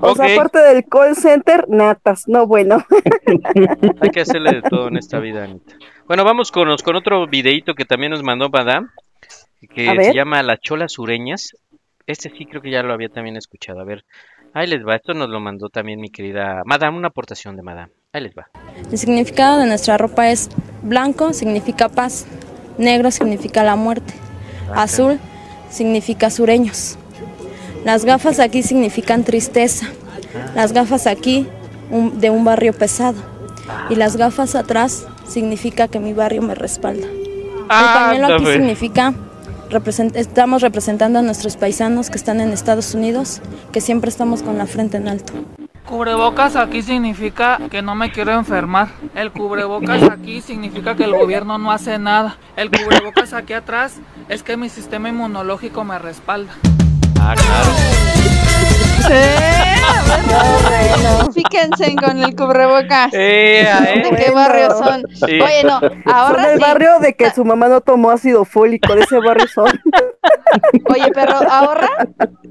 O 0.00 0.14
sea, 0.14 0.34
aparte 0.34 0.58
del 0.58 0.84
call 0.84 1.16
center, 1.16 1.64
natas. 1.68 2.24
No, 2.28 2.46
bueno. 2.46 2.84
Hay 4.00 4.10
que 4.10 4.20
hacerle 4.20 4.52
de 4.52 4.62
todo 4.62 4.88
en 4.88 4.98
esta 4.98 5.18
vida, 5.20 5.44
Anita. 5.44 5.74
Bueno, 6.06 6.24
vamos 6.24 6.52
con, 6.52 6.68
con 6.84 6.96
otro 6.96 7.26
videito 7.26 7.74
que 7.74 7.84
también 7.84 8.12
nos 8.12 8.22
mandó 8.22 8.48
Madame, 8.48 8.88
que 9.74 9.86
se 10.04 10.14
llama 10.14 10.42
Las 10.42 10.60
Cholas 10.60 10.92
Sureñas. 10.92 11.50
Este 12.06 12.30
sí 12.30 12.46
creo 12.46 12.62
que 12.62 12.70
ya 12.70 12.82
lo 12.82 12.92
había 12.92 13.08
también 13.08 13.36
escuchado. 13.36 13.80
A 13.80 13.84
ver, 13.84 14.04
ahí 14.54 14.68
les 14.68 14.86
va. 14.86 14.94
Esto 14.94 15.14
nos 15.14 15.28
lo 15.28 15.40
mandó 15.40 15.68
también 15.68 16.00
mi 16.00 16.10
querida 16.10 16.62
Madame, 16.64 16.96
una 16.96 17.08
aportación 17.08 17.56
de 17.56 17.62
Madame. 17.62 17.92
Ahí 18.12 18.22
les 18.22 18.34
va. 18.34 18.48
El 18.90 18.96
significado 18.98 19.58
de 19.58 19.66
nuestra 19.66 19.98
ropa 19.98 20.30
es 20.30 20.48
blanco 20.82 21.32
significa 21.32 21.88
paz, 21.88 22.26
negro 22.78 23.10
significa 23.10 23.64
la 23.64 23.74
muerte, 23.74 24.14
azul 24.74 25.18
significa 25.68 26.30
sureños. 26.30 26.96
Las 27.84 28.04
gafas 28.04 28.38
aquí 28.38 28.62
significan 28.62 29.24
tristeza, 29.24 29.88
las 30.54 30.72
gafas 30.72 31.08
aquí 31.08 31.48
un- 31.90 32.20
de 32.20 32.30
un 32.30 32.44
barrio 32.44 32.72
pesado 32.72 33.20
y 33.90 33.96
las 33.96 34.16
gafas 34.16 34.54
atrás 34.54 35.06
significa 35.28 35.88
que 35.88 35.98
mi 36.00 36.12
barrio 36.12 36.42
me 36.42 36.54
respalda. 36.54 37.06
El 37.06 37.66
pañuelo 37.68 38.26
aquí 38.26 38.44
significa 38.58 39.14
represent- 39.70 40.14
estamos 40.16 40.62
representando 40.62 41.18
a 41.18 41.22
nuestros 41.22 41.56
paisanos 41.56 42.10
que 42.10 42.16
están 42.16 42.40
en 42.40 42.50
Estados 42.50 42.94
Unidos, 42.94 43.40
que 43.72 43.80
siempre 43.80 44.08
estamos 44.10 44.42
con 44.42 44.56
la 44.58 44.66
frente 44.66 44.96
en 44.98 45.08
alto. 45.08 45.32
Cubrebocas 45.84 46.56
aquí 46.56 46.82
significa 46.82 47.58
que 47.70 47.80
no 47.80 47.94
me 47.94 48.10
quiero 48.10 48.32
enfermar. 48.32 48.88
El 49.14 49.30
cubrebocas 49.30 50.02
aquí 50.02 50.40
significa 50.40 50.96
que 50.96 51.04
el 51.04 51.12
gobierno 51.16 51.58
no 51.58 51.70
hace 51.70 51.98
nada. 51.98 52.38
El 52.56 52.70
cubrebocas 52.70 53.32
aquí 53.32 53.52
atrás 53.52 53.94
es 54.28 54.42
que 54.42 54.56
mi 54.56 54.68
sistema 54.68 55.08
inmunológico 55.08 55.84
me 55.84 55.98
respalda. 56.00 56.52
Ah, 57.20 57.34
claro. 57.36 57.95
Bueno. 59.08 61.32
Fíjense 61.32 61.94
con 61.96 62.18
el 62.22 62.34
cubrebocas. 62.34 63.10
Eh, 63.12 63.66
¿De 64.10 64.16
qué 64.16 64.30
barrio 64.30 64.70
son? 64.70 65.02
Sí. 65.14 65.40
Oye, 65.40 65.64
no, 65.64 65.80
Son 65.80 66.02
ahora 66.06 66.48
del 66.48 66.56
sí. 66.58 66.62
barrio 66.62 66.98
de 67.00 67.14
que 67.14 67.30
su 67.30 67.44
mamá 67.44 67.68
no 67.68 67.80
tomó 67.80 68.10
ácido 68.10 68.44
fólico. 68.44 68.94
De 68.94 69.02
ese 69.02 69.18
barrio 69.18 69.46
son. 69.48 69.66
Oye, 70.88 71.10
pero 71.12 71.34
ahora, 71.50 71.90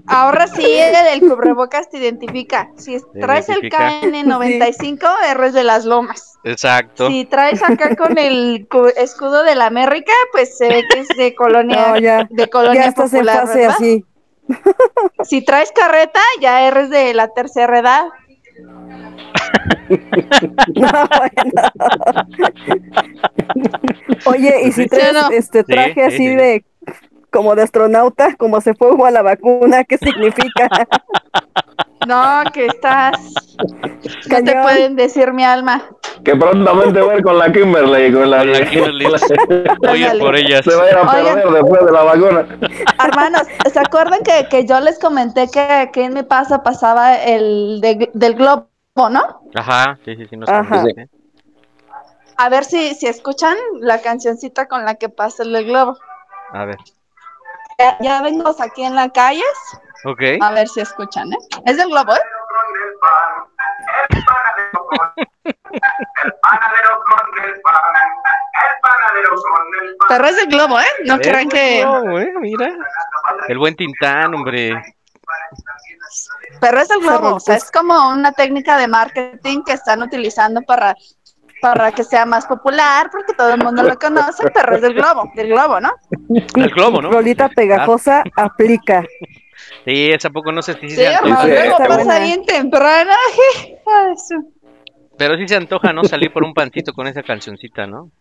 ahora 0.08 0.48
sí 0.48 0.64
el 0.66 1.22
del 1.22 1.30
cubrebocas 1.30 1.90
te 1.90 1.98
identifica. 1.98 2.70
Si 2.78 2.98
traes 3.20 3.48
identifica. 3.50 4.00
el 4.02 4.14
KN95, 4.14 5.08
eres 5.32 5.54
de 5.54 5.64
las 5.64 5.86
lomas. 5.86 6.38
Exacto. 6.44 7.08
Si 7.08 7.26
traes 7.26 7.62
acá 7.64 7.96
con 7.96 8.18
el 8.18 8.68
cu- 8.70 8.92
escudo 8.96 9.44
de 9.44 9.56
la 9.56 9.66
América, 9.68 10.14
pues 10.32 10.58
se 10.58 10.68
ve 10.70 10.84
que 10.92 11.00
es 11.00 11.08
de 11.18 11.34
colonia, 11.36 11.88
No, 11.90 11.98
ya. 11.98 12.28
de 12.30 12.50
colonia 12.50 12.84
Ya 12.84 12.88
estás 12.90 13.14
en 13.14 13.20
popular, 13.22 13.48
fase 13.48 13.60
¿verdad? 13.60 13.76
así. 13.76 14.06
Si 15.24 15.44
traes 15.44 15.72
carreta, 15.72 16.20
ya 16.42 16.68
eres 16.68 16.90
de 16.90 17.14
la 17.14 17.28
tercera 17.30 17.80
edad. 17.80 18.06
No, 20.76 20.90
bueno. 21.18 21.52
Oye, 24.26 24.62
y 24.68 24.72
si 24.72 24.84
¿Sí 24.84 24.86
o 24.86 24.90
traes 24.90 25.14
no? 25.14 25.30
este 25.32 25.64
traje 25.64 25.94
sí, 25.94 26.02
así 26.02 26.18
sí. 26.18 26.36
de 26.36 26.66
como 27.32 27.56
de 27.56 27.64
astronauta, 27.64 28.36
como 28.38 28.62
se 28.62 28.74
fue 28.74 28.90
a 29.08 29.12
la 29.12 29.22
vacuna, 29.22 29.84
¿qué 29.84 29.98
significa? 29.98 30.70
No, 32.08 32.44
que 32.54 32.68
estás. 32.68 33.18
No 34.30 34.44
te 34.44 34.54
Cañón. 34.54 34.64
pueden 34.64 34.96
decir 34.96 35.34
mi 35.34 35.44
alma. 35.44 35.84
Que 36.26 36.36
prontamente 36.36 37.00
ir 37.16 37.24
con 37.24 37.38
la 37.38 37.52
Kimberly. 37.52 38.12
Con 38.12 38.30
la, 38.32 38.44
la 38.44 38.66
Kimberly. 38.70 39.06
Ir 39.06 40.20
por 40.20 40.36
ellas. 40.36 40.66
Se 40.66 40.76
va 40.76 40.84
a 40.84 40.90
ir 40.90 40.96
a 40.96 41.02
Oigan. 41.02 41.36
perder 41.36 41.50
después 41.52 41.86
de 41.86 41.92
la 41.92 42.04
vacuna. 42.04 42.48
Hermanos, 43.08 43.44
¿se 43.72 43.80
acuerdan 43.80 44.20
que, 44.24 44.48
que 44.50 44.66
yo 44.66 44.80
les 44.80 44.98
comenté 45.00 45.48
que 45.50 45.60
aquí 45.62 46.02
en 46.02 46.14
mi 46.16 46.24
pasa 46.24 46.64
pasaba 46.64 47.16
el 47.16 47.80
de- 47.82 48.10
del 48.14 48.34
globo, 48.36 48.68
no? 49.10 49.42
Ajá, 49.54 49.98
sí, 50.04 50.16
sí, 50.16 50.26
sí, 50.28 50.36
nos 50.36 50.50
Ajá. 50.50 50.84
A 52.38 52.50
ver 52.50 52.66
si, 52.66 52.96
si 52.96 53.08
escuchan 53.08 53.56
la 53.80 54.02
cancioncita 54.02 54.68
con 54.68 54.84
la 54.84 54.96
que 54.96 55.08
pasa 55.10 55.44
el 55.44 55.54
del 55.54 55.66
globo. 55.66 55.96
A 56.52 56.66
ver. 56.66 56.78
Ya, 57.80 57.98
ya 58.02 58.22
vengo 58.22 58.54
aquí 58.60 58.84
en 58.84 58.96
la 58.96 59.10
calle, 59.10 59.44
Ok. 60.06 60.22
a 60.42 60.52
ver 60.52 60.68
si 60.68 60.82
escuchan, 60.82 61.32
¿eh? 61.32 61.38
Es 61.66 61.78
del 61.78 61.88
globo, 61.90 62.14
¿eh? 62.14 62.20
Pero 70.08 70.26
es 70.26 70.36
del 70.36 70.48
globo, 70.48 70.80
¿eh? 70.80 70.86
No 71.06 71.18
crean 71.20 71.50
que... 71.50 71.84
no, 71.84 72.20
eh, 72.20 72.34
mira. 72.40 72.74
El 73.48 73.58
buen 73.58 73.76
Tintán, 73.76 74.34
hombre. 74.34 74.74
Pero 76.62 76.80
es 76.80 76.90
el 76.90 77.00
globo, 77.00 77.36
o 77.36 77.40
sea, 77.40 77.56
es 77.56 77.72
como 77.72 78.10
una 78.10 78.32
técnica 78.32 78.78
de 78.78 78.88
marketing 78.88 79.64
que 79.64 79.74
están 79.74 80.02
utilizando 80.04 80.62
para, 80.62 80.96
para 81.62 81.92
que 81.92 82.04
sea 82.04 82.26
más 82.26 82.46
popular, 82.46 83.10
porque 83.12 83.34
todo 83.34 83.54
el 83.54 83.64
mundo 83.64 83.84
lo 83.84 83.98
conoce, 83.98 84.50
pero 84.52 84.76
es 84.76 84.82
del 84.82 84.94
globo, 84.94 85.30
del 85.36 85.50
globo, 85.50 85.80
¿no? 85.82 85.92
El 86.56 86.70
globo, 86.70 87.02
¿no? 87.02 87.12
Rolita 87.12 87.50
pegajosa 87.50 88.24
aplica. 88.36 89.04
Sí, 89.84 90.12
esa 90.12 90.30
poco 90.30 90.52
no 90.52 90.62
sé 90.62 90.74
si 90.76 90.90
Sí, 90.90 90.96
se 90.96 91.06
hermano, 91.06 91.40
antoja. 91.40 91.48
luego 91.48 91.78
Pero 95.18 95.38
sí 95.38 95.48
se 95.48 95.56
antoja, 95.56 95.94
¿no? 95.94 96.04
Salir 96.04 96.32
por 96.32 96.44
un 96.44 96.54
pancito 96.54 96.94
con 96.94 97.08
esa 97.08 97.24
cancioncita, 97.24 97.88
¿no? 97.88 98.12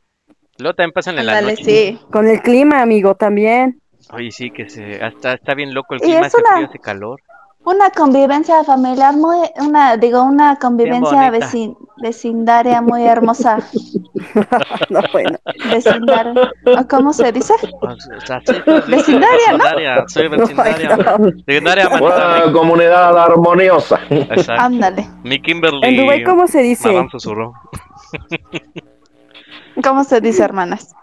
Luego 0.59 0.75
también 0.75 0.93
pasan 0.93 1.19
en 1.19 1.27
la 1.27 1.33
Ándale, 1.39 1.53
noche. 1.57 1.65
sí. 1.65 1.99
Con 2.11 2.29
el 2.29 2.41
clima, 2.41 2.81
amigo, 2.83 3.15
también. 3.17 3.81
Oye, 4.13 4.31
sí, 4.31 4.51
que 4.51 4.69
se, 4.69 5.03
hasta 5.03 5.33
está 5.35 5.55
bien 5.55 5.75
loco 5.75 5.95
el 5.95 6.01
clima, 6.01 6.27
hace 6.27 6.37
una- 6.39 6.51
frío, 6.57 6.67
hace 6.69 6.79
calor. 6.79 7.21
Una 7.67 7.89
convivencia 7.91 8.63
familiar 8.63 9.15
muy, 9.17 9.39
una, 9.59 9.97
digo, 9.97 10.23
una 10.23 10.57
convivencia 10.57 11.31
vecin- 11.33 11.77
vecindaria 11.97 12.83
muy 12.83 13.05
hermosa. 13.05 13.59
No, 14.91 15.01
bueno. 15.13 15.39
Vecindaria, 15.71 16.51
¿o 16.67 16.89
¿cómo 16.89 17.13
se 17.13 17.31
dice? 17.31 17.55
Sí, 17.61 17.69
pues, 17.81 18.89
Vecindaria, 18.89 19.53
¿no? 19.53 19.59
vecindaria, 19.59 20.05
Soy 20.09 20.29
vecindaria. 20.29 20.97
Vecindaria, 21.47 21.89
Una 21.89 22.53
comunidad 22.53 23.17
armoniosa. 23.17 24.01
Exacto. 24.11 24.61
Ándale. 24.63 25.09
Mi 25.23 25.41
Kimberly. 25.41 25.81
En 25.83 25.97
Dubái, 25.97 26.25
¿cómo 26.25 26.47
se 26.49 26.63
dice? 26.63 27.07
¿Cómo 29.83 30.05
se 30.05 30.21
dice, 30.21 30.43
hermanas? 30.43 30.95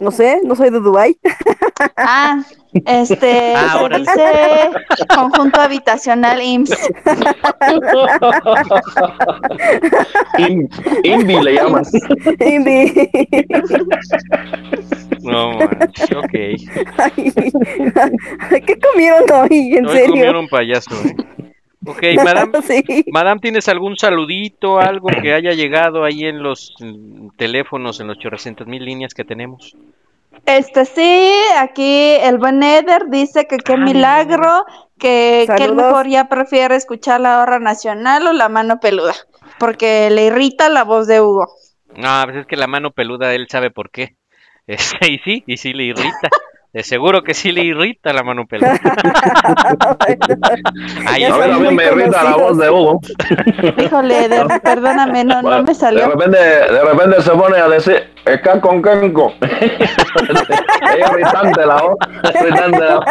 No 0.00 0.10
sé, 0.10 0.40
no 0.44 0.54
soy 0.56 0.70
de 0.70 0.80
Dubai. 0.80 1.16
Ah, 1.96 2.42
este, 2.86 3.54
Ah, 3.56 3.88
se 3.90 3.98
dice 3.98 4.70
conjunto 5.14 5.60
habitacional 5.60 6.42
IMSS. 6.42 6.90
In- 10.38 10.68
Invi 11.04 11.40
le 11.40 11.54
llaman. 11.54 11.84
Invi. 12.40 13.10
No, 15.22 15.52
manches, 15.58 16.10
ok. 16.12 16.34
Ay, 16.98 18.60
¿Qué 18.66 18.78
comieron 18.78 19.24
hoy? 19.32 19.76
¿En 19.76 19.86
Hoy 19.86 19.92
serio? 19.92 20.10
comieron 20.10 20.48
payaso, 20.48 20.94
¿eh? 21.06 21.14
Ok, 21.86 22.02
madame, 22.22 22.52
Sí. 22.62 23.04
madame, 23.10 23.40
¿tienes 23.40 23.68
algún 23.68 23.96
saludito, 23.96 24.78
algo 24.78 25.08
que 25.08 25.32
haya 25.34 25.52
llegado 25.52 26.04
ahí 26.04 26.24
en 26.24 26.42
los 26.42 26.74
mm, 26.80 27.28
teléfonos, 27.36 28.00
en 28.00 28.08
los 28.08 28.18
800 28.18 28.66
mil 28.66 28.84
líneas 28.84 29.14
que 29.14 29.24
tenemos? 29.24 29.76
Este 30.46 30.84
sí, 30.84 31.32
aquí 31.58 32.16
el 32.20 32.38
buen 32.38 32.62
Eder 32.62 33.04
dice 33.08 33.46
que 33.46 33.58
qué 33.58 33.76
milagro, 33.76 34.64
que, 34.98 35.46
que 35.56 35.64
él 35.64 35.74
mejor 35.74 36.08
ya 36.08 36.28
prefiere 36.28 36.76
escuchar 36.76 37.20
la 37.20 37.40
hora 37.40 37.58
nacional 37.60 38.26
o 38.26 38.32
la 38.32 38.48
mano 38.48 38.80
peluda, 38.80 39.14
porque 39.58 40.10
le 40.10 40.26
irrita 40.26 40.68
la 40.68 40.84
voz 40.84 41.06
de 41.06 41.20
Hugo. 41.20 41.46
No, 41.96 42.22
pues 42.24 42.36
es 42.38 42.46
que 42.46 42.56
la 42.56 42.66
mano 42.66 42.90
peluda, 42.90 43.32
él 43.34 43.46
sabe 43.48 43.70
por 43.70 43.90
qué. 43.90 44.16
Este, 44.66 45.12
y 45.12 45.18
sí, 45.18 45.44
y 45.46 45.58
sí 45.58 45.74
le 45.74 45.84
irrita. 45.84 46.28
De 46.74 46.82
seguro 46.82 47.22
que 47.22 47.34
sí 47.34 47.52
le 47.52 47.62
irrita 47.62 48.12
la 48.12 48.24
mano 48.24 48.46
peluda. 48.46 48.76
Ay, 51.06 51.22
A 51.22 51.36
ver, 51.36 51.52
a 51.52 51.56
mí 51.56 51.72
me 51.72 51.84
irrita 51.84 52.24
la 52.24 52.36
voz 52.36 52.58
de 52.58 52.68
Hugo. 52.68 53.00
Híjole, 53.78 54.24
Eder, 54.24 54.46
perdóname, 54.60 55.22
no, 55.24 55.40
no 55.40 55.62
me 55.62 55.68
De 55.68 55.74
salió. 55.74 56.08
repente, 56.08 56.36
de 56.36 56.84
repente 56.84 57.22
se 57.22 57.30
pone 57.30 57.58
a 57.58 57.68
decir, 57.68 58.02
está 58.24 58.60
con 58.60 58.82
Kenko. 58.82 59.32
es 59.40 61.08
irritante 61.10 61.64
la 61.64 61.76
voz. 61.80 61.96
Es 62.24 62.40
irritante 62.42 62.78
la 62.80 62.96
voz. 62.96 63.04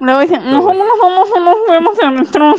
Luego 0.00 0.20
dicen, 0.20 0.44
no, 0.44 0.60
no, 0.60 0.74
no, 0.74 1.08
no, 1.08 1.40
no, 1.40 1.54
vemos 1.70 1.98
en 2.02 2.14
nuestro. 2.14 2.54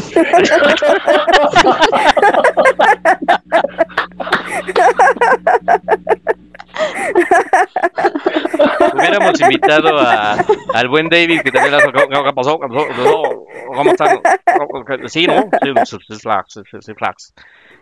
Hubiéramos 8.94 9.42
invitado 9.42 10.00
a, 10.00 10.38
al 10.74 10.88
buen 10.88 11.10
David, 11.10 11.42
que 11.42 11.52
también 11.52 11.74
las... 11.74 11.84
¿Qué 11.86 12.34
pasó? 12.34 12.58
¿Cómo 12.60 13.92
están? 13.92 14.22
Sí, 15.08 15.28
¿no? 15.28 15.50
Sí, 15.62 15.74
sí, 15.86 15.98
sí, 16.08 16.16
flax, 16.20 16.62
sí, 16.82 16.94
flax. 16.94 17.34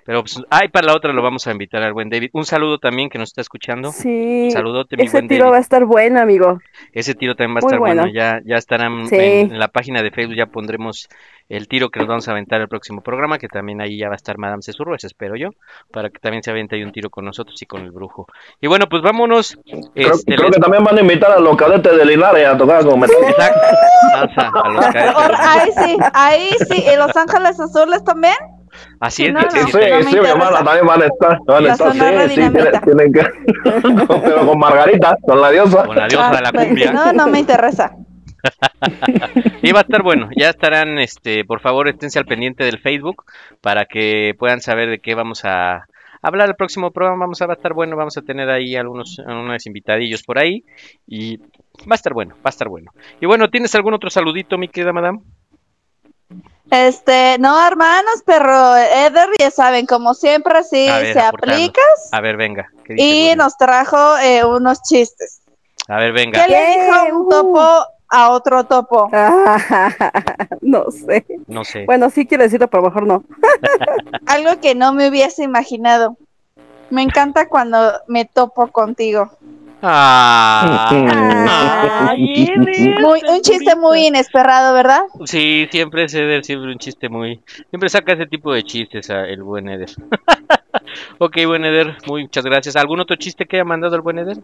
Pero 0.06 0.22
pues, 0.22 0.42
ay, 0.50 0.68
para 0.68 0.88
la 0.88 0.96
otra 0.96 1.14
lo 1.14 1.22
vamos 1.22 1.48
a 1.48 1.52
invitar 1.52 1.82
al 1.84 1.94
buen 1.94 2.10
David. 2.10 2.30
Un 2.34 2.46
saludo 2.46 2.78
también 2.78 3.10
que 3.10 3.18
nos 3.18 3.30
está 3.30 3.42
escuchando. 3.42 3.92
Sí. 3.92 4.50
Saludote, 4.52 4.98
mi 4.98 5.04
Ese 5.04 5.14
buen 5.18 5.28
tiro 5.28 5.46
David. 5.46 5.54
va 5.54 5.58
a 5.58 5.62
estar 5.62 5.86
bueno, 5.86 6.20
amigo. 6.20 6.60
Ese 6.92 7.16
tiro 7.16 7.36
también 7.36 7.56
va 7.56 7.60
a 7.60 7.62
Muy 7.62 7.68
estar 7.70 7.80
bueno. 7.80 8.02
bueno. 8.04 8.14
Ya, 8.14 8.42
ya 8.46 8.58
estarán 8.58 9.06
Sí. 9.08 9.16
en, 9.16 9.52
en 9.54 9.60
la 9.60 9.68
página 9.70 10.02
de 10.02 10.12
Facebook, 10.12 10.36
ya 10.36 10.48
pondremos 10.48 11.08
el 11.50 11.68
tiro 11.68 11.90
que 11.90 12.00
nos 12.00 12.08
vamos 12.08 12.28
a 12.28 12.32
aventar 12.32 12.62
el 12.62 12.68
próximo 12.70 13.02
programa, 13.02 13.38
que 13.38 13.48
también 13.48 13.82
ahí 13.82 13.98
ya 13.98 14.08
va 14.08 14.14
a 14.14 14.16
estar 14.16 14.38
Madame 14.38 14.62
Cesurro, 14.64 14.96
espero 14.96 15.36
yo, 15.36 15.50
para 15.92 16.10
que 16.10 16.20
también 16.20 16.42
se 16.42 16.52
aviente 16.52 16.76
ahí 16.76 16.84
un 16.84 16.92
tiro 16.94 17.10
con 17.10 17.26
nosotros 17.26 17.62
y 17.62 17.66
con 17.66 17.82
el 17.82 17.92
brujo. 17.92 18.28
Y 18.62 18.68
bueno, 18.68 18.88
pues 18.90 19.02
vámonos. 19.04 19.58
Creo, 19.94 20.14
Este, 20.14 20.36
creo 20.36 20.48
les- 20.48 20.56
que 20.56 20.62
también 20.62 20.84
van 20.84 20.98
a 20.98 21.02
invitar 21.02 21.32
a 21.32 21.40
los 21.40 21.56
cadetes 21.58 21.96
de 21.98 22.06
Linares 22.06 22.48
a 22.48 22.58
tocar 22.58 22.84
con 22.86 23.00
metal. 23.00 23.16
Exacto. 23.28 23.60
Salsa 24.14 24.52
a 24.54 24.70
los 24.70 24.86
cadetes. 24.88 25.16
Or- 25.16 25.36
Ahí 25.38 25.72
sí, 25.72 25.98
ahí 26.14 26.50
sí, 26.70 26.84
¿y 26.94 26.98
Los 26.98 27.16
Ángeles 27.16 27.60
Azules 27.60 28.04
también? 28.04 28.36
Así 29.00 29.26
es, 29.26 29.34
No, 29.34 29.40
que 29.40 29.46
no, 29.46 29.52
Sí, 29.52 29.60
sí, 29.60 29.72
sí, 29.72 29.90
no 29.90 29.98
me 29.98 30.04
sí, 30.04 30.20
mi 30.20 30.28
hermana 30.28 30.64
también 30.64 30.86
van 30.86 31.02
a 31.02 31.06
estar. 31.06 31.38
Van 31.46 31.66
a 31.66 31.72
estar, 31.72 31.92
sí, 31.92 32.36
sí, 32.36 32.82
tienen, 32.84 33.14
que. 33.14 33.22
Pero 34.24 34.48
con 34.48 34.60
Margarita, 34.60 35.18
con 35.22 35.42
la 35.42 35.52
diosa. 35.52 35.86
con 35.86 35.96
la 35.96 36.08
diosa 36.08 36.32
de 36.32 36.42
la 36.42 36.52
pues, 36.52 36.68
cumbia. 36.68 36.92
No, 36.92 37.14
no 37.14 37.28
me 37.28 37.40
interesa. 37.40 37.96
Y 39.62 39.72
va 39.72 39.80
a 39.80 39.84
estar 39.84 40.04
bueno, 40.04 40.30
ya 40.36 40.50
estarán, 40.50 41.00
este, 41.00 41.46
por 41.46 41.62
favor, 41.62 41.88
esténse 41.88 42.20
al 42.20 42.26
pendiente 42.26 42.66
del 42.66 42.80
Facebook 42.80 43.24
para 43.62 43.86
que 43.86 44.36
puedan 44.38 44.60
saber 44.60 44.90
de 44.90 45.00
qué 45.00 45.16
vamos 45.16 45.46
a 45.46 45.86
hablar 46.22 46.50
el 46.50 46.56
próximo 46.56 46.92
programa. 46.92 47.22
Vamos 47.22 47.42
a 47.42 47.48
va 47.48 47.54
a 47.54 47.56
estar 47.56 47.74
bueno, 47.74 47.96
vamos 47.96 48.18
a 48.18 48.22
tener 48.22 48.50
ahí 48.50 48.76
algunos, 48.76 49.20
unos 49.20 49.66
invitadillos 49.66 50.24
por 50.24 50.40
ahí 50.40 50.64
y 51.08 51.38
va 51.38 51.92
a 51.92 51.96
estar 51.96 52.14
bueno, 52.14 52.36
va 52.36 52.46
a 52.46 52.50
estar 52.50 52.68
bueno. 52.68 52.92
Y 53.22 53.26
bueno, 53.26 53.50
¿tienes 53.50 53.74
algún 53.76 53.94
otro 53.94 54.10
saludito, 54.10 54.58
mi 54.58 54.68
querida 54.68 54.92
madame? 54.92 55.20
Este, 56.72 57.38
no, 57.40 57.66
hermanos, 57.68 58.24
pero 58.26 58.76
Eder, 58.76 59.30
ya 59.40 59.52
saben, 59.52 59.86
como 59.86 60.14
siempre, 60.14 60.64
sí 60.64 60.88
A 60.88 61.00
ver, 61.00 61.14
se 61.14 61.20
aportarnos. 61.20 61.56
aplica 61.58 61.82
A 62.12 62.22
ver, 62.22 62.38
venga. 62.38 62.70
¿qué 62.84 62.94
dice 62.94 63.06
y 63.06 63.36
nos 63.36 63.58
trajo 63.58 64.18
eh, 64.18 64.44
unos 64.44 64.82
chistes. 64.82 65.42
A 65.88 65.98
ver, 65.98 66.14
venga. 66.14 66.44
¿Qué 66.44 66.50
le 66.52 66.66
dijo 66.68 67.18
un 67.20 67.30
topo 67.30 67.62
a 68.10 68.30
otro 68.30 68.64
topo? 68.64 69.10
no 70.62 70.86
sé. 70.90 71.26
No 71.48 71.64
sé. 71.64 71.86
Bueno, 71.86 72.10
sí 72.10 72.26
quiero 72.26 72.44
decirlo, 72.44 72.70
pero 72.70 72.84
mejor 72.84 73.06
no. 73.06 73.24
Algo 74.26 74.60
que 74.62 74.74
no 74.76 74.94
me 74.94 75.10
hubiese 75.10 75.44
imaginado. 75.44 76.18
Me 76.90 77.02
encanta 77.02 77.50
cuando 77.50 77.92
me 78.08 78.26
topo 78.26 78.68
contigo. 78.68 79.32
Ah, 79.86 80.88
Muy, 82.16 83.22
un 83.28 83.42
chiste 83.42 83.76
muy 83.76 84.08
inesperado, 84.08 84.74
¿verdad? 84.74 85.02
Sí, 85.26 85.68
siempre 85.70 86.06
es 86.06 86.14
Eder, 86.14 86.46
siempre 86.46 86.72
un 86.72 86.78
chiste 86.78 87.10
muy... 87.10 87.42
Siempre 87.70 87.90
saca 87.90 88.14
ese 88.14 88.26
tipo 88.26 88.54
de 88.54 88.64
chistes 88.64 89.10
a 89.10 89.26
el 89.26 89.44
buen 89.44 89.68
Eder. 89.68 89.90
ok, 91.20 91.38
buen 91.48 91.66
Eder, 91.66 91.98
muchas 92.08 92.46
gracias. 92.46 92.78
¿Algún 92.78 93.02
otro 93.02 93.18
chiste 93.18 93.46
que 93.46 93.58
haya 93.58 93.66
mandado 93.66 93.98
el 93.98 94.02
buen 94.02 94.20
Eder? 94.20 94.38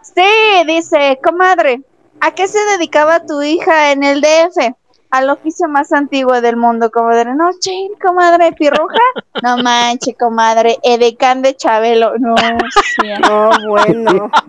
Sí, 0.00 0.64
dice, 0.68 1.18
comadre, 1.24 1.80
¿a 2.20 2.30
qué 2.30 2.46
se 2.46 2.64
dedicaba 2.76 3.26
tu 3.26 3.42
hija 3.42 3.90
en 3.90 4.04
el 4.04 4.20
DF? 4.20 4.74
Al 5.10 5.30
oficio 5.30 5.68
más 5.68 5.92
antiguo 5.92 6.40
del 6.40 6.56
mundo, 6.56 6.90
comadre. 6.90 7.34
No, 7.34 7.50
chin, 7.60 7.92
comadre, 8.00 8.52
pirruja. 8.52 8.98
No 9.40 9.56
manche, 9.58 10.14
comadre, 10.14 10.78
edecán 10.82 11.42
de 11.42 11.54
Chabelo. 11.54 12.18
No, 12.18 12.34
sí. 12.36 13.08
No, 13.20 13.50
bueno. 13.68 14.28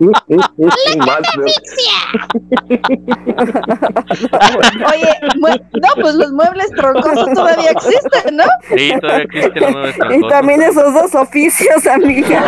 Oye, 4.90 5.12
no, 5.36 5.88
pues 6.00 6.14
los 6.16 6.32
muebles 6.32 6.70
troncosos 6.70 7.32
todavía 7.34 7.70
existen, 7.70 8.36
¿no? 8.36 8.44
Sí, 8.68 8.92
todavía 9.00 9.24
existen 9.24 9.62
los 9.62 9.94
Y 10.16 10.28
también 10.28 10.60
esos 10.62 10.92
dos 10.92 11.14
oficios, 11.14 11.86
amiga. 11.86 12.42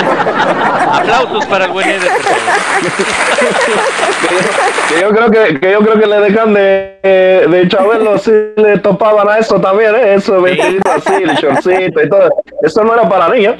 Aplausos 0.92 1.46
para 1.46 1.66
el 1.66 1.70
buen 1.70 2.00
favor. 2.00 2.18
Que 4.88 5.00
yo 5.00 5.10
creo 5.10 5.30
que, 5.30 5.60
que 5.60 5.72
yo 5.72 5.78
creo 5.78 6.00
que 6.00 6.06
le 6.08 6.20
dejan 6.20 6.54
de, 6.54 6.98
de 7.02 7.68
Chabelo 7.68 8.01
sí 8.18 8.30
le 8.56 8.78
topaban 8.78 9.28
a 9.28 9.38
eso 9.38 9.60
también, 9.60 9.94
¿eh? 9.94 10.14
Eso, 10.14 10.40
vestidito 10.42 10.90
así, 10.90 11.14
el 11.14 11.34
shortcito 11.36 12.02
y 12.02 12.08
todo. 12.08 12.30
Eso 12.62 12.84
no 12.84 12.94
era 12.94 13.08
para 13.08 13.28
niños. 13.34 13.54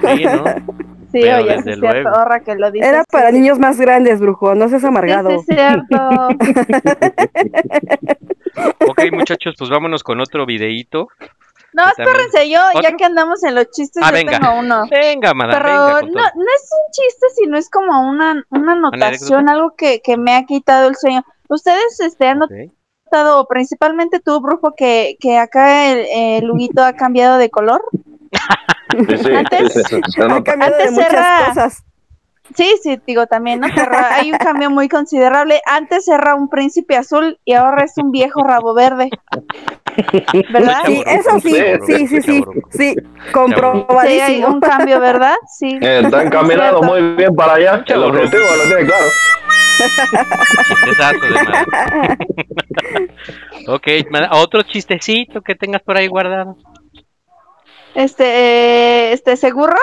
Sí, 0.00 0.24
¿no? 0.24 0.44
Sí, 1.12 1.20
Pero 1.22 1.36
oye, 1.38 1.56
desde 1.56 1.72
es 1.72 1.80
cierto, 1.80 2.02
luego. 2.02 2.08
ahorra 2.10 2.40
que 2.40 2.54
lo 2.56 2.70
dices. 2.70 2.88
Era 2.88 3.04
para 3.10 3.30
sí. 3.30 3.34
niños 3.38 3.58
más 3.58 3.80
grandes, 3.80 4.20
brujo. 4.20 4.54
No 4.54 4.68
seas 4.68 4.84
amargado. 4.84 5.30
sí, 5.30 5.36
es 5.48 5.56
cierto. 5.56 6.28
Ok, 8.88 9.02
muchachos, 9.12 9.54
pues 9.58 9.68
vámonos 9.70 10.02
con 10.02 10.20
otro 10.20 10.46
videíto. 10.46 11.08
No, 11.74 11.84
espérense, 11.88 12.48
yo, 12.48 12.58
ya 12.82 12.96
que 12.96 13.04
andamos 13.04 13.44
en 13.44 13.54
los 13.54 13.70
chistes, 13.70 14.02
Ah, 14.02 14.08
yo 14.10 14.14
venga. 14.16 14.38
tengo 14.40 14.54
uno. 14.60 14.84
Venga, 14.90 15.34
madame, 15.34 15.60
Pero 15.62 15.86
venga 15.86 16.00
no, 16.02 16.10
no 16.12 16.20
es 16.56 16.70
un 16.72 16.92
chiste, 16.92 17.26
sino 17.36 17.58
es 17.58 17.68
como 17.68 18.08
una, 18.08 18.42
una 18.48 18.72
anotación, 18.72 19.50
algo 19.50 19.74
que, 19.76 20.00
que 20.00 20.16
me 20.16 20.34
ha 20.34 20.46
quitado 20.46 20.88
el 20.88 20.96
sueño. 20.96 21.22
Ustedes 21.48 22.00
este, 22.00 22.28
han 22.28 22.42
Ok. 22.42 22.50
Notado, 23.16 23.46
principalmente 23.48 24.20
tú, 24.20 24.40
Brujo, 24.40 24.74
que, 24.76 25.16
que 25.20 25.38
acá 25.38 25.90
el, 25.92 26.06
el 26.44 26.50
Huguito 26.50 26.82
ha 26.84 26.92
cambiado 26.92 27.38
de 27.38 27.50
color. 27.50 27.82
Sí, 29.08 29.16
sí, 29.18 29.34
Antes- 29.34 29.72
sí, 29.72 29.82
sí, 29.88 30.00
Ha 30.22 30.26
de 30.40 30.52
Antes 30.64 30.92
muchas 30.92 31.12
era- 31.12 31.44
cosas. 31.48 31.82
Sí, 32.54 32.76
sí, 32.80 33.00
digo 33.04 33.26
también, 33.26 33.58
¿no? 33.58 33.66
Hay 34.12 34.30
un 34.30 34.38
cambio 34.38 34.70
muy 34.70 34.88
considerable. 34.88 35.60
Antes 35.66 36.06
era 36.06 36.36
un 36.36 36.48
príncipe 36.48 36.96
azul 36.96 37.40
y 37.44 37.54
ahora 37.54 37.82
es 37.84 37.94
un 37.98 38.12
viejo 38.12 38.44
rabo 38.44 38.72
verde. 38.72 39.10
¿Verdad? 40.52 40.82
Sí, 40.86 41.02
eso 41.06 41.40
sí, 41.40 41.50
sí, 41.50 42.06
sí, 42.06 42.06
sí, 42.06 42.22
sí, 42.22 42.44
Sí, 42.70 42.84
hay 42.96 43.32
comprobadísimo. 43.32 44.46
un 44.48 44.60
cambio, 44.60 45.00
¿verdad? 45.00 45.34
Sí. 45.58 45.76
Está 45.80 46.22
encaminado 46.22 46.78
Cierto. 46.78 46.82
muy 47.00 47.16
bien 47.16 47.34
para 47.34 47.54
allá. 47.54 47.84
El 47.88 48.02
objetivo 48.04 48.42
lo 48.42 48.62
tiene 48.68 48.86
claro. 48.86 49.04
De 49.76 50.92
ok, 53.68 53.86
otro 54.32 54.62
chistecito 54.62 55.42
que 55.42 55.54
tengas 55.54 55.82
por 55.82 55.96
ahí 55.96 56.06
guardado. 56.06 56.56
Este, 57.94 58.24
eh, 58.24 59.12
este, 59.12 59.36
¿seguro? 59.36 59.74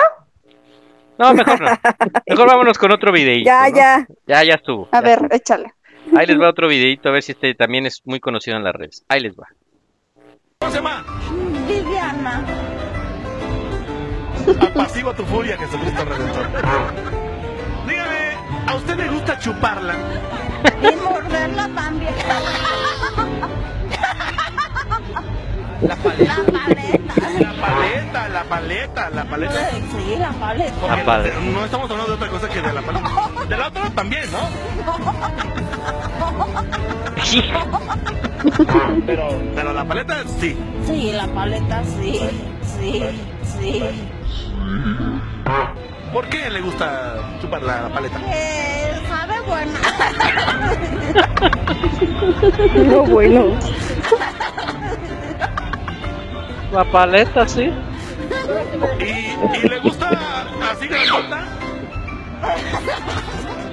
No, 1.18 1.34
mejor 1.34 1.60
no. 1.60 1.70
Mejor 2.26 2.46
vámonos 2.46 2.78
con 2.78 2.92
otro 2.92 3.12
videíto. 3.12 3.46
Ya, 3.46 3.68
¿no? 3.68 3.76
ya. 3.76 4.06
Ya, 4.26 4.44
ya 4.44 4.54
estuvo. 4.54 4.88
A 4.92 4.96
ya 4.96 5.00
ver, 5.00 5.18
estuvo. 5.18 5.34
échale. 5.34 5.72
Ahí 6.16 6.26
les 6.26 6.40
va 6.40 6.50
otro 6.50 6.68
videíto, 6.68 7.08
a 7.08 7.12
ver 7.12 7.22
si 7.22 7.32
este 7.32 7.54
también 7.54 7.86
es 7.86 8.02
muy 8.04 8.20
conocido 8.20 8.56
en 8.56 8.64
las 8.64 8.74
redes. 8.74 9.04
Ahí 9.08 9.20
les 9.20 9.34
va. 9.34 9.48
Apacigua 14.60 15.14
tu 15.14 15.24
furia, 15.24 15.56
Jesucristo 15.56 16.04
Redentor. 16.04 17.23
¿A 18.66 18.74
usted 18.74 18.96
le 18.96 19.08
gusta 19.08 19.38
chuparla? 19.38 19.94
Y 20.82 20.96
morderla 20.96 21.68
también. 21.74 22.14
La 25.82 25.96
paleta. 25.96 26.36
La 27.40 27.52
paleta, 27.60 28.28
la 28.28 28.44
paleta, 28.44 29.10
la 29.10 29.24
paleta. 29.24 29.70
Sí, 29.70 30.16
la 30.18 30.30
paleta. 30.32 30.72
Porque 30.80 30.96
La 30.96 31.04
paleta. 31.04 31.40
No 31.40 31.64
estamos 31.64 31.90
hablando 31.90 32.16
de 32.16 32.24
otra 32.24 32.28
cosa 32.28 32.48
que 32.48 32.62
de 32.62 32.72
la 32.72 32.82
paleta. 32.82 33.10
De 33.48 33.56
la 33.56 33.68
otra 33.68 33.90
también, 33.90 34.24
¿no? 34.32 34.38
Pero, 39.06 39.28
pero 39.54 39.72
la 39.72 39.84
paleta 39.84 40.22
sí. 40.38 40.56
Sí, 40.86 41.12
la 41.12 41.26
paleta 41.28 41.82
sí. 41.84 42.20
Sí, 42.78 43.02
sí. 43.58 43.82
¿Por 46.14 46.28
qué 46.28 46.48
le 46.48 46.60
gusta 46.60 47.16
chupar 47.40 47.60
la, 47.62 47.82
la 47.82 47.88
paleta? 47.88 48.20
Eh, 48.32 49.02
sabe 49.08 49.40
buena. 49.40 49.80
No, 52.74 53.02
bueno. 53.02 53.58
La 56.72 56.84
paleta, 56.84 57.46
sí. 57.48 57.72
¿Y, 59.00 59.56
y 59.56 59.68
le 59.68 59.78
gusta 59.80 60.08
así 60.70 60.86
grandota? 60.86 61.44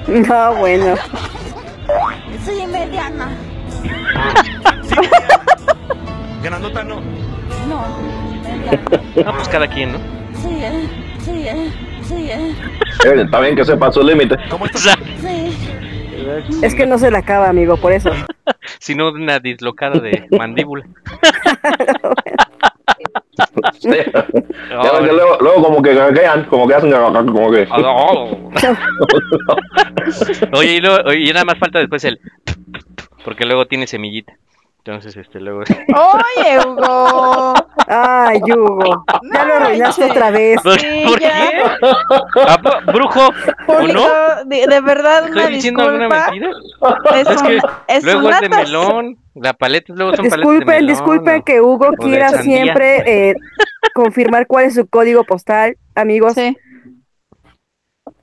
No, 0.08 0.56
bueno. 0.56 0.96
Sí, 2.44 2.66
mediana. 2.68 3.30
Grandota 6.44 6.84
no. 6.84 7.02
No, 7.68 7.84
mediana. 8.44 8.80
No, 9.26 9.34
pues 9.36 9.48
cada 9.48 9.68
quien, 9.68 9.92
¿no? 9.94 10.00
Sí, 10.42 10.64
eh. 10.64 10.90
Sí, 11.24 11.48
eh. 11.48 11.72
Sí, 12.12 12.30
eh. 12.30 12.54
Está 13.04 13.40
bien 13.40 13.56
que 13.56 13.64
sepa 13.64 13.90
su 13.92 14.04
límite. 14.04 14.36
Sí. 14.76 14.90
Es 16.62 16.76
que 16.76 16.86
no 16.86 16.98
se 16.98 17.10
la 17.10 17.20
acaba, 17.20 17.48
amigo, 17.50 17.78
por 17.78 17.94
eso. 17.94 18.12
Sino 18.80 19.10
una 19.10 19.40
dislocada 19.40 20.00
de 20.00 20.28
mandíbula. 20.38 20.86
Sí. 23.80 23.90
Luego, 24.70 25.38
luego 25.40 25.64
como 25.64 25.82
que 25.82 25.96
gaguean, 25.96 26.44
como 26.46 26.68
que 26.68 26.76
hacen 26.76 26.92
como 26.92 27.52
que... 27.52 27.68
Oye, 30.54 30.74
y, 30.74 30.82
luego, 30.82 31.10
oye, 31.10 31.20
y 31.20 31.34
nada 31.34 31.46
más 31.46 31.58
falta 31.58 31.80
después 31.80 32.04
el... 32.04 32.20
Porque 33.24 33.46
luego 33.46 33.68
tiene 33.68 33.88
semillita. 33.88 34.34
Entonces, 34.84 35.16
este, 35.16 35.40
luego... 35.40 35.60
Oye, 36.40 36.60
Hugo. 36.66 37.54
Ay, 37.88 38.40
Hugo. 38.52 39.06
Ya 39.32 39.46
lo 39.46 39.54
arruinaste 39.54 40.06
otra 40.06 40.32
vez. 40.32 40.60
¿Por, 40.64 40.80
Sí, 40.80 41.04
por 41.06 41.20
ya. 41.20 41.30
qué? 41.30 41.62
¿A 42.48 42.58
po- 42.58 42.92
¿Brujo? 42.92 43.30
¿O 43.68 43.82
no? 43.82 44.08
De, 44.46 44.66
de 44.66 44.82
verdad, 44.82 45.26
una 45.30 45.42
¿Estoy 45.42 45.54
diciendo 45.56 45.84
alguna 45.84 46.06
disculpa. 46.08 46.32
mentira? 46.32 47.22
Es, 47.22 47.28
Es 47.30 47.42
que 47.44 47.54
una- 47.58 47.84
es 47.88 48.04
luego 48.04 48.28
una 48.28 48.36
es 48.38 48.42
de 48.42 48.50
melón. 48.50 49.18
La 49.36 49.54
paleta 49.54 49.94
luego 49.96 50.16
son 50.16 50.26
paletas 50.26 50.32
de 50.32 50.38
Disculpen, 50.42 50.68
melón. 50.68 50.88
disculpen 50.88 51.40
o- 51.42 51.44
que 51.46 51.62
Hugo 51.62 51.92
quiera 52.00 52.30
siempre 52.42 53.30
eh, 53.30 53.36
confirmar 53.94 54.48
cuál 54.48 54.66
es 54.66 54.74
su 54.76 54.88
código 54.88 55.24
postal, 55.26 55.78
amigos. 55.94 56.34
Sí, 56.34 56.58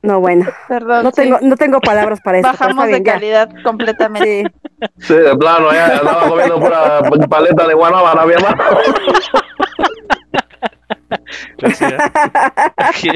No, 0.02 0.20
bueno. 0.20 0.46
perdón. 0.68 1.04
No 1.04 1.10
sí. 1.10 1.22
tengo, 1.22 1.38
no 1.42 1.56
tengo 1.56 1.80
palabras 1.80 2.20
para 2.20 2.38
pero 2.38 2.52
Bajamos 2.52 2.84
de 2.86 2.92
bien, 2.92 3.04
ya. 3.04 3.12
calidad 3.12 3.50
completamente. 3.64 4.44
Sí. 4.44 4.88
Sí, 4.98 5.14
de 5.14 5.36
plano, 5.36 5.72
ya 5.72 5.98
andaba 5.98 6.28
comiendo 6.28 6.60
pura 6.60 7.00
paleta 7.28 7.66
de 7.66 7.74
guanábana, 7.74 8.24
mi 8.24 8.32
hermano. 8.32 8.64
Aquí, 12.76 13.08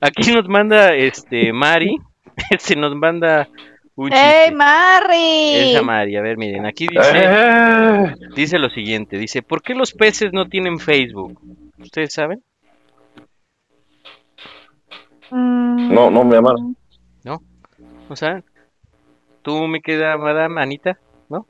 aquí 0.00 0.32
nos 0.32 0.48
manda 0.48 0.94
este 0.94 1.52
Mari, 1.52 1.96
este 2.50 2.76
nos 2.76 2.94
manda 2.94 3.48
un 3.96 4.12
¡Ey. 4.12 4.52
Mari! 4.52 5.72
Esa 5.72 5.82
Mari, 5.82 6.16
a 6.16 6.22
ver, 6.22 6.36
miren, 6.36 6.66
aquí 6.66 6.86
dice, 6.88 7.10
Eh, 7.14 8.14
dice 8.34 8.58
lo 8.58 8.68
siguiente, 8.70 9.16
dice, 9.18 9.42
¿por 9.42 9.62
qué 9.62 9.74
los 9.74 9.92
peces 9.92 10.32
no 10.32 10.46
tienen 10.48 10.78
Facebook? 10.78 11.40
¿Ustedes 11.78 12.12
saben? 12.12 12.42
Mm, 15.34 15.92
No, 15.92 16.10
no, 16.10 16.24
mi 16.24 16.34
hermano. 16.36 16.74
¿No? 17.24 17.42
¿No 18.08 18.16
saben? 18.16 18.44
¿Tú 19.42 19.66
me 19.66 19.80
queda, 19.80 20.16
madame 20.16 20.62
Anita? 20.62 20.98
¿No? 21.28 21.46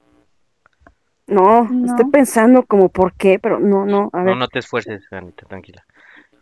No, 1.27 1.64
No. 1.70 1.87
estoy 1.87 2.11
pensando 2.11 2.62
como 2.64 2.88
por 2.88 3.12
qué, 3.14 3.38
pero 3.38 3.61
no, 3.61 3.85
no, 3.85 4.09
a 4.12 4.23
ver. 4.23 4.33
No, 4.35 4.37
no 4.40 4.49
te 4.49 4.61
esfuerces, 4.61 5.05
Anita, 5.12 5.47
tranquila. 5.47 5.85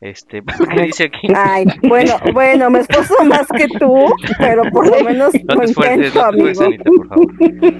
Este, 0.00 0.42
¿qué 0.76 0.82
dice 0.82 1.04
aquí? 1.04 1.28
Ay, 1.34 1.64
bueno, 1.82 2.14
bueno, 2.32 2.70
me 2.70 2.80
esfuerzo 2.80 3.24
más 3.24 3.46
que 3.48 3.66
tú, 3.78 4.06
pero 4.38 4.62
por 4.70 4.88
lo 4.88 5.04
menos 5.04 5.32
No 5.44 5.56
te 5.56 5.64
esfuerces, 5.64 6.06
intento, 6.08 6.32
no 6.32 6.44
te 6.44 6.50
esfuerces, 6.50 6.60
amigo. 6.60 6.64
Anita, 6.64 6.90
por 6.96 7.08
favor. 7.08 7.32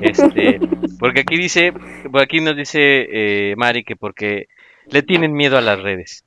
Este, 0.03 0.61
porque 0.98 1.20
aquí 1.20 1.37
dice, 1.37 1.72
por 2.11 2.20
aquí 2.22 2.40
nos 2.40 2.57
dice 2.57 2.81
eh, 3.11 3.55
Mari 3.57 3.85
que 3.85 3.96
porque 3.96 4.46
le 4.87 5.03
tienen 5.03 5.33
miedo 5.33 5.57
a 5.57 5.61
las 5.61 5.81
redes. 5.81 6.25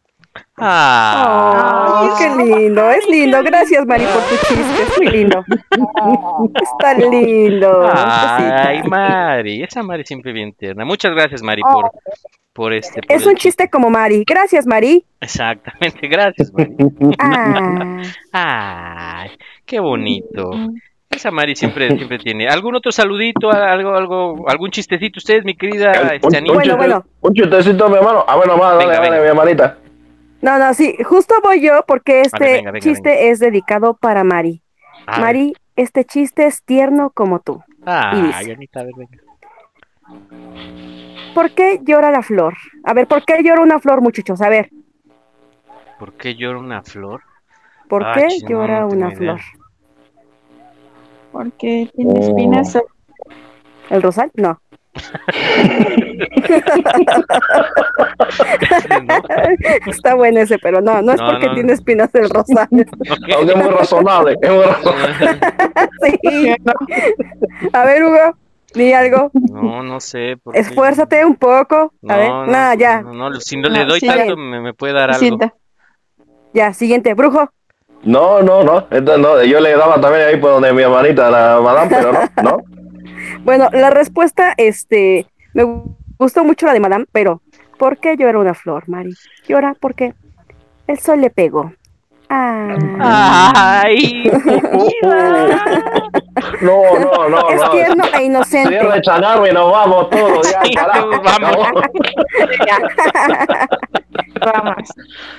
Ah, 0.58 2.02
Ay, 2.02 2.10
qué 2.17 2.43
lindo, 2.43 2.89
es 2.89 3.08
lindo. 3.10 3.41
Gracias, 3.43 3.86
Mari, 3.86 4.06
por 4.06 4.21
tu 4.24 4.36
chiste. 4.48 4.84
Es 4.84 4.98
muy 4.98 5.08
lindo. 5.08 5.43
Está 6.62 6.93
lindo. 6.93 7.89
Ay, 7.93 8.84
Mari, 8.84 9.63
esa 9.63 9.84
Mari 9.84 10.04
siempre 10.06 10.32
bien 10.34 10.54
tierna. 10.54 10.86
Muchas 10.86 11.13
gracias, 11.13 11.41
Mari, 11.41 11.62
por, 11.62 11.91
por 12.54 12.74
este. 12.74 13.02
por 13.02 13.15
Es 13.15 13.26
un 13.26 13.36
chiste 13.36 13.69
como 13.69 13.89
Mari. 13.89 14.24
Gracias, 14.28 14.65
Mari. 14.65 15.06
Exactamente, 15.21 16.08
gracias, 16.08 16.52
Mari. 16.54 16.76
Ah, 17.19 18.02
Ay, 19.24 19.32
qué 19.65 19.80
bonito. 19.80 20.50
Esa 21.10 21.32
Mari 21.32 21.56
siempre, 21.56 21.95
siempre 21.95 22.17
tiene. 22.17 22.48
¿Algún 22.50 22.76
otro 22.76 22.91
saludito? 22.91 23.50
Algo, 23.52 23.95
algo, 23.95 24.45
algún 24.50 24.71
chistecito? 24.71 25.19
Ustedes, 25.19 25.45
mi 25.45 25.56
querida 25.56 25.91
Un, 26.02 26.10
este, 26.12 26.28
un 26.28 26.36
Anita? 26.36 26.62
chiste- 26.63 27.04
un 27.21 27.34
chistecito, 27.34 27.89
mi 27.89 27.95
hermano. 27.98 28.26
Ah, 28.28 28.36
bueno, 28.36 28.58
más, 28.58 28.74
dale, 28.74 28.86
Venga, 28.86 28.93
dale, 28.95 29.10
venga. 29.12 29.21
mi 29.24 29.28
hermanita. 29.30 29.78
No, 30.41 30.60
no, 30.60 30.74
sí, 30.74 30.95
justo 31.04 31.36
voy 31.43 31.62
yo 31.62 31.84
porque 31.88 32.21
este 32.21 32.39
ver, 32.39 32.56
venga, 32.58 32.71
venga, 32.71 32.84
chiste 32.84 33.30
es 33.30 33.39
dedicado 33.39 33.95
para 33.95 34.24
Mari. 34.24 34.62
Mari, 35.08 35.54
este 35.76 36.06
chiste 36.06 36.45
es 36.45 36.63
tierno 36.63 37.10
como 37.12 37.39
tú. 37.39 37.62
Dice, 37.80 38.54
Anita, 38.54 38.80
a 38.82 38.84
ver, 38.84 38.93
venga. 38.98 39.17
¿por 41.34 41.52
qué 41.52 41.80
llora 41.84 42.12
la 42.12 42.21
flor? 42.21 42.56
A 42.84 42.93
ver, 42.93 43.08
¿por 43.08 43.24
qué 43.26 43.41
llora 43.43 43.62
una 43.62 43.80
flor, 43.80 44.02
muchachos? 44.02 44.41
A 44.41 44.50
ver, 44.50 44.69
¿Por 46.00 46.13
qué 46.13 46.36
llora 46.36 46.60
una 46.60 46.84
flor? 46.84 47.21
¿por 47.88 48.04
Ah, 48.04 48.13
qué 48.15 48.39
llora 48.48 48.82
no 48.82 48.88
una 48.89 49.08
idea. 49.08 49.17
flor? 49.17 49.39
Porque 51.32 51.89
tiene 51.95 52.19
espinas. 52.19 52.78
¿El 53.89 54.02
rosal? 54.02 54.32
No. 54.36 54.60
Está 59.88 60.15
bueno 60.15 60.39
ese, 60.39 60.58
pero 60.60 60.81
no, 60.81 61.01
no 61.01 61.13
es 61.13 61.19
No, 61.21 61.27
porque 61.31 61.47
no. 61.47 61.53
tiene 61.53 61.73
espinas 61.73 62.13
el 62.15 62.29
rosal. 62.29 62.67
Aunque 62.71 63.51
es 63.53 63.58
muy 63.58 63.69
razonable, 63.69 64.38
es 64.41 64.49
muy 64.51 64.63
razonable. 64.63 65.39
Sí. 66.01 66.55
A 67.73 67.86
ver, 67.86 68.03
Hugo, 68.03 68.38
di 68.73 68.93
algo. 68.93 69.31
No, 69.51 69.84
no 69.84 69.99
sé. 69.99 70.38
¿por 70.41 70.53
qué? 70.53 70.60
Esfuérzate 70.62 71.25
un 71.25 71.36
poco. 71.36 71.75
A 71.75 71.89
No, 72.01 72.17
ver, 72.17 72.29
no, 72.29 72.45
nada, 72.47 72.75
ya. 72.75 73.01
No, 73.01 73.13
no, 73.13 73.34
si 73.39 73.58
no 73.58 73.69
le 73.69 73.86
doy 73.86 73.99
sí, 73.99 74.08
tanto, 74.08 74.36
me, 74.38 74.62
me 74.62 74.73
puede 74.73 74.93
dar 74.93 75.10
algo. 75.10 75.19
Sienta. 75.19 75.53
Ya, 76.53 76.73
siguiente, 76.73 77.13
brujo. 77.13 77.49
No, 78.03 78.41
no, 78.43 78.63
no, 78.63 78.88
esto 78.91 79.17
no, 79.17 79.43
yo 79.43 79.60
le 79.60 79.75
daba 79.75 79.99
también 79.99 80.27
ahí 80.27 80.38
por 80.38 80.51
donde 80.51 80.71
mi 80.73 80.84
hermanita, 80.84 81.31
la 81.31 81.60
madame, 81.60 81.89
pero 81.89 82.12
no, 82.13 82.19
no. 82.43 82.58
Bueno, 83.43 83.69
la 83.71 83.89
respuesta, 83.89 84.53
este, 84.57 85.27
me 85.53 85.63
gustó 86.17 86.43
mucho 86.43 86.65
la 86.65 86.73
de 86.73 86.79
Madame, 86.79 87.05
pero 87.11 87.41
¿por 87.77 87.97
qué 87.97 88.15
llora 88.17 88.39
una 88.39 88.53
flor, 88.53 88.88
Mari? 88.88 89.13
Llora 89.47 89.75
porque 89.79 90.13
el 90.88 90.99
sol 90.99 91.21
le 91.21 91.29
pegó. 91.29 91.73
Ay, 92.27 94.23
No, 96.61 96.99
no, 96.99 97.29
no, 97.29 97.49
Es 97.49 97.61
no. 97.61 97.69
tierno 97.69 98.03
e 98.17 98.23
inocente. 98.23 98.69
Cierra 98.69 98.97
y 98.97 99.53
nos 99.53 99.71
vamos 99.71 100.09
todos, 100.09 100.51
ya, 100.51 100.61
carajo. 100.75 101.09
Vamos. 104.41 104.89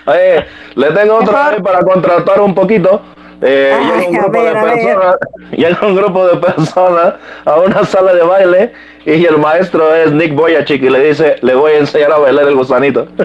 Oye, 0.07 0.47
le 0.75 0.91
tengo 0.93 1.17
otra 1.17 1.51
vez 1.51 1.61
para 1.63 1.81
contratar 1.81 2.41
un 2.41 2.55
poquito. 2.55 3.03
Eh, 3.43 3.77
Ay, 3.79 3.87
llega 3.87 4.09
un 4.09 4.15
grupo 4.15 4.43
ver, 4.43 4.55
de 4.55 4.61
personas, 4.63 5.17
llega 5.53 5.87
un 5.87 5.97
grupo 5.97 6.27
de 6.27 6.37
personas 6.37 7.15
a 7.45 7.61
una 7.61 7.85
sala 7.85 8.15
de 8.15 8.23
baile 8.23 8.73
y 9.05 9.25
el 9.25 9.39
maestro 9.39 9.95
es 9.95 10.11
Nick 10.13 10.35
Boyachik 10.35 10.83
y 10.83 10.91
le 10.91 11.09
dice, 11.09 11.37
le 11.43 11.55
voy 11.55 11.73
a 11.73 11.79
enseñar 11.79 12.13
a 12.13 12.19
bailar 12.19 12.49
el 12.49 12.57
gusanito. 12.57 13.07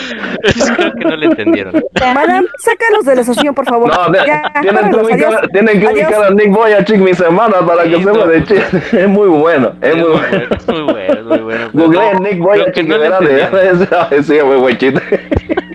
Creo 0.76 0.92
que 0.94 1.04
no 1.04 1.16
le 1.16 1.26
entendieron. 1.26 1.82
Madame, 2.00 2.46
sácalos 2.58 3.04
de 3.04 3.16
la 3.16 3.24
sesión, 3.24 3.54
por 3.54 3.66
favor. 3.66 3.88
No, 3.88 4.12
ya, 4.24 4.42
tienen, 4.60 4.90
que 4.90 4.96
ubicar, 4.96 5.48
tienen 5.48 5.80
que 5.80 5.86
Adiós. 5.86 6.08
ubicar 6.08 6.24
a 6.24 6.30
Nick 6.30 6.50
Boyachik, 6.52 6.98
mis 6.98 7.20
hermanas, 7.20 7.62
para 7.66 7.84
que 7.84 7.96
sepan 8.02 8.28
de 8.28 8.44
chiste. 8.44 8.82
Es 9.02 9.08
muy 9.08 9.28
bueno, 9.28 9.72
es 9.80 9.96
muy 9.96 10.04
bueno. 10.04 10.48
Muy 10.66 10.82
bueno, 10.92 11.24
muy 11.24 11.38
bueno. 11.40 11.70
Google 11.72 12.12
No, 12.12 12.18
Nick 12.20 12.32
creo 12.32 12.44
Boyachik 12.44 12.74
que 12.74 12.80
y 12.80 12.84
no 12.84 12.94
entendieron. 12.96 13.88
sí, 14.24 14.36
es 14.36 14.44
muy 14.44 14.56
buen 14.56 14.78
chiste. 14.78 15.28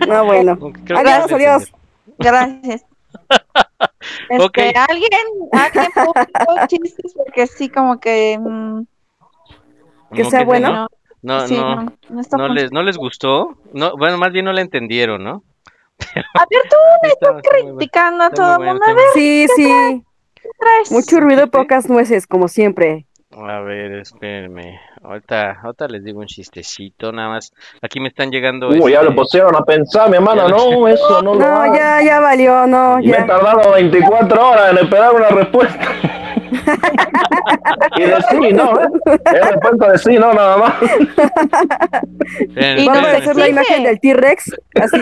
No, 0.08 0.26
bueno. 0.26 0.58
Creo 0.58 0.74
que 0.86 0.94
Adiós, 0.94 1.30
no 1.32 1.36
adiós. 1.38 1.72
Gracias. 2.20 2.86
Este, 4.30 4.44
Ok. 4.44 4.58
alguien, 4.90 5.10
alguien 5.52 5.92
publicó 5.96 6.68
chistes 6.68 7.14
porque 7.16 7.48
sí, 7.48 7.70
como 7.70 8.00
que. 8.00 8.38
mm, 8.40 8.84
¿Cómo 10.10 10.30
que 10.30 10.60
No, 10.60 10.88
no, 11.26 11.48
Sí, 11.48 11.56
no, 11.56 11.76
no, 11.76 11.94
no 12.10 12.22
está 12.22 12.38
no 12.38 12.48
les, 12.50 12.72
no 12.72 12.84
les 12.84 12.98
gustó. 12.98 13.58
No, 13.74 13.98
bueno, 13.98 14.18
más 14.18 14.32
bien 14.32 14.46
no 14.46 14.54
la 14.54 14.62
entendieron, 14.62 15.24
¿no? 15.24 15.44
A 16.00 16.46
ver, 16.50 16.62
tú 16.70 16.76
me 17.02 17.10
estás 17.10 17.42
criticando 17.42 18.24
a 18.24 18.30
todo 18.30 18.54
el 18.54 18.60
mundo. 18.60 18.86
A 18.86 18.94
ver, 18.94 19.06
Sí, 19.14 19.48
sí. 19.56 20.04
Mucho 20.92 21.20
ruido, 21.20 21.48
pocas 21.48 21.90
nueces, 21.90 22.28
como 22.28 22.48
siempre. 22.48 23.08
A 23.32 23.60
ver, 23.62 23.94
espérenme. 23.94 24.80
Ahorita, 25.04 25.60
ahorita 25.62 25.88
les 25.88 26.04
digo 26.04 26.20
un 26.20 26.28
chistecito, 26.28 27.12
nada 27.12 27.30
más. 27.30 27.52
Aquí 27.82 28.00
me 28.00 28.08
están 28.10 28.30
llegando. 28.32 28.70
Uy, 28.70 28.92
ya 28.92 29.00
este, 29.00 29.06
lo 29.10 29.16
pusieron 29.16 29.56
a 29.56 29.62
pensar, 29.64 30.10
mi 30.10 30.18
lo- 30.18 30.48
No, 30.50 30.88
eso 30.88 31.22
no 31.22 31.34
lo 31.34 31.40
No, 31.40 31.76
ya, 31.76 32.02
ya 32.02 32.20
valió, 32.20 32.66
no, 32.68 32.98
Me 33.00 33.10
he 33.10 33.24
tardado 33.24 33.74
24 33.74 34.50
horas 34.50 34.72
en 34.72 34.78
esperar 34.78 35.14
una 35.14 35.30
respuesta. 35.30 35.80
y 37.98 38.02
de 38.02 38.16
sí, 38.30 38.54
no, 38.54 38.80
¿eh? 38.80 38.88
Es 39.34 39.52
respuesta 39.52 39.92
de 39.92 39.98
sí, 39.98 40.18
no, 40.18 40.34
nada 40.34 40.58
más. 40.58 40.74
espérenme, 42.40 42.86
Vamos 42.86 43.06
a 43.06 43.18
hacer 43.18 43.36
la 43.36 43.50
imagen 43.50 43.84
del 43.84 44.00
T-Rex, 44.00 44.56
así, 44.82 44.98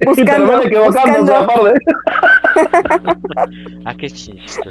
Y 0.00 0.04
buscando, 0.06 0.62
equivocándose 0.62 1.20
buscando. 1.20 1.36
aparte. 1.36 1.80
Ah, 3.84 3.94
qué 3.98 4.08
chistoso. 4.08 4.70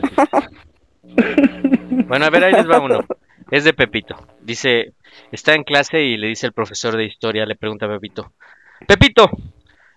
Bueno, 2.08 2.26
a 2.26 2.30
ver, 2.30 2.46
ahí 2.46 2.54
les 2.54 2.70
va 2.70 2.80
uno. 2.80 3.02
Es 3.52 3.64
de 3.66 3.74
Pepito. 3.74 4.16
Dice, 4.42 4.94
está 5.32 5.54
en 5.54 5.64
clase 5.64 6.02
y 6.02 6.18
le 6.18 6.28
dice 6.28 6.48
el 6.48 6.54
profesor 6.54 6.96
de 6.96 7.06
historia, 7.06 7.46
le 7.46 7.56
pregunta 7.56 7.86
a 7.86 7.90
Pepito. 7.90 8.32
Pepito, 8.88 9.30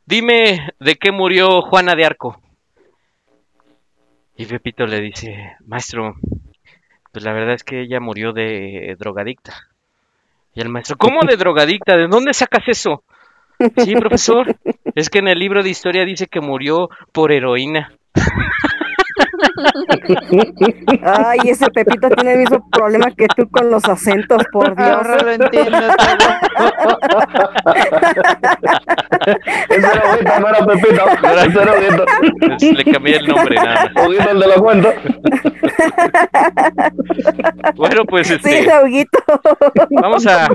dime 0.05 0.71
de 0.81 0.97
qué 0.97 1.13
murió 1.13 1.63
Juana 1.63 1.95
de 1.95 2.05
Arco. 2.05 2.41
Y 4.37 4.47
Pepito 4.47 4.87
le 4.87 5.01
dice, 5.01 5.57
maestro, 5.67 6.17
pues 7.13 7.25
la 7.25 7.33
verdad 7.33 7.55
es 7.55 7.65
que 7.65 7.81
ella 7.81 8.01
murió 8.01 8.33
de 8.33 8.95
drogadicta. 8.99 9.69
Y 10.55 10.61
el 10.61 10.69
maestro, 10.69 10.97
¿cómo 10.97 11.23
de 11.23 11.37
drogadicta? 11.37 11.97
¿De 11.97 12.07
dónde 12.09 12.35
sacas 12.35 12.65
eso? 12.67 13.03
Sí, 13.79 13.95
profesor, 13.95 14.55
es 14.95 15.09
que 15.09 15.21
en 15.21 15.29
el 15.29 15.39
libro 15.39 15.63
de 15.63 15.71
historia 15.71 16.05
dice 16.05 16.27
que 16.27 16.41
murió 16.41 16.91
por 17.13 17.33
heroína. 17.33 17.93
Ay, 21.03 21.39
ese 21.45 21.67
Pepito 21.71 22.09
tiene 22.11 22.33
el 22.33 22.39
mismo 22.41 22.69
problema 22.71 23.11
que 23.11 23.27
tú 23.35 23.49
con 23.49 23.71
los 23.71 23.85
acentos, 23.85 24.43
por 24.53 24.77
Dios. 24.77 24.89
Ahora 24.89 25.23
lo 25.23 25.31
entiendo 25.33 25.79
Ese 29.69 29.87
era 29.87 30.03
Huguito, 30.13 30.41
no 30.41 30.49
era 30.49 30.67
Pepito. 30.67 31.05
Ese 31.47 31.63
era 31.63 31.73
Huguito. 31.73 32.05
Le 32.73 32.93
cambié 32.93 33.17
el 33.17 33.27
nombre 33.27 33.57
nada. 33.57 33.91
Huguito, 34.07 34.31
el 34.31 34.41
de 34.41 34.47
la 34.47 34.55
cuenta. 34.57 34.95
Bueno, 37.75 38.05
pues 38.05 38.27
Sí, 38.27 38.35
este, 38.35 38.69
Huguito. 38.83 39.19
vamos 39.91 40.27
a 40.27 40.49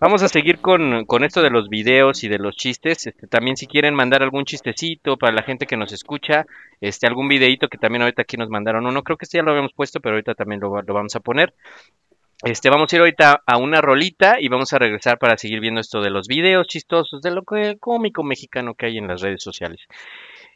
vamos 0.00 0.22
a 0.22 0.28
seguir 0.28 0.58
con, 0.58 1.04
con 1.06 1.24
esto 1.24 1.42
de 1.42 1.50
los 1.50 1.68
videos 1.68 2.24
y 2.24 2.28
de 2.28 2.38
los 2.38 2.56
chistes. 2.56 3.06
Este, 3.06 3.26
también 3.26 3.56
si 3.56 3.66
quieren 3.66 3.94
mandar 3.94 4.22
algún 4.22 4.44
chistecito 4.44 5.16
para 5.16 5.32
la 5.32 5.42
gente 5.42 5.66
que 5.66 5.76
nos 5.76 5.92
escucha, 5.92 6.46
este 6.80 7.06
algún 7.06 7.28
videito 7.28 7.68
que 7.68 7.78
también 7.78 8.02
ahorita 8.02 8.22
aquí 8.22 8.36
nos 8.40 8.50
mandaron 8.50 8.86
uno, 8.86 9.02
creo 9.04 9.16
que 9.16 9.24
este 9.24 9.38
ya 9.38 9.44
lo 9.44 9.52
habíamos 9.52 9.72
puesto, 9.72 10.00
pero 10.00 10.14
ahorita 10.16 10.34
también 10.34 10.60
lo, 10.60 10.82
lo 10.82 10.94
vamos 10.94 11.14
a 11.14 11.20
poner. 11.20 11.54
Este, 12.42 12.70
vamos 12.70 12.90
a 12.90 12.96
ir 12.96 13.00
ahorita 13.00 13.42
a 13.44 13.58
una 13.58 13.82
rolita 13.82 14.40
y 14.40 14.48
vamos 14.48 14.72
a 14.72 14.78
regresar 14.78 15.18
para 15.18 15.36
seguir 15.36 15.60
viendo 15.60 15.80
esto 15.80 16.00
de 16.00 16.08
los 16.08 16.26
videos 16.26 16.66
chistosos, 16.66 17.20
de 17.20 17.30
lo 17.30 17.42
que 17.42 17.76
cómico 17.78 18.22
mexicano 18.22 18.74
que 18.74 18.86
hay 18.86 18.96
en 18.96 19.08
las 19.08 19.20
redes 19.20 19.42
sociales. 19.42 19.80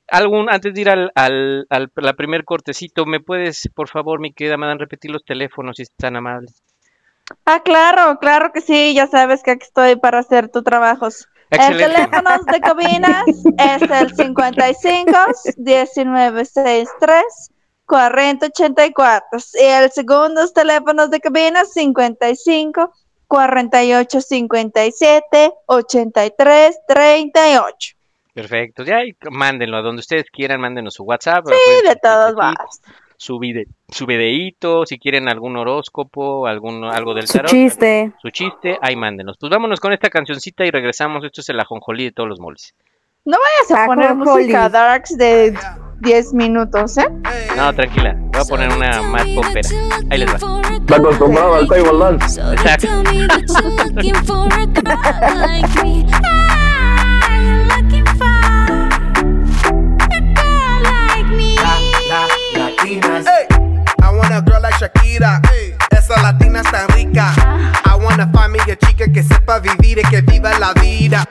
Algún, 0.08 0.50
antes 0.50 0.72
de 0.72 0.80
ir 0.80 0.88
al, 0.88 1.12
al, 1.14 1.66
al 1.68 1.92
la 1.96 2.14
primer 2.14 2.44
cortecito, 2.44 3.04
¿me 3.04 3.20
puedes, 3.20 3.68
por 3.74 3.88
favor, 3.88 4.18
mi 4.18 4.32
querida 4.32 4.56
Madame, 4.56 4.80
repetir 4.80 5.10
los 5.10 5.24
teléfonos 5.24 5.76
si 5.76 5.82
es 5.82 5.92
tan 5.94 6.16
amable? 6.16 6.48
Ah, 7.44 7.62
claro, 7.62 8.18
claro 8.18 8.50
que 8.52 8.60
sí, 8.60 8.94
ya 8.94 9.06
sabes 9.06 9.42
que 9.42 9.52
aquí 9.52 9.64
estoy 9.64 9.96
para 9.96 10.20
hacer 10.20 10.48
tus 10.48 10.64
trabajos. 10.64 11.28
Excelente. 11.50 11.84
El 11.84 11.92
teléfono 11.92 12.30
de 12.50 12.60
cabinas 12.60 13.24
es 13.58 13.82
el 13.82 14.14
55 14.14 15.12
1963 15.56 17.53
4084 17.86 19.38
y 19.60 19.64
el 19.64 19.90
segundo 19.90 20.46
teléfono 20.48 21.08
de 21.08 21.20
cabinas 21.20 21.72
55 21.72 22.92
48 23.28 24.20
57 24.20 25.52
83 25.66 26.78
38. 26.86 27.96
Perfecto, 28.34 28.82
ya 28.82 29.04
y 29.04 29.14
mándenlo 29.30 29.76
a 29.76 29.82
donde 29.82 30.00
ustedes 30.00 30.24
quieran, 30.30 30.60
mándenos 30.60 30.94
su 30.94 31.04
WhatsApp. 31.04 31.46
Sí, 31.46 31.86
de 31.86 31.92
su 31.92 31.98
todos 32.02 32.34
modos. 32.34 32.80
Su, 33.16 33.38
vide, 33.38 33.68
su 33.88 34.06
videíto, 34.06 34.84
si 34.86 34.98
quieren 34.98 35.28
algún 35.28 35.56
horóscopo, 35.56 36.48
algún, 36.48 36.84
algo 36.84 37.14
del 37.14 37.28
Su 37.28 37.34
tarot. 37.34 37.50
chiste. 37.50 38.12
Su 38.20 38.30
chiste, 38.30 38.76
ahí 38.82 38.96
mándenos. 38.96 39.36
Pues 39.38 39.50
vámonos 39.50 39.78
con 39.78 39.92
esta 39.92 40.10
cancioncita 40.10 40.64
y 40.66 40.72
regresamos. 40.72 41.24
Esto 41.24 41.40
es 41.40 41.48
el 41.48 41.60
ajonjolí 41.60 42.04
de 42.06 42.12
todos 42.12 42.28
los 42.28 42.40
moles. 42.40 42.74
No 43.24 43.38
vayas 43.38 43.82
a 43.82 43.86
poner 43.86 44.06
Ajonjolí. 44.08 44.42
música 44.46 44.68
darks 44.68 45.16
de 45.16 45.56
10 46.00 46.34
minutos, 46.34 46.98
¿eh? 46.98 47.08
No, 47.56 47.72
tranquila, 47.72 48.16
voy 48.18 48.40
a 48.40 48.44
poner 48.44 48.68
una 48.72 49.02
más 49.02 49.26
popera. 49.28 49.68
Ahí 50.10 50.18
les 50.18 50.28
va. 50.32 50.36
Está 50.74 50.96
acostumbrado 50.96 51.54
al 51.54 51.68
table 51.68 51.98
dance. 51.98 52.40
Exacto. 52.52 52.88
Latinas. 62.54 63.26
I 64.02 64.10
want 64.10 64.32
a 64.32 64.42
girl 64.42 64.60
like 64.60 64.74
Shakira. 64.78 65.40
Esa 65.90 66.20
latina 66.22 66.60
es 66.60 66.70
tan 66.70 66.88
rica. 66.88 67.32
I 67.84 67.96
wanna 67.96 68.30
find 68.32 68.52
me 68.52 68.58
a 68.60 68.76
chica 68.76 69.06
que 69.12 69.22
sepa 69.22 69.58
vivir 69.58 69.98
y 69.98 70.02
que 70.02 70.20
viva 70.20 70.58
la 70.58 70.72
vida. 70.74 71.24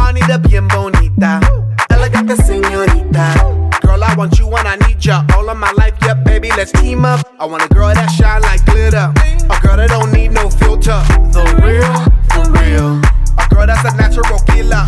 I 0.00 0.12
need 0.12 0.30
a 0.30 0.38
bien 0.38 0.68
bonita. 0.68 1.40
Elegante 1.88 2.36
señorita. 2.36 3.34
Girl, 3.82 4.02
I 4.02 4.14
want 4.16 4.38
you 4.38 4.46
when 4.46 4.66
I 4.66 4.76
need 4.86 5.04
ya. 5.04 5.24
All 5.36 5.48
of 5.48 5.56
my 5.56 5.72
life, 5.72 5.94
yeah, 6.02 6.14
baby, 6.14 6.50
let's 6.56 6.72
team 6.72 7.04
up. 7.04 7.20
I 7.38 7.44
want 7.46 7.64
a 7.64 7.68
girl 7.68 7.92
that 7.94 8.10
shine 8.10 8.42
like 8.42 8.64
glitter. 8.64 9.12
A 9.50 9.60
girl 9.60 9.76
that 9.76 9.88
don't 9.90 10.12
need 10.12 10.32
no 10.32 10.50
filter. 10.50 11.02
The 11.32 11.44
real, 11.62 11.92
for 12.32 12.50
real. 12.60 13.00
A 13.38 13.48
girl 13.48 13.66
that's 13.66 13.84
a 13.84 13.96
natural 13.96 14.38
killer. 14.46 14.84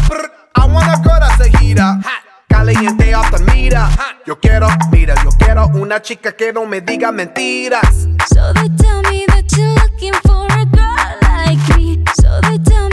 I 0.55 0.66
want 0.66 0.87
a 0.87 1.01
girl 1.03 1.18
that's 1.20 1.40
a 1.40 1.49
heater. 1.59 2.01
Caliente 2.49 3.14
off 3.14 3.31
the 3.31 3.38
mira. 3.53 3.88
Yo 4.27 4.37
quiero, 4.37 4.68
mira, 4.90 5.14
yo 5.25 5.31
quiero 5.38 5.66
una 5.75 6.01
chica 6.03 6.33
que 6.33 6.53
no 6.53 6.66
me 6.66 6.81
diga 6.81 7.11
mentiras. 7.11 8.09
So 8.29 8.53
they 8.53 8.68
tell 8.77 9.03
me 9.11 9.25
that 9.29 9.51
you're 9.57 9.75
looking 9.75 10.12
for 10.25 10.46
a 10.46 10.66
girl 10.66 11.18
like 11.23 11.77
me. 11.77 12.05
So 12.20 12.40
they 12.42 12.59
tell 12.59 12.88
me 12.88 12.89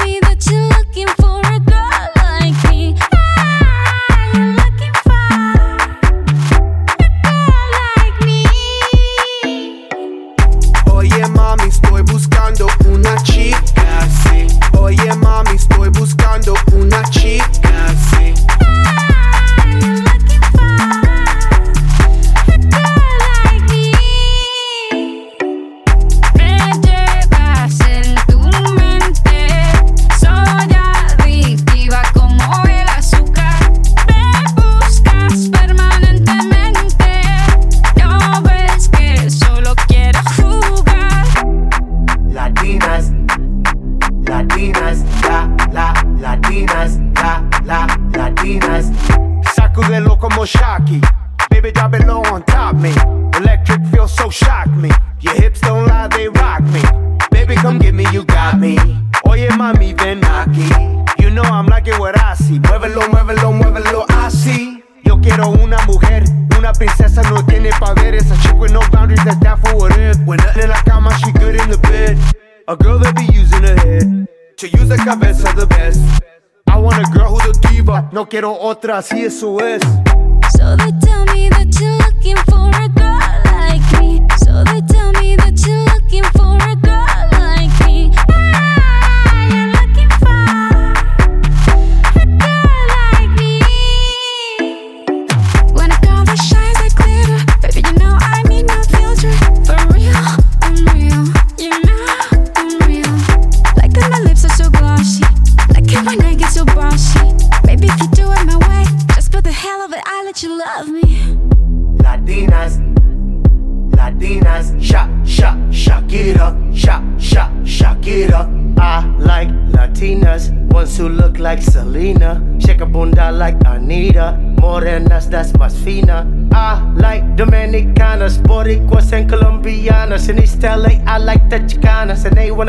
así 78.97 79.21
eso 79.21 79.59
es. 79.59 80.06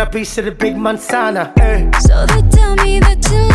And 0.09 0.15
they 0.15 0.15
want 0.15 0.15
a 0.15 0.19
piece 0.19 0.39
of 0.39 0.45
the 0.45 0.53
big 0.53 0.75
manzana. 0.75 1.53
Eh. 1.59 1.99
So 2.01 2.27
they 2.27 2.43
tell 2.51 2.77
me 2.77 3.01
that 3.01 3.31
you're 3.31 3.48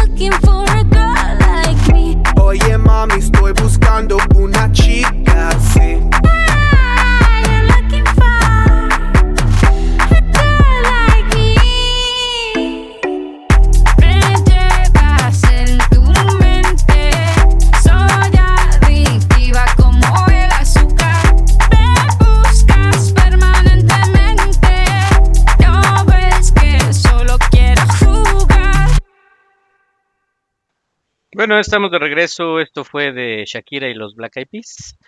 Bueno, 31.36 31.59
estamos 31.59 31.89
de 31.89 31.97
regreso. 31.97 32.59
Esto 32.59 32.84
fue 32.84 33.11
de 33.11 33.43
Shakira 33.47 33.89
y 33.89 33.95
los 33.95 34.13
Black 34.13 34.38
Eyed 34.38 34.47
Peas. 34.51 34.99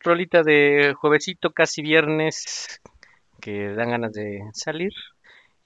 Rolita 0.00 0.42
de 0.42 0.94
juevesito, 0.98 1.50
casi 1.50 1.82
viernes, 1.82 2.80
que 3.42 3.68
dan 3.74 3.90
ganas 3.90 4.12
de 4.12 4.40
salir 4.54 4.92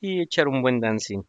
y 0.01 0.21
echar 0.21 0.49
un 0.49 0.63
buen 0.63 0.81
dancing. 0.81 1.23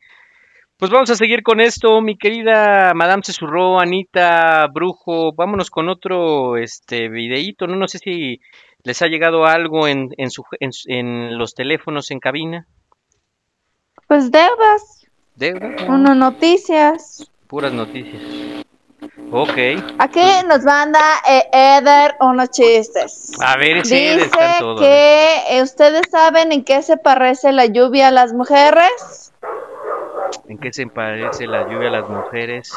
Pues 0.77 0.89
vamos 0.89 1.11
a 1.11 1.15
seguir 1.15 1.43
con 1.43 1.61
esto, 1.61 2.01
mi 2.01 2.17
querida 2.17 2.93
Madame 2.95 3.21
Cesurró, 3.23 3.79
Anita, 3.79 4.65
Brujo. 4.73 5.31
Vámonos 5.35 5.69
con 5.69 5.87
otro 5.87 6.57
este 6.57 7.07
videíto. 7.07 7.67
No, 7.67 7.75
no 7.75 7.87
sé 7.87 7.99
si 7.99 8.41
les 8.83 8.99
ha 9.03 9.07
llegado 9.07 9.45
algo 9.45 9.87
en, 9.87 10.09
en, 10.17 10.31
su, 10.31 10.43
en, 10.59 11.37
los 11.37 11.53
teléfonos 11.53 12.09
en 12.09 12.19
cabina. 12.19 12.65
Pues 14.07 14.31
deudas, 14.31 15.05
Deuda, 15.35 15.75
uno 15.87 16.15
noticias. 16.15 17.31
puras 17.47 17.71
noticias. 17.73 18.50
Ok. 19.31 19.57
Aquí 19.99 20.21
nos 20.47 20.63
manda 20.63 20.99
eh, 21.27 21.47
Eder 21.53 22.15
unos 22.19 22.49
chistes. 22.49 23.31
A 23.39 23.55
ver, 23.55 23.77
ese 23.77 23.95
Dice 23.95 24.13
Eder 24.13 24.29
todo, 24.59 24.75
que 24.77 25.35
eh, 25.49 25.61
ustedes 25.61 26.01
saben 26.11 26.51
en 26.51 26.65
qué 26.65 26.81
se 26.81 26.97
parece 26.97 27.53
la 27.53 27.65
lluvia 27.65 28.09
a 28.09 28.11
las 28.11 28.33
mujeres. 28.33 29.31
¿En 30.49 30.57
qué 30.57 30.73
se 30.73 30.85
parece 30.87 31.47
la 31.47 31.67
lluvia 31.69 31.87
a 31.87 31.91
las 31.91 32.09
mujeres? 32.09 32.71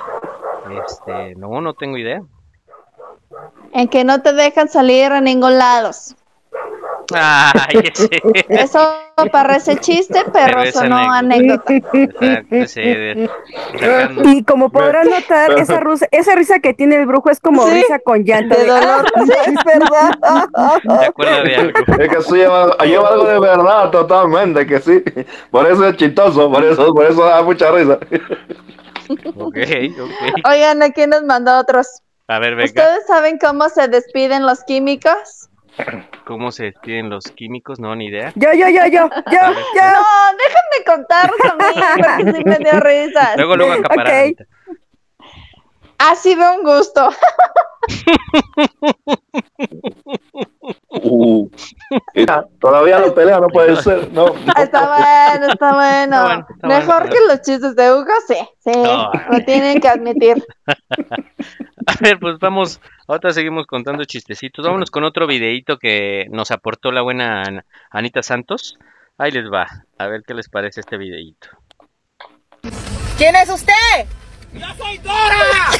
Este, 0.85 1.35
no, 1.35 1.61
no 1.61 1.75
tengo 1.75 1.97
idea. 1.97 2.23
En 3.73 3.89
que 3.89 4.05
no 4.05 4.23
te 4.23 4.33
dejan 4.33 4.69
salir 4.69 5.11
a 5.11 5.21
ningún 5.21 5.59
lado. 5.59 5.91
Ay, 7.13 7.81
ese. 7.93 8.09
Eso 8.49 8.89
parece 9.31 9.77
chiste, 9.77 10.25
pero, 10.33 10.59
Pero 10.61 10.73
sonó 10.73 10.97
anécdota. 10.97 11.73
Y 14.25 14.45
como 14.45 14.71
podrán 14.71 15.09
notar, 15.11 15.53
esa, 15.59 15.81
rus- 15.81 16.07
esa 16.11 16.35
risa 16.35 16.59
que 16.61 16.75
tiene 16.75 16.97
el 16.97 17.07
brujo 17.07 17.31
es 17.31 17.41
como 17.41 17.67
Sí, 17.67 17.75
risa 17.75 17.99
con 17.99 18.25
llanto. 18.25 18.57
de 18.57 18.67
dolor. 18.67 19.05
es 19.47 19.65
verdad. 19.65 20.19
¿Se 21.01 21.05
acuerda 21.07 21.43
de 21.43 21.57
algo? 21.57 21.79
Es 21.99 22.09
que 22.09 22.23
sí 22.23 22.35
lleva, 22.37 22.77
lleva 22.79 23.09
algo 23.09 23.25
de 23.25 23.41
verdad, 23.41 23.91
totalmente, 23.91 24.67
que 24.67 24.81
sí. 24.81 25.03
Por 25.51 25.71
eso 25.71 25.87
es 25.89 25.97
chistoso, 25.97 26.51
por 26.51 26.65
eso, 26.65 26.93
por 26.95 27.05
eso 27.07 27.25
da 27.25 27.43
mucha 27.43 27.71
risa. 27.71 27.99
Ok, 29.37 29.57
ok. 29.59 30.49
Oigan, 30.51 30.83
aquí 30.83 31.07
nos 31.07 31.23
mandó 31.25 31.59
otros. 31.59 32.01
A 32.29 32.39
ver, 32.39 32.55
venga. 32.55 32.65
¿Ustedes 32.67 33.07
saben 33.07 33.39
cómo 33.39 33.69
se 33.69 33.87
despiden 33.89 34.47
los 34.47 34.65
químicos? 34.65 35.51
¿Cómo 36.25 36.53
se 36.53 36.65
despiden 36.65 37.11
los 37.11 37.25
químicos? 37.25 37.81
No, 37.81 37.95
ni 37.95 38.07
idea. 38.07 38.33
Yo, 38.37 38.53
yo, 38.53 38.69
yo, 38.69 38.87
yo, 38.87 39.09
yo, 39.09 39.09
yo. 39.31 39.41
No, 39.41 40.37
déjenme 40.39 40.85
contarlos 40.87 41.41
a 41.41 41.55
mí, 41.55 41.65
porque 41.97 42.39
sí 42.39 42.45
me 42.45 42.59
dio 42.59 42.81
risa. 42.81 43.37
Luego, 43.37 43.57
luego 43.57 43.73
acaparar. 43.75 44.29
Ok. 44.31 44.41
Ha 45.99 46.15
sido 46.17 46.55
un 46.55 46.63
gusto. 46.65 47.09
Uh, 50.89 51.49
mira, 52.15 52.47
todavía 52.61 52.99
lo 52.99 53.15
pelea, 53.15 53.39
no 53.41 53.49
puede 53.49 53.77
ser. 53.77 54.11
No, 54.13 54.27
no. 54.27 54.53
Está 54.57 54.87
bueno, 55.37 55.47
está 55.53 55.75
bueno. 55.75 56.17
Está 56.17 56.25
bueno, 56.25 56.47
está 56.51 56.67
Mejor 56.69 57.01
bueno. 57.03 57.13
que 57.13 57.19
los 57.29 57.43
chistes 57.43 57.77
de 57.77 57.93
Hugo, 57.93 58.13
sí. 58.27 58.37
Sí, 58.61 58.73
No. 58.75 59.11
lo 59.31 59.45
tienen 59.45 59.81
que 59.81 59.89
admitir. 59.89 60.45
A 61.87 61.95
ver, 62.01 62.19
pues 62.19 62.39
vamos. 62.39 62.81
Ahora 63.07 63.33
seguimos 63.33 63.67
contando 63.67 64.05
chistecitos. 64.05 64.65
Vámonos 64.65 64.91
con 64.91 65.05
otro 65.05 65.27
videíto 65.27 65.79
que 65.79 66.27
nos 66.31 66.51
aportó 66.51 66.91
la 66.93 67.03
buena 67.03 67.43
An- 67.43 67.65
Anita 67.91 68.23
Santos. 68.23 68.79
Ahí 69.19 69.31
les 69.31 69.45
va. 69.53 69.67
A 69.99 70.07
ver 70.07 70.23
qué 70.27 70.33
les 70.35 70.49
parece 70.49 70.81
este 70.81 70.97
videíto. 70.97 71.49
¿Quién 73.19 73.37
es 73.37 73.51
usted? 73.51 73.73
¡Yo 74.55 74.67
soy 74.79 74.99
Dora! 74.99 75.71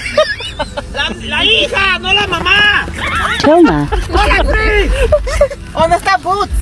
La, 0.93 1.11
la 1.11 1.45
hija, 1.45 1.99
no 1.99 2.13
la 2.13 2.27
mamá. 2.27 2.87
Toma. 3.41 3.89
¡Hola, 4.11 4.45
sí! 4.53 4.91
¿Dónde 5.73 5.97
está 5.97 6.17
Boots? 6.19 6.53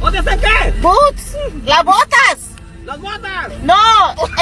¿Dónde 0.00 0.18
está 0.18 0.36
qué? 0.36 0.72
Boots. 0.80 1.36
Las 1.64 1.84
botas. 1.84 2.50
¡Las 2.84 3.00
botas! 3.00 3.52
No, 3.62 3.74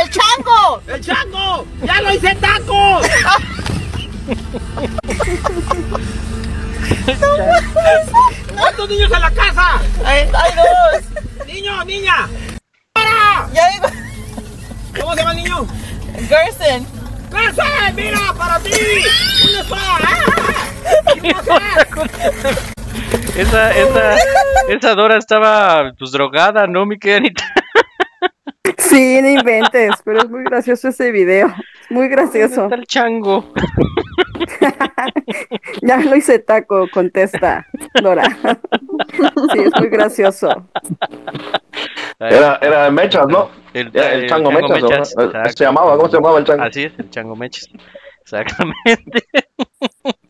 el 0.03 0.11
chango. 0.11 0.83
¡El 0.89 1.01
chango! 1.01 1.67
¡Ya 1.83 2.01
lo 2.03 2.13
hice 2.13 2.35
tacos! 2.37 3.07
¿Cuántos 8.57 8.89
niños 8.89 9.13
en 9.13 9.21
la 9.21 9.31
casa? 9.31 9.81
Hay, 10.05 10.21
hay 10.21 10.53
dos. 10.57 11.47
¡Niño, 11.47 11.85
niña! 11.85 12.29
¡Para! 12.93 13.49
Ya 13.53 13.69
digo, 13.71 13.87
¿Cómo 15.01 15.13
se 15.13 15.19
llama 15.21 15.33
el 15.33 15.37
niño? 15.37 15.67
Gerson. 16.29 17.02
¡Gracias! 17.33 17.95
¡Mira, 17.95 18.19
para 18.37 18.59
ti! 18.61 18.71
¡Una 19.49 19.61
espada! 19.61 19.99
¡Ah! 21.51 21.73
Esa, 23.37 23.73
esa, 23.75 24.17
esa 24.69 24.95
Dora 24.95 25.17
estaba 25.17 25.93
pues 25.99 26.13
drogada, 26.13 26.67
¿no, 26.67 26.85
mi 26.87 26.99
querida? 26.99 27.43
Sí, 28.79 29.21
no 29.23 29.29
inventes, 29.29 29.91
pero 30.05 30.21
es 30.21 30.29
muy 30.31 30.45
gracioso 30.45 30.89
ese 30.89 31.11
video. 31.11 31.49
Es 31.49 31.91
muy 31.91 32.09
gracioso. 32.09 32.65
Está 32.65 32.75
el 32.75 32.87
chango. 32.87 33.53
Ya 35.83 35.97
lo 35.99 36.17
hice 36.17 36.39
taco, 36.39 36.89
contesta 36.93 37.67
Dora. 38.03 38.25
Sí, 39.53 39.59
es 39.61 39.73
muy 39.79 39.89
gracioso. 39.89 40.49
Era, 42.19 42.59
era 42.63 42.91
Mechas, 42.91 43.27
¿no? 43.29 43.51
El, 43.75 43.91
Era 43.95 44.13
el 44.13 44.29
chango 44.29 44.51
Mechas, 44.51 44.71
¿o 44.71 44.79
no? 44.79 44.89
Mechas, 44.89 45.15
Eh. 45.19 45.53
Se 45.57 45.65
llamaba, 45.65 45.97
¿cómo 45.97 46.09
se 46.09 46.17
llamaba 46.17 46.39
el 46.39 46.45
chango? 46.45 46.63
Así 46.65 46.85
es, 46.85 46.93
el 46.99 47.11
chango 47.11 47.37
Mechas. 47.37 47.69
Exactamente. 48.23 49.25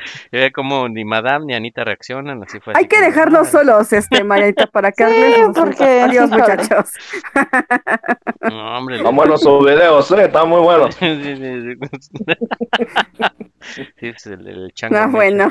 Y 0.32 0.38
ve 0.38 0.52
como 0.52 0.88
ni 0.88 1.04
Madame 1.04 1.46
ni 1.46 1.54
Anita 1.54 1.84
reaccionan, 1.84 2.42
así 2.42 2.58
fue. 2.60 2.72
Hay 2.76 2.80
así 2.80 2.88
que 2.88 2.96
como, 2.96 3.08
dejarlos 3.08 3.48
solos, 3.48 3.92
este, 3.92 4.24
Marianita, 4.24 4.66
para 4.66 4.92
que. 4.92 5.04
Sí, 5.10 5.42
porque 5.54 6.02
Adiós, 6.02 6.30
sí, 6.30 6.36
muchachos. 6.36 6.90
No, 8.42 8.78
hombre, 8.78 8.96
Están 8.96 9.16
buenos 9.16 9.40
sus 9.40 9.64
videos, 9.64 10.10
¿eh? 10.12 10.24
Están 10.24 10.48
muy 10.48 10.60
buenos. 10.60 10.96
Sí, 11.10 11.22
sí, 11.22 11.36
sí. 11.36 11.74
Sí, 13.98 14.00
es 14.00 14.26
el, 14.26 14.46
el 14.46 14.72
chango 14.72 14.96
Ah, 14.96 15.06
bueno. 15.06 15.48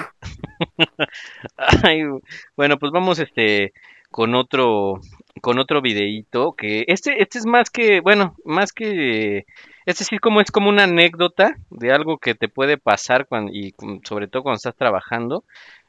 Ay, 1.83 2.03
bueno, 2.55 2.77
pues 2.77 2.91
vamos 2.91 3.19
este 3.19 3.73
con 4.11 4.35
otro 4.35 4.99
con 5.41 5.59
otro 5.59 5.81
videíto 5.81 6.53
que 6.53 6.85
este 6.87 7.21
este 7.21 7.39
es 7.39 7.45
más 7.45 7.69
que, 7.69 8.01
bueno, 8.01 8.35
más 8.43 8.73
que 8.73 9.45
este 9.89 10.03
sí 10.03 10.19
como 10.19 10.39
es 10.41 10.51
como 10.51 10.69
una 10.69 10.83
anécdota 10.83 11.55
de 11.69 11.91
algo 11.91 12.17
que 12.17 12.35
te 12.35 12.47
puede 12.47 12.77
pasar 12.77 13.27
cuando 13.27 13.51
y 13.51 13.73
sobre 14.03 14.27
todo 14.27 14.43
cuando 14.43 14.57
estás 14.57 14.75
trabajando. 14.75 15.43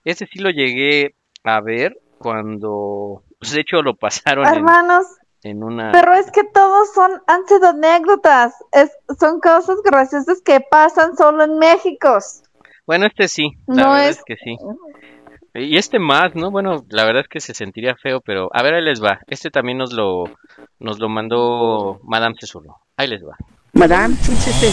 Este 0.05 0.27
sí 0.27 0.39
lo 0.39 0.51
llegué 0.51 1.15
a 1.45 1.61
ver 1.61 1.99
cuando 2.19 3.23
pues 3.39 3.53
de 3.53 3.61
hecho 3.61 3.83
lo 3.83 3.95
pasaron 3.95 4.47
Hermanos, 4.47 5.07
en 5.43 5.63
una 5.63 5.93
pero 5.93 6.13
es 6.15 6.31
que 6.31 6.45
todos 6.45 6.93
son, 6.93 7.11
han 7.27 7.47
sido 7.47 7.69
anécdotas. 7.69 8.55
Es, 8.73 8.91
son 9.19 9.41
cosas 9.41 9.77
graciosas 9.85 10.41
que 10.43 10.61
pasan 10.61 11.17
solo 11.17 11.45
en 11.45 11.59
México. 11.59 12.19
Bueno, 12.87 13.07
este 13.07 13.29
sí, 13.29 13.53
la 13.67 13.75
No 13.85 13.93
verdad 13.93 14.09
es- 14.09 14.19
es 14.19 14.25
que 14.25 14.37
sí. 14.37 14.57
Y 15.53 15.77
este 15.79 15.99
más, 15.99 16.35
¿no? 16.37 16.51
Bueno, 16.53 16.85
la 16.91 17.05
verdad 17.05 17.23
es 17.23 17.29
que 17.29 17.41
se 17.41 17.55
sentiría 17.55 17.97
feo, 17.97 18.21
pero 18.21 18.51
a 18.53 18.63
ver, 18.63 18.75
ahí 18.75 18.83
les 18.85 19.03
va. 19.03 19.19
Este 19.27 19.51
también 19.51 19.79
nos 19.79 19.93
lo, 19.93 20.25
nos 20.79 20.99
lo 21.01 21.09
mandó 21.09 21.99
Madame 22.05 22.37
Cesurro. 22.39 22.77
Ahí 22.97 23.09
les 23.09 23.23
va. 23.25 23.37
Madame, 23.73 24.16
fíjese. 24.21 24.73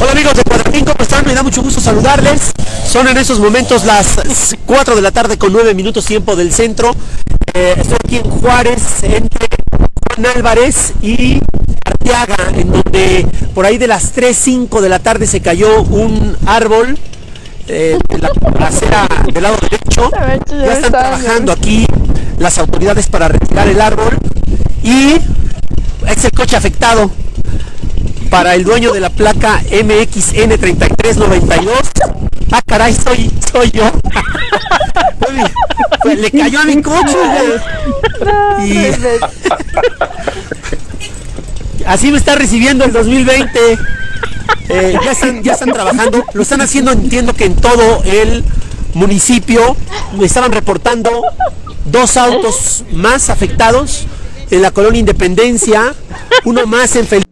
Hola 0.00 0.12
amigos 0.12 0.34
de 0.34 0.44
Cuadratín, 0.44 0.84
¿cómo 0.84 0.98
están? 1.00 1.24
Me 1.26 1.34
da 1.34 1.42
mucho 1.42 1.62
gusto 1.62 1.80
saludarles. 1.80 2.52
Son 2.86 3.08
en 3.08 3.16
esos 3.16 3.40
momentos 3.40 3.84
las 3.84 4.54
4 4.66 4.96
de 4.96 5.02
la 5.02 5.12
tarde 5.12 5.38
con 5.38 5.52
9 5.52 5.74
minutos 5.74 6.04
tiempo 6.04 6.36
del 6.36 6.52
centro. 6.52 6.94
Eh, 7.54 7.74
estoy 7.78 7.96
aquí 8.04 8.16
en 8.16 8.30
Juárez 8.30 9.02
entre 9.02 9.48
Juan 10.14 10.26
Álvarez 10.36 10.92
y 11.00 11.40
Arteaga, 11.84 12.50
en 12.54 12.70
donde 12.70 13.26
por 13.54 13.64
ahí 13.64 13.78
de 13.78 13.86
las 13.86 14.12
3, 14.12 14.36
5 14.36 14.82
de 14.82 14.88
la 14.90 14.98
tarde 14.98 15.26
se 15.26 15.40
cayó 15.40 15.82
un 15.82 16.36
árbol 16.46 16.98
eh, 17.68 17.98
de 18.08 18.18
la 18.18 18.30
acera 18.66 19.06
del 19.32 19.42
lado 19.42 19.56
derecho. 19.60 20.10
Ya 20.48 20.72
están 20.72 20.92
trabajando 20.92 21.52
aquí 21.52 21.86
las 22.38 22.58
autoridades 22.58 23.06
para 23.08 23.28
retirar 23.28 23.68
el 23.68 23.80
árbol 23.80 24.16
y 24.82 25.16
es 26.06 26.24
el 26.24 26.32
coche 26.32 26.56
afectado 26.56 27.10
para 28.30 28.54
el 28.54 28.64
dueño 28.64 28.92
de 28.92 29.00
la 29.00 29.10
placa 29.10 29.60
MXN3392. 29.70 31.70
Ah, 32.52 32.62
caray, 32.64 32.94
soy, 32.94 33.30
soy 33.50 33.70
yo. 33.70 33.90
Le 36.04 36.30
cayó 36.30 36.60
a 36.60 36.64
mi 36.64 36.80
coche. 36.80 37.16
güey. 38.20 38.70
Y 38.70 38.94
así 41.86 42.10
me 42.10 42.18
está 42.18 42.34
recibiendo 42.34 42.84
el 42.84 42.92
2020. 42.92 43.78
Eh, 44.68 44.98
ya, 45.02 45.12
están, 45.12 45.42
ya 45.42 45.52
están 45.52 45.72
trabajando, 45.72 46.24
lo 46.34 46.42
están 46.42 46.60
haciendo, 46.60 46.92
entiendo 46.92 47.32
que 47.32 47.44
en 47.44 47.56
todo 47.56 48.02
el 48.04 48.44
municipio 48.94 49.76
me 50.18 50.26
estaban 50.26 50.52
reportando 50.52 51.22
dos 51.86 52.16
autos 52.16 52.84
más 52.92 53.30
afectados 53.30 54.06
en 54.50 54.62
la 54.62 54.70
colonia 54.70 55.00
Independencia, 55.00 55.94
uno 56.44 56.66
más 56.66 56.96
en 56.96 57.06
Fel 57.06 57.24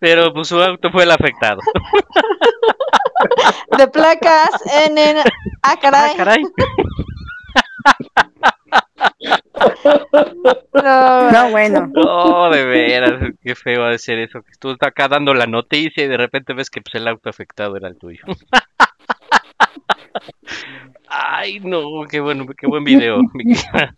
Pero 0.00 0.32
pues 0.32 0.48
su 0.48 0.60
auto 0.60 0.90
fue 0.90 1.04
el 1.04 1.10
afectado. 1.10 1.60
De 3.76 3.88
placas 3.88 4.50
en 4.86 4.98
el... 4.98 5.18
Ah, 5.62 5.76
caray. 5.80 6.42
No, 10.86 11.30
No, 11.32 11.50
bueno. 11.50 11.90
No, 11.94 12.50
de 12.50 12.64
veras, 12.64 13.32
qué 13.42 13.54
feo 13.54 13.84
ha 13.84 13.90
de 13.90 13.98
ser 13.98 14.18
eso. 14.20 14.42
Que 14.42 14.52
tú 14.58 14.70
estás 14.70 14.88
acá 14.88 15.08
dando 15.08 15.34
la 15.34 15.46
noticia 15.46 16.04
y 16.04 16.08
de 16.08 16.16
repente 16.16 16.52
ves 16.54 16.70
que 16.70 16.80
pues, 16.80 16.94
el 16.94 17.08
auto 17.08 17.28
afectado 17.28 17.76
era 17.76 17.88
el 17.88 17.96
tuyo. 17.98 18.22
Ay, 21.08 21.60
no, 21.60 22.04
qué 22.10 22.20
bueno, 22.20 22.46
qué 22.58 22.66
buen 22.66 22.84
video. 22.84 23.18
Mi 23.34 23.44
querida, 23.54 23.94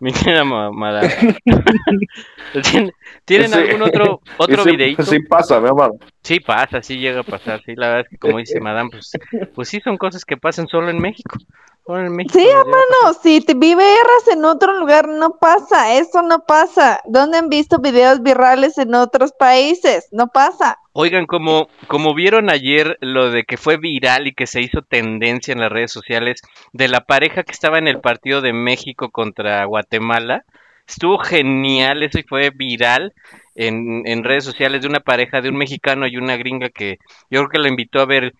mi 0.00 0.12
querida 0.12 0.44
ma- 0.44 0.70
madame. 0.70 1.10
¿Tienen, 2.70 2.92
tienen 3.24 3.46
Ese- 3.52 3.58
algún 3.70 3.82
otro 3.82 4.20
otro 4.36 4.62
ese- 4.62 4.70
videíto? 4.70 5.02
Sí 5.02 5.18
pasa, 5.20 5.60
mi 5.60 5.66
hermano. 5.68 5.94
Sí 6.22 6.40
pasa, 6.40 6.82
sí 6.82 6.98
llega 6.98 7.20
a 7.20 7.24
pasar, 7.24 7.60
sí, 7.64 7.74
la 7.74 7.88
verdad 7.88 8.02
es 8.02 8.08
que 8.10 8.18
como 8.18 8.38
dice 8.38 8.60
Madame, 8.60 8.90
pues, 8.90 9.10
pues 9.54 9.68
sí 9.68 9.80
son 9.80 9.96
cosas 9.98 10.24
que 10.24 10.36
pasan 10.36 10.68
solo 10.68 10.88
en 10.90 10.98
México. 11.00 11.36
Solo 11.84 12.06
en 12.06 12.14
México 12.14 12.38
Sí, 12.38 12.46
hermano, 12.46 13.18
si 13.22 13.40
te 13.40 13.54
viveras 13.54 14.28
en 14.30 14.44
otro 14.44 14.78
lugar, 14.78 15.08
no 15.08 15.38
pasa, 15.40 15.94
eso 15.94 16.22
no 16.22 16.44
pasa. 16.46 17.00
¿Dónde 17.06 17.38
han 17.38 17.48
visto 17.48 17.78
videos 17.78 18.22
virales 18.22 18.78
en 18.78 18.94
otros 18.94 19.32
países? 19.32 20.08
No 20.12 20.28
pasa. 20.28 20.78
Oigan, 20.92 21.26
como, 21.26 21.68
como 21.88 22.14
vieron 22.14 22.50
ayer 22.50 22.98
lo 23.00 23.30
de 23.30 23.44
que 23.44 23.56
fue 23.56 23.78
viral 23.78 24.26
y 24.26 24.34
que 24.34 24.46
se 24.46 24.60
hizo 24.60 24.82
tendencia 24.82 25.52
en 25.52 25.60
las 25.60 25.72
redes 25.72 25.90
sociales 25.90 26.40
de 26.72 26.88
la 26.88 27.00
pareja 27.00 27.42
que 27.42 27.52
estaba 27.52 27.78
en 27.78 27.88
el 27.88 28.00
partido 28.00 28.42
de 28.42 28.52
México 28.52 29.10
contra 29.10 29.64
Guatemala, 29.64 30.44
estuvo 30.86 31.18
genial 31.18 32.02
eso 32.02 32.18
y 32.18 32.24
fue 32.24 32.50
viral 32.50 33.12
en, 33.54 34.02
en 34.06 34.22
redes 34.22 34.44
sociales 34.44 34.82
de 34.82 34.88
una 34.88 35.00
pareja 35.00 35.40
de 35.40 35.48
un 35.48 35.56
mexicano 35.56 36.06
y 36.06 36.16
una 36.16 36.36
gringa 36.36 36.68
que 36.68 36.98
yo 37.30 37.40
creo 37.40 37.48
que 37.48 37.58
la 37.58 37.68
invitó 37.68 38.00
a 38.00 38.06
ver 38.06 38.34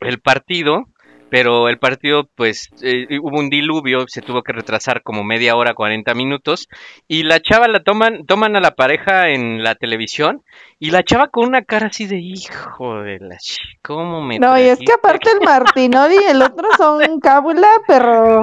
el 0.00 0.20
partido, 0.20 0.86
pero 1.32 1.70
el 1.70 1.78
partido 1.78 2.28
pues 2.34 2.68
eh, 2.82 3.06
hubo 3.18 3.38
un 3.38 3.48
diluvio, 3.48 4.04
se 4.06 4.20
tuvo 4.20 4.42
que 4.42 4.52
retrasar 4.52 5.02
como 5.02 5.24
media 5.24 5.56
hora, 5.56 5.72
40 5.72 6.12
minutos 6.12 6.68
y 7.08 7.22
la 7.22 7.40
chava 7.40 7.68
la 7.68 7.82
toman, 7.82 8.26
toman 8.26 8.54
a 8.54 8.60
la 8.60 8.72
pareja 8.72 9.30
en 9.30 9.62
la 9.62 9.74
televisión 9.74 10.42
y 10.82 10.90
la 10.90 11.04
chava 11.04 11.28
con 11.28 11.46
una 11.46 11.62
cara 11.62 11.86
así 11.86 12.08
de 12.08 12.18
hijo 12.18 13.02
de 13.02 13.20
la 13.20 13.36
ch... 13.36 13.60
¿Cómo 13.82 14.20
me 14.20 14.40
No, 14.40 14.58
y 14.58 14.62
es 14.62 14.80
que 14.80 14.92
aparte 14.92 15.30
el 15.30 15.40
Martinoli 15.40 16.16
y 16.16 16.24
el 16.24 16.42
otro 16.42 16.66
son 16.76 16.98
cábula, 17.20 17.68
pero 17.86 18.42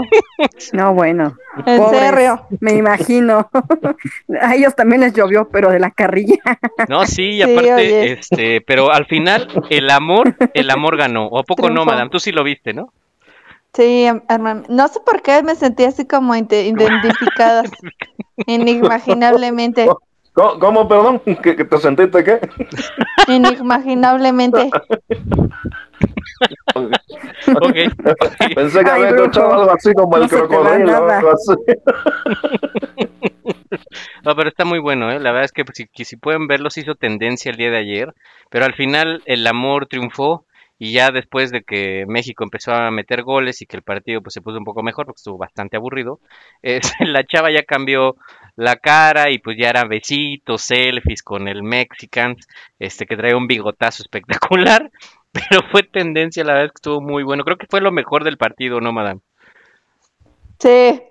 No, 0.71 0.93
bueno. 0.93 1.35
En 1.65 1.81
Pobres, 1.81 1.99
serio. 1.99 2.47
Me 2.61 2.75
imagino. 2.75 3.49
A 4.41 4.55
ellos 4.55 4.73
también 4.73 5.01
les 5.01 5.13
llovió, 5.13 5.49
pero 5.49 5.69
de 5.69 5.79
la 5.79 5.91
carrilla. 5.91 6.37
No, 6.87 7.05
sí, 7.05 7.31
y 7.31 7.41
aparte, 7.41 8.13
este, 8.13 8.61
pero 8.61 8.89
al 8.89 9.05
final 9.05 9.49
el 9.69 9.89
amor, 9.89 10.37
el 10.53 10.69
amor 10.69 10.95
ganó. 10.95 11.27
¿O 11.27 11.39
a 11.39 11.43
poco 11.43 11.69
no, 11.69 11.83
madame? 11.83 12.09
Tú 12.09 12.19
sí 12.19 12.31
lo 12.31 12.45
viste, 12.45 12.71
¿no? 12.71 12.93
sí, 13.73 14.07
hermano. 14.29 14.63
No 14.69 14.87
sé 14.87 15.01
por 15.05 15.21
qué 15.21 15.43
me 15.43 15.55
sentí 15.55 15.83
así 15.83 16.07
como 16.07 16.33
identificada, 16.37 17.63
inimaginablemente, 18.45 19.89
¿Cómo, 20.34 20.59
cómo, 20.59 20.88
perdón? 20.88 21.19
¿Que, 21.43 21.55
que 21.55 21.65
te 21.65 21.77
sentiste 21.77 22.23
qué? 22.23 22.39
inimaginablemente. 23.27 24.69
Ok. 26.75 27.75
Pensé 28.55 28.84
que 28.84 28.89
Ay, 28.89 29.03
había 29.03 29.09
escuchado 29.09 29.53
algo 29.53 29.71
así 29.71 29.91
como 29.93 30.17
No 30.17 30.23
el 30.23 30.30
crocodilo. 30.30 30.86
nada. 30.86 31.17
algo 31.17 31.32
así. 31.32 31.53
No, 34.23 34.36
pero 34.36 34.49
está 34.49 34.65
muy 34.65 34.80
bueno, 34.80 35.11
¿eh? 35.11 35.19
La 35.19 35.32
verdad 35.32 35.45
es 35.45 35.51
que, 35.51 35.63
pues, 35.65 35.77
si, 35.77 35.88
que 35.88 36.05
si 36.05 36.17
pueden 36.17 36.47
verlo, 36.47 36.69
se 36.69 36.82
hizo 36.82 36.95
tendencia 36.95 37.49
el 37.51 37.57
día 37.57 37.71
de 37.71 37.77
ayer, 37.77 38.13
pero 38.49 38.65
al 38.65 38.73
final 38.73 39.21
el 39.25 39.45
amor 39.47 39.88
triunfó 39.88 40.45
y 40.77 40.91
ya 40.93 41.11
después 41.11 41.51
de 41.51 41.63
que 41.63 42.05
México 42.07 42.43
empezó 42.43 42.73
a 42.73 42.91
meter 42.91 43.23
goles 43.23 43.61
y 43.61 43.65
que 43.65 43.77
el 43.77 43.84
partido 43.84 44.21
pues 44.21 44.34
se 44.34 44.41
puso 44.41 44.57
un 44.57 44.63
poco 44.65 44.84
mejor 44.84 45.05
porque 45.05 45.19
estuvo 45.19 45.38
bastante 45.38 45.77
aburrido, 45.77 46.19
eh, 46.63 46.80
la 46.99 47.23
chava 47.23 47.51
ya 47.51 47.63
cambió 47.63 48.15
la 48.60 48.76
cara 48.76 49.30
y 49.30 49.39
pues 49.39 49.57
ya 49.57 49.70
eran 49.70 49.88
besitos, 49.88 50.64
selfies 50.64 51.24
con 51.24 51.47
el 51.47 51.64
Mexican, 51.64 52.36
este 52.78 53.05
que 53.05 53.16
trae 53.16 53.34
un 53.34 53.47
bigotazo 53.47 54.03
espectacular, 54.03 54.91
pero 55.32 55.64
fue 55.72 55.84
tendencia, 55.84 56.43
la 56.43 56.53
verdad 56.53 56.68
que 56.68 56.76
estuvo 56.76 57.01
muy 57.01 57.24
bueno. 57.24 57.45
Creo 57.45 57.57
que 57.57 57.68
fue 57.70 57.80
lo 57.80 57.91
mejor 57.91 58.26
del 58.26 58.38
partido, 58.38 58.82
¿no, 58.82 58.91
madame? 58.91 59.22
Sí, 60.60 61.01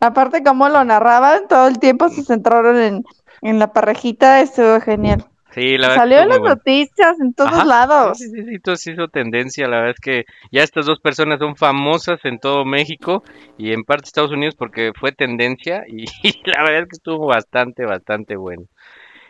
aparte 0.00 0.42
como 0.42 0.68
lo 0.68 0.84
narraban, 0.84 1.48
todo 1.48 1.66
el 1.66 1.78
tiempo 1.78 2.10
se 2.10 2.22
centraron 2.24 2.78
en, 2.78 3.04
en 3.40 3.58
la 3.58 3.72
parejita, 3.72 4.42
estuvo 4.42 4.78
genial. 4.80 5.24
Sí, 5.58 5.76
la 5.76 5.88
verdad 5.88 6.02
Salió 6.02 6.18
en 6.20 6.28
las 6.28 6.38
bueno. 6.38 6.54
noticias, 6.54 7.20
en 7.20 7.34
todos 7.34 7.52
Ajá, 7.52 7.64
lados. 7.64 8.18
Sí, 8.18 8.28
sí, 8.28 8.44
sí, 8.44 8.54
entonces 8.54 8.94
hizo 8.94 9.08
tendencia, 9.08 9.66
la 9.66 9.78
verdad 9.78 9.94
es 9.96 10.00
que 10.00 10.24
ya 10.52 10.62
estas 10.62 10.86
dos 10.86 11.00
personas 11.00 11.40
son 11.40 11.56
famosas 11.56 12.24
en 12.24 12.38
todo 12.38 12.64
México 12.64 13.24
y 13.56 13.72
en 13.72 13.82
parte 13.82 14.06
Estados 14.06 14.30
Unidos 14.30 14.54
porque 14.56 14.92
fue 14.98 15.10
tendencia 15.10 15.84
y, 15.88 16.04
la 16.46 16.62
verdad 16.62 16.82
es 16.82 16.88
que 16.88 16.96
estuvo 16.96 17.26
bastante, 17.26 17.84
bastante 17.84 18.36
bueno. 18.36 18.66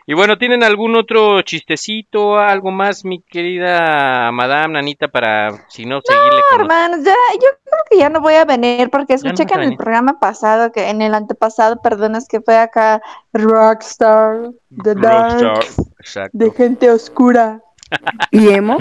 Y 0.09 0.15
bueno, 0.15 0.39
¿tienen 0.39 0.63
algún 0.63 0.95
otro 0.97 1.39
chistecito, 1.43 2.39
algo 2.39 2.71
más, 2.71 3.05
mi 3.05 3.21
querida 3.21 4.31
Madame 4.31 4.73
Nanita, 4.73 5.07
para 5.07 5.67
si 5.69 5.85
no 5.85 6.01
seguirle 6.03 6.41
con 6.49 6.61
los- 6.61 6.61
Hermanos, 6.61 7.05
ya, 7.05 7.13
yo 7.35 7.47
creo 7.63 7.79
que 7.91 7.97
ya 7.99 8.09
no 8.09 8.19
voy 8.19 8.33
a 8.33 8.43
venir 8.43 8.89
porque 8.89 9.13
no 9.13 9.17
escuché 9.17 9.45
que 9.45 9.53
en 9.53 9.61
el 9.61 9.77
programa 9.77 10.19
pasado, 10.19 10.71
que 10.71 10.89
en 10.89 11.03
el 11.03 11.13
antepasado, 11.13 11.79
perdón, 11.83 12.15
es 12.15 12.27
que 12.27 12.41
fue 12.41 12.57
acá 12.57 13.03
Rockstar, 13.33 14.49
The 14.83 14.95
Dark, 14.95 15.41
Rockstar, 15.43 16.29
de 16.33 16.51
gente 16.53 16.89
oscura. 16.89 17.61
¿Y 18.31 18.49
emo? 18.49 18.77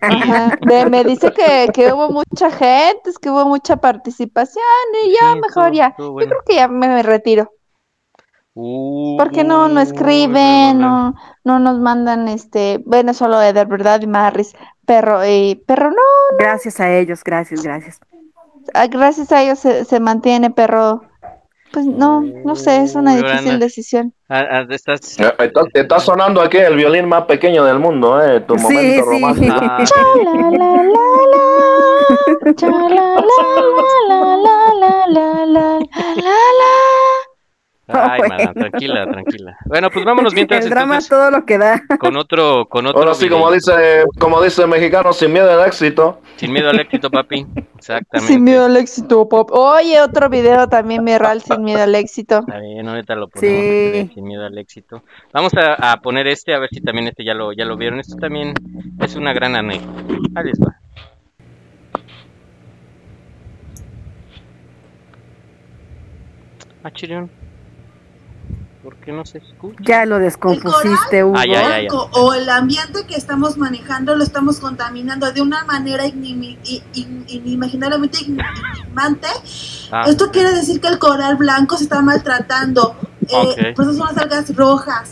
Ajá, 0.00 0.58
de- 0.60 0.86
me 0.90 1.04
dice 1.04 1.30
que, 1.32 1.68
que 1.72 1.92
hubo 1.92 2.08
mucha 2.10 2.50
gente, 2.50 3.10
es 3.10 3.18
que 3.20 3.30
hubo 3.30 3.44
mucha 3.44 3.76
participación 3.76 4.64
y 5.04 5.12
ya 5.12 5.34
Sí, 5.34 5.40
mejor 5.40 5.72
ya. 5.72 5.94
Yo 5.96 6.14
creo 6.16 6.42
que 6.44 6.54
ya 6.56 6.66
me 6.66 7.00
retiro. 7.04 7.52
Uh, 8.60 9.16
Porque 9.18 9.44
no, 9.44 9.68
no 9.68 9.80
escriben, 9.80 10.80
no, 10.80 11.14
no 11.44 11.60
nos 11.60 11.78
mandan 11.78 12.26
este, 12.26 12.82
bueno, 12.84 13.14
solo 13.14 13.40
Eder, 13.40 13.68
¿verdad? 13.68 14.00
Y 14.02 14.08
Marris, 14.08 14.52
perro, 14.84 15.24
y 15.24 15.62
perro 15.64 15.90
no, 15.90 16.36
Gracias 16.40 16.80
a 16.80 16.92
ellos, 16.92 17.22
gracias, 17.22 17.62
gracias. 17.62 18.00
ah, 18.74 18.88
gracias 18.88 19.30
a 19.30 19.42
ellos 19.42 19.60
se, 19.60 19.84
se 19.84 20.00
mantiene, 20.00 20.50
pero 20.50 21.02
pues 21.72 21.86
no, 21.86 22.20
no 22.22 22.56
sé, 22.56 22.82
es 22.82 22.96
una 22.96 23.12
Uy, 23.14 23.22
difícil 23.22 23.50
Ana. 23.50 23.58
decisión. 23.58 24.12
Ah, 24.28 24.44
ah, 24.50 24.66
estás... 24.70 25.20
Eh, 25.20 25.32
Está, 25.38 25.60
está 25.74 26.00
sonando 26.00 26.40
aquí 26.40 26.56
el 26.56 26.74
violín 26.74 27.06
más 27.08 27.26
pequeño 27.26 27.64
del 27.64 27.78
mundo, 27.78 28.20
¿eh? 28.20 28.40
Tu 28.40 28.58
Sí, 28.58 28.62
momento 28.64 29.04
sí. 29.04 29.10
romántico. 29.20 29.54
Ah, 29.60 29.84
Ah, 37.88 37.94
ah, 37.94 38.12
Ay, 38.12 38.28
mana, 38.28 38.52
tranquila, 38.52 39.06
tranquila. 39.10 39.56
Bueno, 39.64 39.88
pues 39.90 40.04
vámonos 40.04 40.34
mientras. 40.34 40.62
El 40.62 40.70
drama 40.70 40.96
entonces, 40.96 41.08
todo 41.08 41.30
lo 41.30 41.46
que 41.46 41.56
da. 41.56 41.82
Con 41.98 42.18
otro, 42.18 42.66
con 42.68 42.86
otro. 42.86 43.00
Ahora 43.00 43.14
sí, 43.14 43.30
como 43.30 43.50
dice, 43.50 44.04
como 44.18 44.42
dice 44.42 44.62
el 44.62 44.68
mexicano, 44.68 45.12
sin 45.14 45.32
miedo 45.32 45.50
al 45.50 45.66
éxito. 45.66 46.20
Sin 46.36 46.52
miedo 46.52 46.68
al 46.68 46.78
éxito, 46.80 47.10
papi. 47.10 47.46
Exactamente. 47.78 48.32
Sin 48.32 48.44
miedo 48.44 48.66
al 48.66 48.76
éxito, 48.76 49.26
papi. 49.26 49.52
Oye, 49.54 50.00
otro 50.02 50.28
video 50.28 50.68
también 50.68 51.02
me 51.02 51.18
sin 51.40 51.64
miedo 51.64 51.82
al 51.82 51.94
éxito. 51.94 52.40
Está 52.40 52.58
bien, 52.58 52.86
ahorita 52.86 53.14
lo 53.14 53.28
ponemos. 53.28 53.58
Sí. 53.58 53.98
Este, 53.98 54.14
sin 54.14 54.24
miedo 54.24 54.44
al 54.44 54.58
éxito. 54.58 55.02
Vamos 55.32 55.52
a, 55.56 55.96
poner 56.02 56.26
este, 56.26 56.54
a 56.54 56.58
ver 56.58 56.68
si 56.70 56.82
también 56.82 57.08
este 57.08 57.24
ya 57.24 57.32
lo, 57.32 57.52
ya 57.52 57.64
lo 57.64 57.76
vieron. 57.78 58.00
Esto 58.00 58.16
también 58.16 58.52
es 59.00 59.16
una 59.16 59.32
gran 59.32 59.56
anécdota. 59.56 60.02
Ahí 60.34 60.44
les 60.44 60.60
va. 60.60 60.76
Ah. 66.84 67.37
¿Por 68.82 68.96
qué 68.96 69.12
no 69.12 69.24
se 69.26 69.38
escucha? 69.38 69.78
Ya 69.84 70.06
lo 70.06 70.18
descompusiste, 70.18 71.24
Hugo. 71.24 71.36
Ya. 71.44 71.80
o, 72.12 72.32
el 72.32 72.48
ambiente 72.48 73.04
que 73.06 73.16
estamos 73.16 73.56
manejando 73.56 74.14
lo 74.14 74.22
estamos 74.22 74.60
contaminando 74.60 75.30
de 75.32 75.42
una 75.42 75.64
manera 75.64 76.06
inimaginablemente 76.06 78.18
ignorante. 78.22 79.26
Ah. 79.90 80.04
Esto 80.06 80.30
quiere 80.30 80.52
decir 80.52 80.80
que 80.80 80.86
el 80.88 80.98
coral 80.98 81.36
blanco 81.36 81.76
se 81.76 81.84
está 81.84 82.00
maltratando. 82.02 82.96
Eh, 83.22 83.26
Ok. 83.30 83.74
Por 83.76 83.84
eso 83.84 83.94
son 83.94 84.06
las 84.06 84.16
algas 84.18 84.54
rojas. 84.54 85.10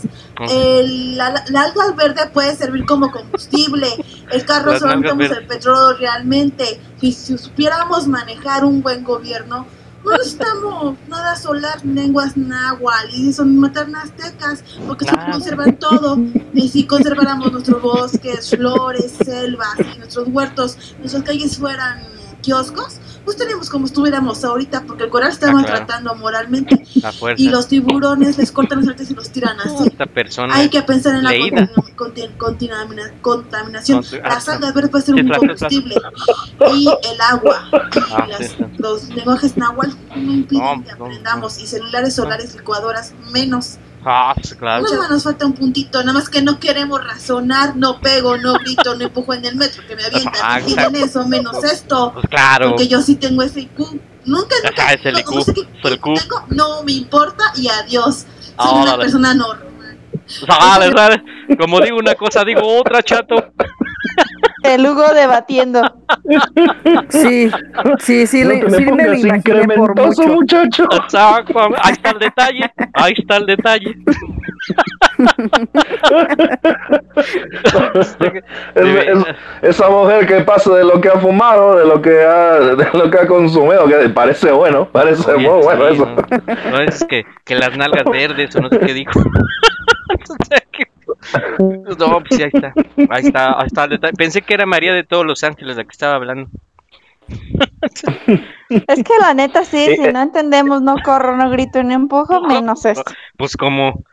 El- 0.49 1.17
la, 1.17 1.43
la 1.49 1.61
alga 1.63 1.91
verde 1.95 2.21
puede 2.33 2.55
servir 2.55 2.85
como 2.85 3.11
combustible. 3.11 3.87
El 4.31 4.45
carro 4.45 4.77
solo 4.79 4.93
el 4.93 5.45
petróleo 5.47 5.93
realmente. 5.97 6.79
Si 6.99 7.11
supiéramos 7.11 8.07
manejar 8.07 8.63
un 8.65 8.81
buen 8.81 9.03
gobierno, 9.03 9.67
no 10.03 10.11
necesitamos 10.11 10.95
nada 11.07 11.35
solar, 11.35 11.83
lenguas 11.85 12.37
náhuatl 12.37 13.13
y 13.13 13.33
son 13.33 13.57
maternas 13.57 14.05
aztecas, 14.05 14.63
porque 14.87 15.05
Nada. 15.05 15.31
conservan 15.31 15.77
todo. 15.77 16.17
Y 16.53 16.69
si 16.69 16.85
conserváramos 16.85 17.51
nuestros 17.51 17.81
bosques, 17.81 18.49
flores, 18.49 19.13
selvas 19.25 19.75
y 19.95 19.99
nuestros 19.99 20.27
huertos, 20.29 20.95
nuestras 20.99 21.23
calles 21.23 21.57
fueran 21.57 22.01
kioscos, 22.41 22.99
pues 23.27 23.35
tenemos 23.35 23.69
como 23.69 23.87
estuviéramos 23.87 24.41
ahorita, 24.45 24.83
porque 24.87 25.03
el 25.03 25.09
coral 25.09 25.31
está 25.31 25.47
Ah, 25.47 25.51
claro. 25.51 25.67
maltratando 25.67 26.15
moralmente. 26.15 26.81
A 27.03 27.11
fuerza. 27.11 27.43
Y 27.43 27.49
los 27.49 27.67
tiburones 27.67 28.37
les 28.37 28.53
cortan 28.53 28.79
los 28.79 28.87
artes 28.87 29.11
y 29.11 29.15
los 29.15 29.29
tiran 29.31 29.59
así. 29.59 29.85
Esta 29.89 30.05
persona. 30.05 30.55
Hay 30.55 30.69
que 30.69 30.81
pensar 30.81 31.13
en 31.15 31.23
la 31.25 31.31
leída. 31.31 31.69
conti- 31.75 31.91
conti- 31.93 32.29
contamina- 32.37 33.11
contaminación. 33.21 34.01
Conti- 34.01 34.21
Las 34.21 34.47
ah, 34.47 34.53
algas 34.53 34.73
verdes 34.73 34.91
pueden 34.91 35.05
ser 35.05 35.15
un 35.15 35.25
claro, 35.25 35.39
combustible. 35.41 35.95
Y 36.73 36.87
el 36.87 37.21
agua. 37.21 37.67
Ah, 37.73 38.25
Y 38.27 38.31
las- 38.31 38.51
sí, 38.51 38.55
los 38.77 39.09
lenguajes 39.09 39.57
náhuatl 39.57 39.95
no 40.15 40.31
impiden 40.31 40.63
No, 40.63 40.83
que 40.85 40.95
no, 40.95 41.05
aprendamos. 41.05 41.59
Y 41.59 41.67
celulares 41.67 42.15
solares, 42.15 42.55
licuadoras, 42.55 43.13
menos. 43.33 43.77
Ah, 44.09 44.31
pues, 44.35 44.55
claro. 44.55 44.83
Nada 44.85 44.97
más 44.99 45.09
nos 45.09 45.23
falta 45.23 45.45
un 45.45 45.51
puntito. 45.53 45.99
Nada 45.99 46.13
más 46.13 46.29
que 46.29 46.41
no 46.41 46.59
queremos 46.59 47.03
razonar. 47.03 47.75
No 47.75 47.99
pego, 47.99 48.37
no 48.37 48.53
grito, 48.53 48.95
no 48.95 49.03
empujo 49.05 49.33
en 49.33 49.43
el 49.43 49.55
metro. 49.57 49.83
Que 49.85 49.95
me 49.97 50.05
avientan. 50.05 50.33
Ah, 50.41 50.59
Piden 50.65 50.95
eso, 50.95 51.27
menos 51.27 51.61
esto. 51.63 52.11
Pues 52.13 52.25
claro. 52.29 52.69
Porque 52.69 52.87
yo 52.87 53.01
sí 53.01 53.15
tengo 53.15 53.43
ese 53.43 53.61
IQ. 53.61 53.79
Nunca, 54.25 54.55
nunca. 54.63 54.81
Ajá, 54.83 54.93
es 54.93 55.05
el 55.05 55.19
IQ. 55.19 55.31
no 55.35 55.41
sé 55.41 55.53
qué 55.53 55.61
Es 55.61 55.67
el 55.85 55.93
IQ. 55.95 56.03
tengo, 56.19 56.45
no 56.49 56.83
me 56.83 56.93
importa 56.93 57.43
y 57.55 57.67
adiós. 57.67 58.15
Soy 58.15 58.25
Ah, 58.57 58.71
una 58.81 58.97
persona 58.97 59.33
normal. 59.33 59.65
Sale, 60.25 60.91
sale. 60.91 61.23
Como 61.59 61.79
digo 61.81 61.97
una 61.97 62.15
cosa, 62.15 62.43
digo 62.45 62.61
otra, 62.79 63.03
chato. 63.03 63.35
El 64.63 64.85
Hugo 64.85 65.13
debatiendo. 65.13 65.81
Sí, 67.09 67.49
sí, 67.99 68.25
sí, 68.27 68.43
le- 68.43 68.69
sí 68.69 68.85
me 68.91 69.07
lo 69.07 69.13
imaginé 69.13 69.67
por 69.75 69.95
mucho. 69.99 70.23
muchacho. 70.27 70.87
Exacto. 70.91 71.59
Ahí 71.83 71.93
está 71.93 72.09
el 72.11 72.19
detalle. 72.19 72.73
Ahí 72.93 73.13
está 73.17 73.37
el 73.37 73.45
detalle. 73.45 73.95
Es- 77.95 78.17
es- 78.85 79.25
esa 79.61 79.89
mujer 79.89 80.25
que 80.27 80.41
pasa 80.41 80.73
de 80.75 80.83
lo 80.83 80.99
que 81.01 81.09
ha 81.09 81.19
fumado, 81.19 81.77
de 81.77 81.85
lo 81.85 82.01
que 82.01 82.23
ha, 82.23 82.59
de 82.59 82.87
lo 82.93 83.09
que 83.09 83.17
ha 83.19 83.27
consumido, 83.27 83.85
que 83.87 84.09
parece 84.09 84.51
bueno, 84.51 84.87
parece 84.91 85.31
Oye, 85.31 85.49
muy 85.49 85.63
bueno 85.63 85.87
sí, 85.89 85.93
eso. 85.95 86.05
No, 86.05 86.71
No 86.71 86.81
es 86.81 87.03
que, 87.05 87.25
que 87.45 87.55
las 87.55 87.75
nalgas 87.77 88.05
verdes 88.05 88.55
o 88.55 88.61
no 88.61 88.69
sé 88.69 88.79
qué 88.79 88.93
dijo. 88.93 89.11
No, 91.59 92.19
pues 92.19 92.37
sí, 92.37 92.43
ahí 92.43 92.51
está. 92.53 92.73
Ahí 93.09 93.25
está, 93.25 93.59
ahí 93.59 93.67
está 93.67 93.83
el 93.85 93.89
detalle. 93.91 94.13
Pensé 94.13 94.41
que 94.41 94.53
era 94.53 94.65
María 94.65 94.93
de 94.93 95.03
todos 95.03 95.25
los 95.25 95.43
ángeles 95.43 95.77
la 95.77 95.83
que 95.83 95.91
estaba 95.91 96.15
hablando. 96.15 96.49
Es 98.69 99.03
que 99.03 99.13
la 99.21 99.33
neta 99.33 99.63
sí, 99.63 99.95
si 99.95 100.11
no 100.11 100.21
entendemos, 100.21 100.81
no 100.81 100.95
corro, 101.03 101.37
no 101.37 101.49
grito 101.49 101.81
ni 101.83 101.93
empujo, 101.93 102.41
menos 102.41 102.85
esto. 102.85 103.11
Pues 103.37 103.55
como. 103.55 104.03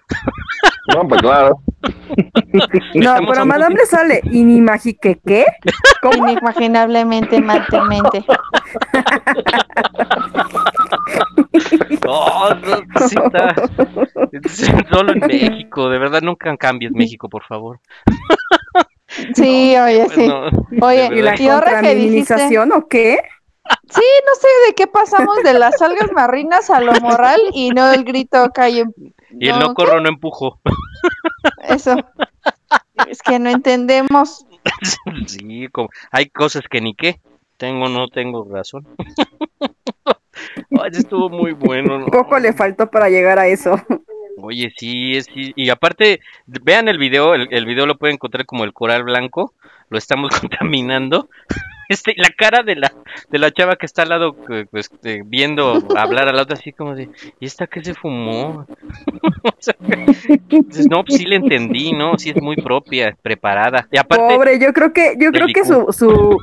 No, 0.95 1.09
pues 1.09 1.21
claro. 1.21 1.61
No, 2.95 3.17
pero 3.29 3.43
a 3.43 3.45
Madame 3.45 3.75
le 3.75 3.87
sale 3.87 4.21
inimagi 4.31 4.95
que 4.95 5.19
qué? 5.27 5.45
Inimaginablemente, 6.17 7.41
mentalmente. 7.41 8.25
No, 12.05 12.55
no, 12.55 13.09
sí 13.09 13.17
está. 13.25 13.55
Sí, 14.49 14.67
Solo 14.91 15.13
en 15.13 15.21
México, 15.21 15.89
de 15.89 15.99
verdad 15.99 16.21
nunca 16.23 16.55
cambies 16.57 16.93
México, 16.93 17.29
por 17.29 17.45
favor. 17.45 17.81
Sí, 19.35 19.77
oye, 19.79 20.09
sí. 20.11 20.27
No, 20.27 20.47
Oye, 20.87 21.07
y 21.07 21.23
dijiste... 21.23 21.49
¿Contraminimización 21.49 22.73
o 22.73 22.89
qué? 22.89 23.21
Sí, 23.89 24.03
no 24.27 24.35
sé 24.35 24.49
de 24.67 24.75
qué 24.75 24.87
pasamos 24.87 25.37
de 25.43 25.55
las 25.55 25.81
algas 25.81 26.13
marinas 26.13 26.69
a 26.69 26.81
lo 26.81 26.93
moral 27.01 27.41
y 27.55 27.71
no 27.71 27.93
el 27.93 28.05
grito 28.05 28.51
calle. 28.53 28.85
Y 29.31 29.49
el 29.49 29.59
no 29.59 29.73
corro, 29.75 30.01
no 30.01 30.09
empujo. 30.09 30.61
Eso. 31.67 31.97
Es 33.09 33.23
que 33.23 33.39
no 33.39 33.51
entendemos. 33.51 34.47
Sí, 35.27 35.69
como, 35.71 35.91
hay 36.11 36.31
cosas 36.31 36.63
que 36.71 36.81
ni 36.81 36.95
qué. 36.95 37.21
Tengo, 37.59 37.91
no 37.91 38.09
tengo 38.09 38.49
razón. 38.51 38.87
Ay, 40.71 40.91
estuvo 40.93 41.29
muy 41.29 41.53
bueno. 41.53 41.99
¿no? 41.99 42.07
Poco 42.07 42.39
le 42.39 42.53
faltó 42.53 42.91
para 42.91 43.09
llegar 43.09 43.39
a 43.39 43.47
eso. 43.47 43.81
Oye, 44.39 44.73
sí, 44.77 45.21
sí. 45.23 45.53
Y 45.57 45.71
aparte, 45.71 46.21
vean 46.47 46.89
el 46.89 46.99
video, 46.99 47.35
el, 47.35 47.49
el 47.51 47.67
video 47.67 47.87
lo 47.87 47.97
pueden 47.97 48.15
encontrar 48.15 48.47
como 48.47 48.65
el 48.65 48.73
coral 48.73 49.05
blanco, 49.05 49.53
lo 49.89 49.99
estamos 49.99 50.31
contaminando. 50.41 51.29
Este, 51.89 52.15
la 52.17 52.31
cara 52.31 52.63
de 52.63 52.77
la, 52.77 52.93
de 53.31 53.39
la 53.39 53.51
chava 53.51 53.77
que 53.77 53.87
está 53.87 54.03
al 54.03 54.11
lado, 54.11 54.37
pues, 54.71 54.91
eh, 55.05 55.23
viendo 55.25 55.83
hablar 55.97 56.29
al 56.29 56.37
lado 56.37 56.55
así 56.55 56.73
como 56.73 56.95
de, 56.95 57.11
¿y 57.41 57.47
esta 57.47 57.67
qué 57.67 57.83
se 57.85 57.95
fumó? 57.95 58.67
O 59.45 59.53
sea, 59.59 59.75
dices, 60.49 60.89
no, 60.89 61.05
pues 61.05 61.19
sí 61.19 61.27
le 61.27 61.37
entendí, 61.37 61.93
¿no? 61.93 62.17
Sí 62.17 62.31
es 62.31 62.41
muy 62.41 62.57
propia, 62.57 63.15
preparada. 63.21 63.87
Y 63.93 63.99
aparte, 63.99 64.35
Pobre, 64.35 64.59
yo 64.59 64.73
creo 64.73 64.93
que, 64.95 65.17
yo 65.19 65.33
creo 65.33 65.49
que 65.49 65.67
su, 65.67 65.93
su 65.93 66.39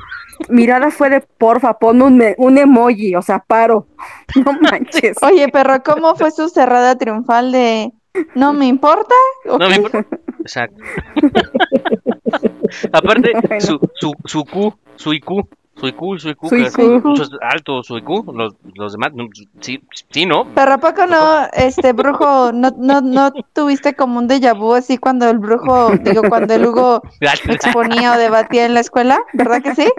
mirada 0.49 0.91
fue 0.91 1.09
de 1.09 1.21
porfa, 1.21 1.79
pon 1.79 2.01
un, 2.01 2.23
un 2.37 2.57
emoji, 2.57 3.15
o 3.15 3.21
sea, 3.21 3.39
paro. 3.39 3.87
No 4.45 4.53
manches. 4.53 5.17
Oye, 5.23 5.47
pero 5.51 5.81
¿cómo 5.83 6.15
fue 6.15 6.31
su 6.31 6.47
cerrada 6.49 6.95
triunfal 6.95 7.51
de 7.51 7.91
no 8.35 8.53
me 8.53 8.67
importa? 8.67 9.15
¿O 9.49 9.57
No 9.57 9.69
me 9.69 9.75
importa. 9.75 10.05
Exacto. 10.41 10.83
Aparte, 12.93 13.31
su, 13.59 13.79
su, 13.95 14.13
su 14.25 14.45
Q, 14.45 14.73
su 14.95 15.13
IQ, 15.13 15.27
su 15.75 15.87
IQ, 15.87 16.19
su 16.19 16.29
IQ, 16.29 16.39
Su 16.43 16.49
que 16.55 16.61
IQ. 16.85 17.03
mucho- 17.05 17.23
alto, 17.41 17.83
su 17.83 17.97
IQ, 17.97 18.09
los, 18.33 18.55
los 18.75 18.93
demás, 18.93 19.11
no, 19.13 19.27
sí, 19.61 19.81
sí, 20.09 20.25
¿no? 20.25 20.45
Pero 20.55 20.73
¿a 20.73 20.77
poco 20.77 21.05
no, 21.05 21.47
este 21.53 21.93
brujo, 21.93 22.51
no, 22.53 22.71
no, 22.77 23.01
no 23.01 23.31
tuviste 23.53 23.93
como 23.95 24.19
un 24.19 24.27
déjà 24.29 24.57
vu 24.57 24.73
así 24.73 24.97
cuando 24.97 25.29
el 25.29 25.39
brujo, 25.39 25.91
digo, 26.01 26.21
cuando 26.29 26.53
el 26.53 26.65
Hugo 26.65 27.01
exponía 27.49 28.13
o 28.13 28.17
debatía 28.17 28.65
en 28.65 28.73
la 28.73 28.79
escuela? 28.81 29.19
¿Verdad 29.33 29.61
que 29.61 29.75
sí? 29.75 29.91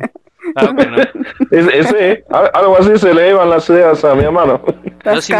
Ese, 1.52 1.78
ese, 1.78 2.24
al- 2.30 2.50
algo 2.54 2.76
así 2.78 2.98
se 2.98 3.14
le 3.14 3.30
iban 3.30 3.48
las 3.48 3.68
ideas 3.70 4.04
a 4.04 4.14
mi 4.14 4.24
hermano. 4.24 4.60
Yo 5.04 5.20
sí 5.20 5.32
me- 5.32 5.38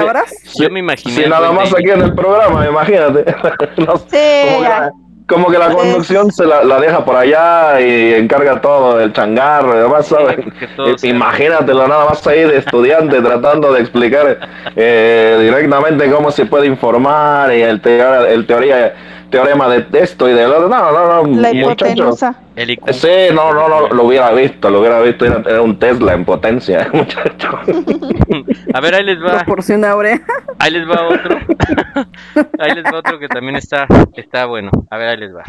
yo 0.65 0.71
me 0.71 0.81
imaginé. 0.81 1.15
Si 1.15 1.25
al 1.25 1.31
nada 1.31 1.53
más 1.53 1.73
aquí 1.73 1.91
en 1.91 2.03
el 2.03 2.15
programa, 2.15 2.67
imagínate. 2.67 3.25
No 3.79 3.97
Sí, 3.97 4.07
como, 4.45 4.59
que 4.59 4.63
ya. 4.63 4.69
la, 4.81 4.93
como 5.29 5.49
que 5.51 5.59
la 5.59 5.71
conducción 5.73 6.31
se 6.33 6.45
la, 6.45 6.65
la 6.65 6.81
deja 6.81 7.05
por 7.05 7.17
allá 7.17 7.81
y 7.81 8.15
encarga 8.15 8.61
todo 8.61 9.01
el 9.01 9.13
changarro 9.13 9.75
y 9.79 9.83
demás, 9.83 10.07
¿sabes? 10.07 10.39
Eh, 10.39 10.95
sea- 10.97 11.11
Imagínatelo 11.11 11.87
nada 11.89 12.07
más 12.07 12.27
ahí 12.27 12.41
de 12.41 12.59
estudiante 12.59 13.21
tratando 13.21 13.73
de 13.73 13.81
explicar 13.81 14.39
eh, 14.77 15.39
directamente 15.41 16.11
cómo 16.11 16.31
se 16.31 16.45
puede 16.47 16.67
informar 16.67 17.53
y 17.55 17.63
el, 17.63 17.81
teo- 17.81 18.27
el 18.27 18.47
teoría 18.47 18.95
teorema 19.31 19.67
de 19.67 19.87
esto 19.99 20.29
y 20.29 20.35
de 20.35 20.47
lo 20.47 20.57
otro. 20.57 20.69
No, 20.69 20.93
no, 20.93 21.23
no, 21.25 21.41
La 21.41 21.55
muchacho. 21.55 21.87
hipotenusa. 21.87 22.35
Sí, 22.91 23.09
no, 23.33 23.55
no, 23.55 23.67
no, 23.67 23.89
lo 23.89 24.03
hubiera 24.05 24.31
visto, 24.33 24.69
lo 24.69 24.81
hubiera 24.81 25.01
visto. 25.01 25.25
Era, 25.25 25.43
era 25.47 25.63
un 25.63 25.79
Tesla 25.79 26.13
en 26.13 26.27
potencia, 26.27 26.91
muchacho. 26.93 27.59
A 28.75 28.81
ver, 28.81 28.95
ahí 28.95 29.05
les 29.05 29.23
va. 29.23 29.39
Proporción 29.39 29.85
áurea. 29.85 30.21
Ahí 30.59 30.71
les 30.71 30.89
va 30.89 31.09
otro. 31.09 31.39
ahí 32.59 32.75
les 32.75 32.85
va 32.85 32.99
otro 32.99 33.19
que 33.19 33.29
también 33.29 33.57
está, 33.57 33.87
está 34.17 34.47
bueno. 34.47 34.71
A 34.91 34.97
ver, 34.97 35.09
ahí 35.09 35.17
les 35.19 35.35
va. 35.35 35.43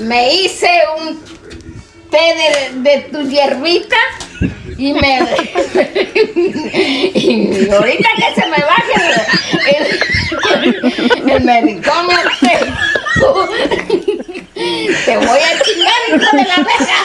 Me 0.00 0.34
hice 0.34 0.70
un 0.98 1.20
té 2.10 2.72
de, 2.74 2.90
de 2.90 3.00
tu 3.10 3.22
hierbita 3.28 3.96
y 4.78 4.92
me. 4.94 5.18
y 7.14 7.70
ahorita 7.70 8.08
que 8.16 8.40
se 8.40 8.46
me 8.48 8.56
baje 8.56 8.94
el, 9.76 9.84
el, 10.64 11.30
el 11.30 11.44
medicamento, 11.44 12.28
te 15.04 15.16
voy 15.16 15.38
a 15.38 15.58
chingar, 15.62 16.00
hijo 16.08 16.30
de 16.36 16.44
la 16.44 16.56
verga. 16.56 16.98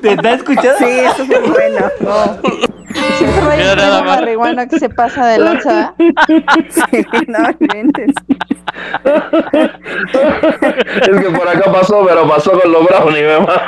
¿Te 0.00 0.08
está 0.12 0.34
escuchando? 0.34 0.78
Sí, 0.78 0.84
eso 0.84 1.22
es 1.22 1.28
muy 1.28 1.50
bueno. 1.50 1.90
No. 2.00 2.38
Siempre 2.94 3.40
hay 3.50 3.58
Mira 3.58 3.72
un 3.72 3.76
nada 3.78 3.98
primo 3.98 4.10
más. 4.10 4.20
marihuana 4.20 4.68
que 4.68 4.78
se 4.78 4.88
pasa 4.88 5.26
de 5.26 5.38
lanza. 5.38 5.94
Sí, 5.98 7.06
no 7.28 7.38
inventes. 7.60 8.12
es 11.02 11.20
que 11.20 11.30
por 11.30 11.48
acá 11.48 11.72
pasó, 11.72 12.04
pero 12.06 12.28
pasó 12.28 12.58
con 12.60 12.72
los 12.72 12.84
brownies, 12.86 13.22
mi 13.22 13.32
mamá. 13.32 13.62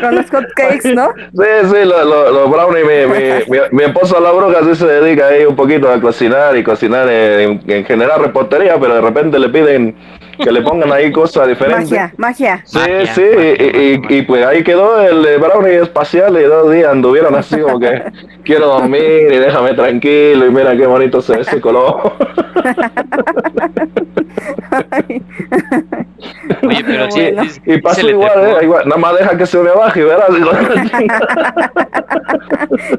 Con 0.00 0.14
los 0.16 0.30
hotcakes, 0.30 0.94
¿no? 0.94 1.08
Sí, 1.16 1.68
sí, 1.70 1.84
los 1.84 2.04
lo, 2.06 2.30
los 2.30 2.50
brownies, 2.50 2.84
mi, 2.84 3.06
mi, 3.06 3.24
mi, 3.48 3.58
mi 3.70 3.82
esposa 3.84 4.20
la 4.20 4.32
bruja 4.32 4.64
sí 4.64 4.74
se 4.74 4.86
dedica 4.86 5.28
ahí 5.28 5.44
un 5.44 5.56
poquito 5.56 5.90
a 5.90 6.00
cocinar 6.00 6.56
y 6.56 6.64
cocinar 6.64 7.08
en, 7.08 7.62
en 7.66 7.84
general 7.84 8.20
repostería, 8.22 8.78
pero 8.78 8.94
de 8.96 9.00
repente 9.00 9.38
le 9.38 9.48
piden 9.48 9.94
que 10.42 10.50
le 10.52 10.62
pongan 10.62 10.92
ahí 10.92 11.12
cosas 11.12 11.48
diferentes. 11.48 11.90
Magia, 11.90 12.12
magia. 12.16 12.62
Sí, 12.64 12.80
sí, 13.14 13.22
y, 13.22 13.62
y- 13.64 14.18
y, 14.18 14.22
pues 14.22 14.44
ahí 14.46 14.62
quedó 14.64 15.00
el 15.00 15.24
eh, 15.26 15.36
brownie 15.38 15.80
espacial 15.82 16.36
y 16.38 16.42
dos 16.44 16.70
días 16.72 16.88
anduvieron 16.90 17.34
así 17.34 17.58
como 17.60 17.78
que 17.80 18.02
quiero 18.44 18.66
dormir 18.66 19.30
y 19.32 19.38
déjame 19.38 19.74
tranquilo 19.74 20.46
y 20.46 20.50
mira 20.50 20.76
qué 20.76 20.86
bonito 20.86 21.20
se 21.20 21.36
ve 21.36 21.42
ese 21.42 21.60
color. 21.60 22.12
Oye, 26.66 26.82
pero 26.84 27.10
sí, 27.10 27.20
Bueno. 27.22 27.44
Y 27.44 27.48
sí 27.48 27.78
pasó 27.82 28.08
igual, 28.08 28.30
eh, 28.60 28.64
igual, 28.64 28.88
nada 28.88 29.00
más 29.00 29.18
deja 29.18 29.36
que 29.36 29.46
se 29.46 29.58
me 29.58 29.70
baje 29.70 30.00
y 30.00 30.04
verás. 30.04 30.30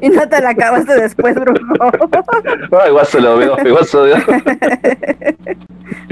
Y 0.00 0.08
no 0.08 0.28
te 0.28 0.40
la 0.40 0.50
acabaste 0.50 1.00
después, 1.00 1.34
brujo. 1.34 1.90
Ah, 2.72 2.88
igual 2.88 3.06
se 3.06 3.20
le 3.20 3.28
olvidó, 3.28 3.56
igual 3.64 3.84
se 3.84 3.96
le 3.96 4.02
olvidó. 4.14 4.26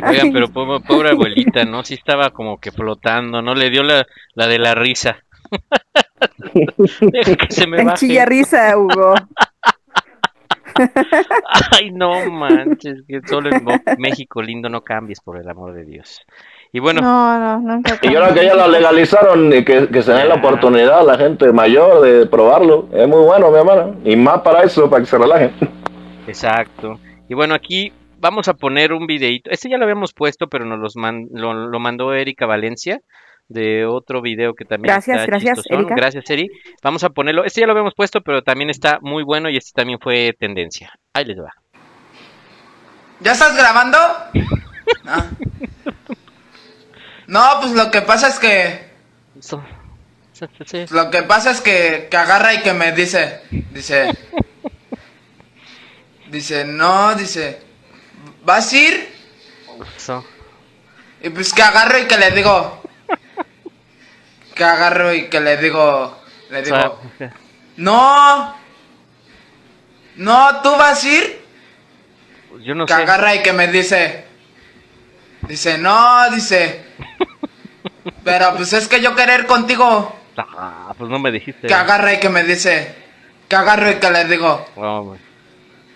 Oigan, 0.08 0.32
pero 0.32 0.48
pobre, 0.48 0.80
pobre 0.86 1.13
abuelita, 1.14 1.64
¿no? 1.64 1.84
Sí 1.84 1.94
estaba 1.94 2.30
como 2.30 2.58
que 2.58 2.72
flotando, 2.72 3.42
¿no? 3.42 3.54
Le 3.54 3.70
dio 3.70 3.82
la, 3.82 4.06
la 4.34 4.46
de 4.46 4.58
la 4.58 4.74
risa. 4.74 5.16
Deja 7.12 7.36
que 7.36 7.50
se 7.50 7.66
me 7.66 7.80
En 7.80 7.86
baje. 7.86 7.98
chilla 7.98 8.24
risa, 8.26 8.76
Hugo. 8.78 9.14
Ay, 11.72 11.90
no 11.92 12.30
manches, 12.30 13.02
que 13.06 13.20
solo 13.28 13.50
en 13.50 13.64
México 13.98 14.42
lindo 14.42 14.68
no 14.68 14.82
cambies, 14.82 15.20
por 15.20 15.36
el 15.40 15.48
amor 15.48 15.72
de 15.74 15.84
Dios. 15.84 16.20
Y 16.72 16.80
bueno, 16.80 17.00
No, 17.00 17.38
no, 17.38 17.60
nunca. 17.60 17.98
Y 18.02 18.14
ahora 18.16 18.34
que 18.34 18.44
ya 18.44 18.54
la 18.56 18.66
legalizaron 18.66 19.52
y 19.52 19.64
que, 19.64 19.88
que 19.88 20.02
se 20.02 20.12
den 20.12 20.28
la 20.28 20.34
oportunidad 20.36 20.98
a 21.00 21.04
la 21.04 21.16
gente 21.16 21.52
mayor 21.52 22.00
de 22.02 22.26
probarlo, 22.26 22.88
es 22.92 23.06
muy 23.06 23.22
bueno, 23.24 23.50
mi 23.52 23.58
hermano. 23.58 23.96
Y 24.04 24.16
más 24.16 24.40
para 24.40 24.62
eso, 24.64 24.90
para 24.90 25.02
que 25.02 25.06
se 25.10 25.18
relajen. 25.18 25.52
exacto. 26.26 26.98
Y 27.28 27.34
bueno, 27.34 27.54
aquí 27.54 27.92
vamos 28.24 28.48
a 28.48 28.54
poner 28.54 28.94
un 28.94 29.06
videito. 29.06 29.50
Este 29.50 29.68
ya 29.68 29.76
lo 29.76 29.84
habíamos 29.84 30.14
puesto, 30.14 30.48
pero 30.48 30.64
nos 30.64 30.78
los 30.78 30.96
man- 30.96 31.26
lo, 31.30 31.52
lo 31.52 31.78
mandó 31.78 32.14
Erika 32.14 32.46
Valencia 32.46 33.00
de 33.48 33.84
otro 33.84 34.22
video 34.22 34.54
que 34.54 34.64
también 34.64 34.94
Gracias, 34.94 35.16
está 35.18 35.26
gracias, 35.26 35.56
chistosón. 35.58 35.80
Erika. 35.80 35.94
Gracias, 35.94 36.30
Eri. 36.30 36.48
Vamos 36.82 37.04
a 37.04 37.10
ponerlo. 37.10 37.44
Este 37.44 37.60
ya 37.60 37.66
lo 37.66 37.72
habíamos 37.74 37.92
puesto, 37.94 38.22
pero 38.22 38.42
también 38.42 38.70
está 38.70 38.98
muy 39.02 39.22
bueno 39.22 39.50
y 39.50 39.58
este 39.58 39.72
también 39.74 39.98
fue 40.00 40.34
tendencia. 40.38 40.90
Ahí 41.12 41.26
les 41.26 41.38
va. 41.38 41.52
¿Ya 43.20 43.32
estás 43.32 43.54
grabando? 43.56 43.98
No. 45.04 45.14
No, 47.26 47.40
pues 47.60 47.72
lo 47.72 47.90
que 47.90 48.02
pasa 48.02 48.28
es 48.28 48.38
que. 48.38 48.84
Lo 50.90 51.10
que 51.10 51.22
pasa 51.22 51.52
es 51.52 51.62
que, 51.62 52.08
que 52.10 52.16
agarra 52.18 52.52
y 52.52 52.60
que 52.60 52.74
me 52.74 52.92
dice. 52.92 53.40
Dice. 53.72 54.12
Dice, 56.30 56.66
no, 56.66 57.14
dice. 57.14 57.62
¿Vas 58.44 58.72
a 58.72 58.76
ir? 58.76 59.14
Eso. 59.96 60.24
Y 61.22 61.30
pues 61.30 61.52
que 61.52 61.62
agarro 61.62 61.98
y 61.98 62.06
que 62.06 62.18
le 62.18 62.30
digo. 62.32 62.82
Que 64.54 64.64
agarro 64.64 65.12
y 65.12 65.28
que 65.28 65.40
le 65.40 65.56
digo. 65.56 66.16
Le 66.50 66.62
digo. 66.62 67.00
No. 67.76 68.54
No, 70.16 70.62
¿tú 70.62 70.70
vas 70.76 71.02
a 71.02 71.08
ir? 71.08 71.44
yo 72.62 72.74
no 72.74 72.86
que 72.86 72.94
sé. 72.94 73.02
agarra 73.02 73.34
y 73.34 73.42
que 73.42 73.52
me 73.52 73.66
dice. 73.68 74.24
Dice, 75.48 75.78
no, 75.78 76.30
dice. 76.30 76.84
Pero 78.24 78.54
pues 78.54 78.72
es 78.72 78.86
que 78.86 79.00
yo 79.00 79.14
querer 79.16 79.46
contigo. 79.46 80.14
Ah, 80.36 80.94
pues 80.96 81.10
no 81.10 81.18
me 81.18 81.30
dijiste. 81.32 81.66
Que 81.66 81.74
agarra 81.74 82.12
y 82.12 82.20
que 82.20 82.28
me 82.28 82.44
dice. 82.44 82.94
Que 83.48 83.56
agarro 83.56 83.90
y 83.90 83.96
que 83.96 84.10
le 84.10 84.24
digo. 84.26 84.66
No. 84.76 85.16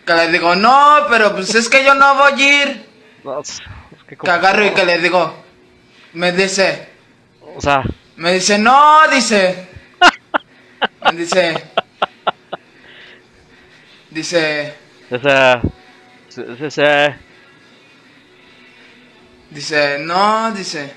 Que 0.09 0.15
le 0.15 0.29
digo, 0.29 0.57
no, 0.57 1.01
pero 1.11 1.35
pues 1.35 1.55
es 1.55 1.69
que 1.69 1.85
yo 1.85 1.93
no 1.93 2.15
voy 2.15 2.33
a 2.33 2.63
ir. 2.63 2.87
No, 3.25 3.41
es 3.43 3.61
que 4.09 4.17
Que 4.17 4.31
agarro 4.31 4.65
y 4.65 4.71
que 4.71 4.87
le 4.87 5.01
digo. 5.01 5.45
Me 6.15 6.33
dice. 6.33 6.89
O 7.55 7.61
sea, 7.61 7.83
Me 8.17 8.33
dice, 8.33 8.59
no, 8.59 9.07
dice. 9.13 9.69
Me 11.03 11.13
dice. 11.13 11.63
Dice. 14.09 14.75
o 15.11 16.71
sea, 16.71 17.19
Dice, 19.51 19.99
no, 20.01 20.53
dice. 20.53 20.95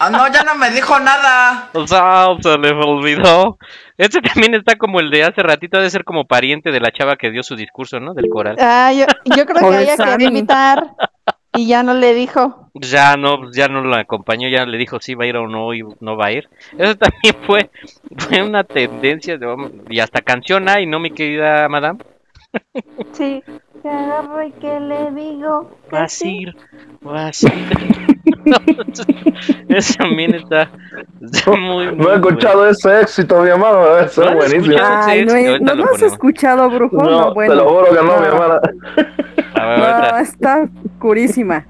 Ah, 0.00 0.10
no, 0.10 0.26
ya 0.32 0.42
no 0.42 0.56
me 0.56 0.72
dijo 0.72 0.98
nada. 0.98 1.70
o 1.74 1.86
sea, 1.86 2.26
se 2.42 2.58
le 2.58 2.72
olvidó. 2.72 3.58
Este 3.98 4.22
también 4.22 4.54
está 4.54 4.76
como 4.76 5.00
el 5.00 5.10
de 5.10 5.24
hace 5.24 5.42
ratito, 5.42 5.76
ha 5.76 5.82
de 5.82 5.90
ser 5.90 6.04
como 6.04 6.24
pariente 6.24 6.70
de 6.70 6.80
la 6.80 6.92
chava 6.92 7.16
que 7.16 7.30
dio 7.30 7.42
su 7.42 7.56
discurso, 7.56 7.98
¿no? 7.98 8.14
Del 8.14 8.28
coral. 8.30 8.56
Ah, 8.60 8.92
yo, 8.92 9.06
yo 9.36 9.44
creo 9.44 9.70
que 9.70 9.82
ella 9.82 9.96
quería 9.96 10.28
invitar 10.28 10.94
y 11.56 11.66
ya 11.66 11.82
no 11.82 11.94
le 11.94 12.14
dijo. 12.14 12.70
Ya 12.74 13.16
no, 13.16 13.50
ya 13.52 13.66
no 13.66 13.82
la 13.82 13.98
acompañó, 13.98 14.48
ya 14.48 14.64
le 14.64 14.78
dijo 14.78 15.00
si 15.00 15.14
va 15.14 15.24
a 15.24 15.26
ir 15.26 15.36
o 15.36 15.48
no, 15.48 15.74
y 15.74 15.82
no 16.00 16.16
va 16.16 16.26
a 16.26 16.32
ir. 16.32 16.48
Eso 16.78 16.96
también 16.96 17.34
fue, 17.46 17.70
fue 18.16 18.42
una 18.42 18.62
tendencia, 18.62 19.36
de, 19.36 19.56
y 19.90 19.98
hasta 19.98 20.20
canción 20.22 20.68
hay, 20.68 20.86
¿no, 20.86 21.00
mi 21.00 21.10
querida 21.10 21.68
madame? 21.68 21.98
Sí. 23.12 23.42
Que 23.82 23.88
agarro 23.88 24.42
y 24.42 24.52
que 24.52 24.80
le 24.80 25.10
digo. 25.12 25.70
Vas 25.90 26.20
a 26.22 26.26
ir, 26.26 26.54
vas 27.00 27.44
a 27.44 27.54
ir. 27.54 28.18
Eso 29.68 29.94
también 29.98 30.34
está, 30.34 30.70
está 31.20 31.50
muy, 31.52 31.86
muy 31.88 31.96
No 31.96 32.12
he 32.12 32.16
escuchado 32.16 32.68
ese 32.68 33.00
éxito, 33.00 33.40
mi 33.42 33.50
hermano. 33.50 33.98
Eso 33.98 34.24
¿No 34.24 34.30
es 34.42 34.50
buenísimo. 34.50 34.76
Ay, 34.82 35.24
no, 35.24 35.34
he- 35.34 35.60
¿no 35.60 35.74
lo 35.74 35.84
has 35.84 35.90
ponemos. 35.90 36.12
escuchado, 36.12 36.70
brujo? 36.70 36.96
No, 36.96 37.10
No, 37.10 37.34
bueno. 37.34 37.52
te 37.52 37.58
lo 37.60 37.68
juro 37.68 37.84
que 37.86 38.06
no, 38.06 38.20
mi 38.20 38.26
hermana. 38.26 38.60
A 39.54 39.66
ver, 39.66 39.80
ahorita- 39.80 40.20
está 40.20 40.68
curísima. 40.98 41.66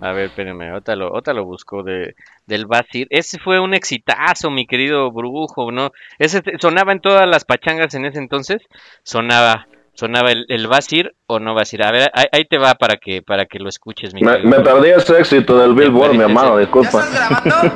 A 0.00 0.12
ver, 0.12 0.26
espérenme, 0.26 0.70
ahorita 0.70 0.96
lo, 0.96 1.08
ahorita 1.08 1.32
lo 1.32 1.44
busco 1.44 1.82
de, 1.82 2.14
del 2.46 2.66
Basir. 2.66 3.06
Ese 3.10 3.38
fue 3.38 3.60
un 3.60 3.72
exitazo, 3.74 4.50
mi 4.50 4.66
querido 4.66 5.10
brujo, 5.12 5.70
¿no? 5.70 5.92
Ese 6.18 6.42
sonaba 6.60 6.92
en 6.92 7.00
todas 7.00 7.28
las 7.28 7.44
pachangas 7.44 7.94
en 7.94 8.04
ese 8.04 8.18
entonces. 8.18 8.62
Sonaba, 9.04 9.66
sonaba 9.94 10.30
el, 10.30 10.44
el 10.48 10.66
Basir 10.68 11.14
o 11.26 11.38
no 11.38 11.54
Basir. 11.54 11.82
A 11.84 11.90
ver, 11.92 12.10
ahí, 12.14 12.26
ahí 12.32 12.44
te 12.44 12.58
va 12.58 12.74
para 12.74 12.96
que, 12.96 13.22
para 13.22 13.44
que 13.46 13.58
lo 13.58 13.68
escuches, 13.68 14.14
mi 14.14 14.22
Me, 14.22 14.38
me 14.38 14.60
perdí 14.60 14.90
ese 14.90 15.18
éxito 15.18 15.58
del 15.58 15.74
Billboard, 15.74 16.12
mi 16.14 16.22
hermano, 16.22 16.56
disculpa. 16.58 17.04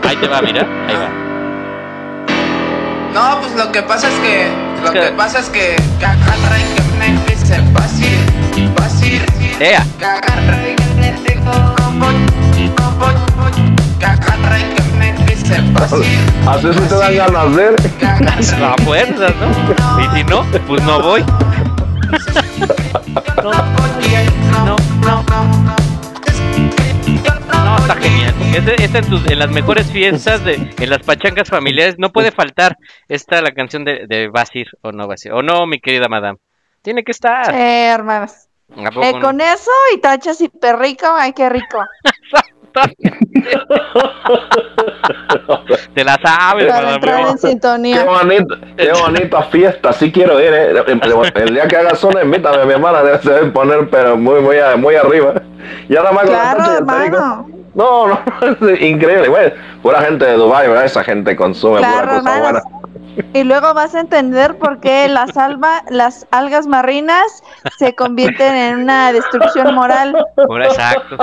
Ahí 0.03 0.17
te 0.17 0.29
va, 0.29 0.41
mira, 0.43 0.67
ahí 0.89 0.95
va. 0.97 1.09
No, 3.15 3.41
pues 3.41 3.55
lo 3.57 3.73
que 3.73 3.83
pasa 3.83 4.09
es 4.09 4.15
que. 4.21 4.49
Lo 4.85 4.93
que- 4.93 5.01
que 5.01 5.13
pasa 5.13 5.39
es 5.41 5.49
que. 5.51 5.77
Me 6.99 7.63
vas 7.73 7.93
a 7.95 8.05
ir, 8.05 8.71
vas 8.75 9.03
a 9.03 9.07
ir. 9.07 9.23
¡Ea! 9.61 9.83
Y 12.57 12.69
que 12.69 12.81
me 12.83 12.91
voy, 12.99 13.15
voy. 13.37 13.53
Que 13.99 14.07
me 15.63 15.73
vas 15.73 15.93
a 15.93 15.97
ir. 15.97 16.05
Así 16.47 16.73
sí 16.73 16.81
te 16.89 16.95
dan 16.97 17.17
ganas 17.17 17.57
de 17.57 17.63
ir. 17.65 17.77
A 18.63 18.75
fuerzas, 18.85 19.33
¿no? 19.37 20.03
Y 20.03 20.17
si 20.17 20.25
no, 20.25 20.45
pues 20.67 20.83
no 20.83 21.01
voy. 21.01 21.25
No, 23.43 24.77
no, 25.05 25.23
no. 25.23 25.77
No, 27.65 27.77
está 27.79 27.95
genial. 27.97 28.35
Este, 28.55 28.85
este 28.85 28.99
en, 28.99 29.07
tus- 29.09 29.27
en 29.31 29.39
las 29.39 29.51
mejores 29.51 29.91
fiestas, 29.91 30.45
de, 30.45 30.55
en 30.79 30.91
las 30.91 31.01
pachangas 31.01 31.49
familiares, 31.49 31.97
no 31.99 32.11
puede 32.13 32.31
faltar 32.33 32.77
esta 33.09 33.41
la 33.43 33.53
canción 33.53 33.85
de, 33.85 34.07
de 34.07 34.29
Basir 34.29 34.67
o 34.83 34.93
no 34.93 35.07
Basir. 35.07 35.33
O 35.33 35.43
no, 35.43 35.67
mi 35.67 35.81
querida 35.81 36.09
madame. 36.09 36.39
Tiene 36.83 37.03
que 37.05 37.13
estar. 37.13 37.55
Eh, 37.55 37.89
hermanos. 37.89 38.33
¿A 38.77 38.91
poco 38.91 39.03
Eh, 39.05 39.13
no? 39.13 39.21
con 39.21 39.41
eso 39.41 39.71
y 39.95 39.99
tachas 40.01 40.41
y 40.41 40.49
perrico, 40.49 41.07
ay, 41.09 41.33
qué 41.33 41.49
rico. 41.49 41.79
Te 45.95 46.05
la 46.05 46.19
sabes, 46.23 46.67
Para 46.67 46.95
entrar 46.95 47.21
en 47.29 47.39
sintonía. 47.39 48.03
Qué 48.03 48.09
bonita, 48.09 48.55
qué 48.77 48.93
bonita 48.93 49.43
fiesta, 49.45 49.93
sí 49.93 50.11
quiero 50.13 50.39
ir, 50.41 50.53
eh. 50.53 50.75
El, 51.35 51.55
día 51.55 51.67
que 51.69 51.77
haga 51.77 51.95
zona, 51.95 52.23
invítame, 52.23 52.65
mi 52.67 52.73
hermana, 52.73 53.03
debe- 53.03 53.21
se 53.21 53.31
debe 53.31 53.47
poner, 53.51 53.89
pero 53.91 54.17
muy, 54.17 54.41
muy, 54.41 54.59
a- 54.59 54.77
muy 54.77 54.95
arriba. 54.95 55.35
Y 55.89 55.93
nada 55.95 56.13
más 56.13 56.25
con 56.25 56.33
la 56.33 56.55
Claro, 56.55 56.73
hermano. 56.79 57.49
No, 57.75 58.07
no, 58.09 58.19
es 58.69 58.81
increíble, 58.81 59.29
güey. 59.29 59.53
Pura 59.83 60.01
gente 60.03 60.25
de 60.25 60.33
Dubai, 60.35 60.69
¿verdad? 60.69 60.85
Esa 60.87 61.05
gente 61.05 61.37
consume 61.37 61.79
Claro, 61.79 62.09
pura 62.09 62.19
cosa 62.21 62.41
buena. 62.41 62.63
Y 63.33 63.45
luego 63.45 63.73
vas 63.75 63.95
a 63.95 64.01
entender 64.01 64.59
por 64.59 64.81
qué 64.81 65.07
las, 65.09 65.37
alba, 65.37 65.85
las 65.91 66.27
algas 66.31 66.67
marinas 66.67 67.43
se 67.79 67.95
convierten 67.95 68.55
en 68.55 68.81
una 68.81 69.13
destrucción 69.13 69.75
moral. 69.75 70.17
Exacto. 70.65 71.17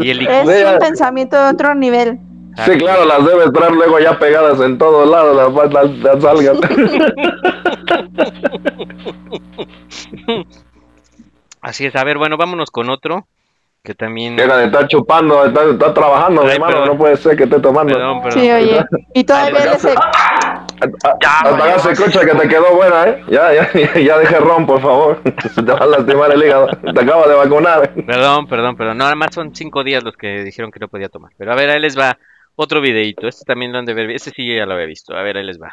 Y 0.00 0.10
el 0.10 0.26
Es 0.26 0.48
Sí, 0.48 0.64
un 0.64 0.78
pensamiento 0.78 1.36
de 1.36 1.50
otro 1.50 1.74
nivel. 1.74 2.18
Sí, 2.64 2.78
claro, 2.78 3.04
las 3.04 3.22
debes 3.24 3.52
traer 3.52 3.72
luego 3.72 3.98
ya 3.98 4.18
pegadas 4.18 4.58
en 4.60 4.78
todos 4.78 5.06
lados, 5.08 5.36
las, 5.36 5.52
las, 5.72 5.90
las 5.98 6.24
algas. 6.24 6.56
Así 11.60 11.84
es, 11.84 11.94
a 11.96 12.04
ver, 12.04 12.16
bueno, 12.16 12.38
vámonos 12.38 12.70
con 12.70 12.88
otro 12.88 13.26
que 13.86 13.94
también. 13.94 14.36
De 14.36 14.44
estar 14.44 14.86
chupando, 14.88 15.46
está, 15.46 15.64
está 15.64 15.94
trabajando, 15.94 16.42
mi 16.42 16.50
hermano, 16.50 16.72
perdón. 16.72 16.88
no 16.88 16.98
puede 16.98 17.16
ser 17.16 17.36
que 17.36 17.44
esté 17.44 17.60
tomando. 17.60 17.94
Perdón, 17.94 18.22
perdón. 18.22 18.40
Sí, 18.40 18.50
oye. 18.50 18.84
Y 19.14 19.24
todavía 19.24 19.78
se 21.78 21.92
escucha 21.92 22.24
que 22.24 22.34
te 22.34 22.48
quedó 22.48 22.74
buena, 22.74 23.04
¿eh? 23.04 23.24
Ya, 23.28 23.52
ya, 23.52 23.72
ya, 23.72 23.98
ya 23.98 24.18
deje 24.18 24.38
ron, 24.38 24.66
por 24.66 24.80
favor. 24.80 25.22
Te 25.54 25.62
va 25.62 25.78
a 25.78 25.86
lastimar 25.86 26.30
el 26.32 26.42
hígado. 26.42 26.66
Te 26.68 27.00
acabo 27.00 27.28
de 27.28 27.34
vacunar. 27.34 27.94
Perdón, 27.94 28.46
perdón, 28.46 28.76
perdón. 28.76 28.98
No, 28.98 29.04
nada 29.04 29.14
más 29.14 29.34
son 29.34 29.54
cinco 29.54 29.84
días 29.84 30.02
los 30.02 30.16
que 30.16 30.42
dijeron 30.42 30.70
que 30.70 30.80
no 30.80 30.88
podía 30.88 31.08
tomar. 31.08 31.32
Pero 31.38 31.52
a 31.52 31.56
ver, 31.56 31.70
ahí 31.70 31.80
les 31.80 31.98
va 31.98 32.18
otro 32.56 32.80
videito. 32.80 33.28
Este 33.28 33.44
también 33.44 33.72
lo 33.72 33.78
han 33.78 33.84
de 33.84 33.94
ver. 33.94 34.10
Este 34.10 34.30
sí 34.30 34.54
ya 34.54 34.66
lo 34.66 34.74
había 34.74 34.86
visto. 34.86 35.16
A 35.16 35.22
ver, 35.22 35.36
ahí 35.36 35.44
les 35.44 35.60
va. 35.60 35.72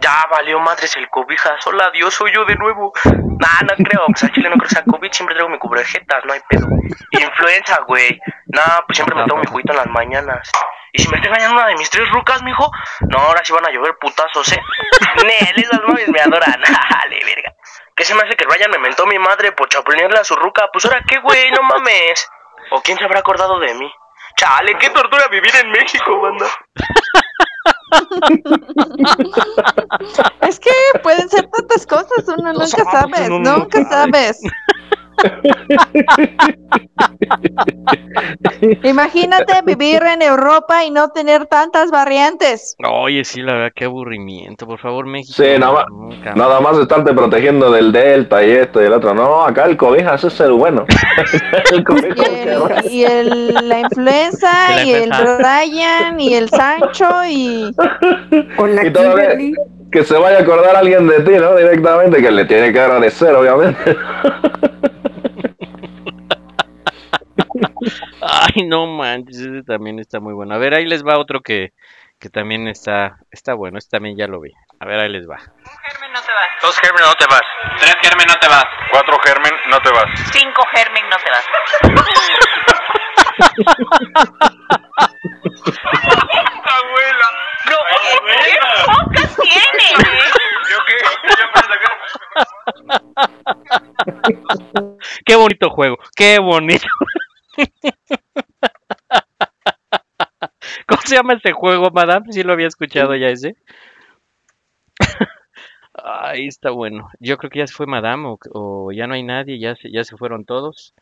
Ya 0.00 0.24
valió 0.30 0.58
madres 0.60 0.96
el 0.96 1.08
cobijas. 1.08 1.66
Hola, 1.66 1.90
Dios, 1.92 2.14
soy 2.14 2.32
yo 2.32 2.44
de 2.44 2.56
nuevo. 2.56 2.92
Nah, 3.04 3.62
no 3.68 3.84
creo. 3.84 4.06
Pues 4.06 4.24
al 4.24 4.32
chile 4.32 4.48
no 4.48 4.56
creo 4.56 4.68
que 4.68 4.74
sea 4.74 4.84
COVID. 4.84 5.12
Siempre 5.12 5.34
traigo 5.34 5.50
mi 5.50 5.58
cubrejetas, 5.58 6.24
no 6.24 6.32
hay 6.32 6.40
pedo. 6.48 6.66
Influenza, 7.12 7.80
güey. 7.86 8.18
Nah, 8.46 8.80
pues 8.86 8.96
siempre 8.96 9.14
me 9.14 9.26
tomo 9.26 9.42
mi 9.42 9.46
juguito 9.46 9.72
en 9.72 9.78
las 9.78 9.88
mañanas. 9.88 10.50
Y 10.92 11.02
si 11.02 11.08
me 11.08 11.16
está 11.16 11.28
engañando 11.28 11.56
una 11.56 11.68
de 11.68 11.76
mis 11.76 11.90
tres 11.90 12.08
rucas, 12.10 12.42
mijo. 12.42 12.70
No, 13.08 13.18
ahora 13.18 13.44
sí 13.44 13.52
van 13.52 13.66
a 13.66 13.70
llover 13.70 13.96
putazos, 14.00 14.52
eh. 14.52 14.60
Nel, 15.24 15.64
esas 15.64 15.80
mames 15.86 16.08
me 16.08 16.20
adoran. 16.20 16.60
Dale, 16.60 17.24
verga. 17.24 17.54
¿Qué 17.94 18.04
se 18.04 18.14
me 18.14 18.22
hace 18.22 18.36
que 18.36 18.44
Ryan 18.44 18.70
me 18.70 18.78
mentó 18.78 19.06
mi 19.06 19.18
madre 19.18 19.52
por 19.52 19.68
chapulinearle 19.68 20.18
a 20.18 20.24
su 20.24 20.34
ruca? 20.34 20.68
Pues 20.72 20.84
ahora 20.86 21.02
qué, 21.06 21.18
güey, 21.20 21.50
no 21.50 21.62
mames. 21.62 22.28
¿O 22.70 22.80
quién 22.82 22.98
se 22.98 23.04
habrá 23.04 23.20
acordado 23.20 23.58
de 23.58 23.74
mí? 23.74 23.92
Chale, 24.36 24.76
qué 24.78 24.90
tortura 24.90 25.28
vivir 25.28 25.54
en 25.56 25.70
México, 25.70 26.20
banda. 26.20 26.46
Es 30.42 30.60
que 30.60 30.70
pueden 31.02 31.28
ser 31.28 31.48
tantas 31.48 31.86
cosas, 31.86 32.24
uno 32.26 32.52
nunca 32.52 32.84
sabes, 32.90 33.28
nunca 33.28 33.84
sabes. 33.84 34.40
Imagínate 38.82 39.62
vivir 39.64 40.02
en 40.02 40.22
Europa 40.22 40.84
y 40.84 40.90
no 40.90 41.10
tener 41.10 41.46
tantas 41.46 41.90
variantes. 41.90 42.76
Oye, 42.86 43.24
sí, 43.24 43.42
la 43.42 43.54
verdad, 43.54 43.72
qué 43.74 43.86
aburrimiento. 43.86 44.66
Por 44.66 44.78
favor, 44.78 45.06
México. 45.06 45.34
Sí, 45.34 45.58
nada 45.58 45.72
más, 45.72 45.86
nunca 45.88 46.34
nada 46.34 46.60
más 46.60 46.78
estarte 46.78 47.12
protegiendo 47.12 47.70
del 47.70 47.92
Delta 47.92 48.44
y 48.44 48.50
esto 48.50 48.82
y 48.82 48.86
el 48.86 48.92
otro. 48.92 49.14
No, 49.14 49.44
acá 49.44 49.64
el 49.64 49.76
cobijas 49.76 50.24
es 50.24 50.40
el 50.40 50.52
bueno. 50.52 50.84
el 51.72 51.84
es 51.96 52.18
el. 52.36 52.92
Y 52.92 53.04
el, 53.04 53.68
la 53.68 53.80
influenza, 53.80 54.50
La 54.76 54.84
y 54.84 54.92
el. 54.92 55.10
Ryan, 55.10 56.20
y 56.20 56.34
el 56.34 56.48
Sancho, 56.48 57.08
y... 57.28 57.74
Con 58.56 58.74
la 58.74 58.86
Y 58.86 58.92
todavía 58.92 59.36
que 59.90 60.04
se 60.04 60.16
vaya 60.16 60.38
a 60.38 60.42
acordar 60.42 60.76
alguien 60.76 61.08
de 61.08 61.20
ti, 61.20 61.32
¿no? 61.32 61.56
Directamente, 61.56 62.22
que 62.22 62.30
le 62.30 62.44
tiene 62.44 62.72
que 62.72 62.80
agradecer, 62.80 63.34
obviamente. 63.34 63.96
Ay, 68.20 68.66
no 68.66 68.86
manches, 68.86 69.38
ese 69.38 69.62
también 69.62 69.98
está 69.98 70.20
muy 70.20 70.34
bueno. 70.34 70.54
A 70.54 70.58
ver, 70.58 70.74
ahí 70.74 70.86
les 70.86 71.04
va 71.04 71.18
otro 71.18 71.40
que, 71.40 71.72
que 72.18 72.28
también 72.28 72.68
está, 72.68 73.18
está 73.30 73.54
bueno. 73.54 73.78
Este 73.78 73.96
también 73.96 74.16
ya 74.16 74.26
lo 74.26 74.40
vi. 74.40 74.52
A 74.78 74.86
ver, 74.86 75.00
ahí 75.00 75.08
les 75.10 75.28
va. 75.28 75.38
Dos 76.62 76.78
germen 76.78 77.02
no 77.02 77.14
te 77.14 77.26
vas. 77.26 77.42
Tres 77.78 77.96
germen 78.02 78.26
no 78.26 78.34
te 78.34 78.48
vas. 78.48 78.64
Cuatro 78.90 79.18
germen 79.24 79.52
no 79.68 79.78
te 79.80 79.90
vas. 79.90 80.06
Cinco 80.32 80.62
germen 80.74 81.04
no 81.08 81.16
te 81.16 81.30
vas. 81.30 81.44
Abuela. 86.64 87.28
No, 87.70 87.76
¿qué 88.44 88.58
pocas 88.86 89.36
tiene? 89.36 89.88
¿Yo 90.70 90.78
qué? 90.86 90.96
Qué 95.24 95.36
bonito 95.36 95.70
juego, 95.70 95.96
qué 96.16 96.38
bonito. 96.38 96.86
¿Cómo 100.86 101.00
se 101.02 101.16
llama 101.16 101.34
este 101.34 101.52
juego, 101.52 101.90
madame? 101.90 102.32
Sí 102.32 102.42
lo 102.42 102.52
había 102.52 102.66
escuchado 102.68 103.14
ya 103.16 103.28
ese. 103.28 103.56
Ahí 105.94 106.46
está 106.46 106.70
bueno. 106.70 107.10
Yo 107.18 107.36
creo 107.36 107.50
que 107.50 107.58
ya 107.60 107.66
se 107.66 107.74
fue 107.74 107.86
madame 107.86 108.28
o, 108.28 108.38
o 108.52 108.92
ya 108.92 109.06
no 109.06 109.14
hay 109.14 109.22
nadie, 109.22 109.58
ya 109.58 109.74
se, 109.76 109.90
ya 109.90 110.04
se 110.04 110.16
fueron 110.16 110.44
todos. 110.44 110.94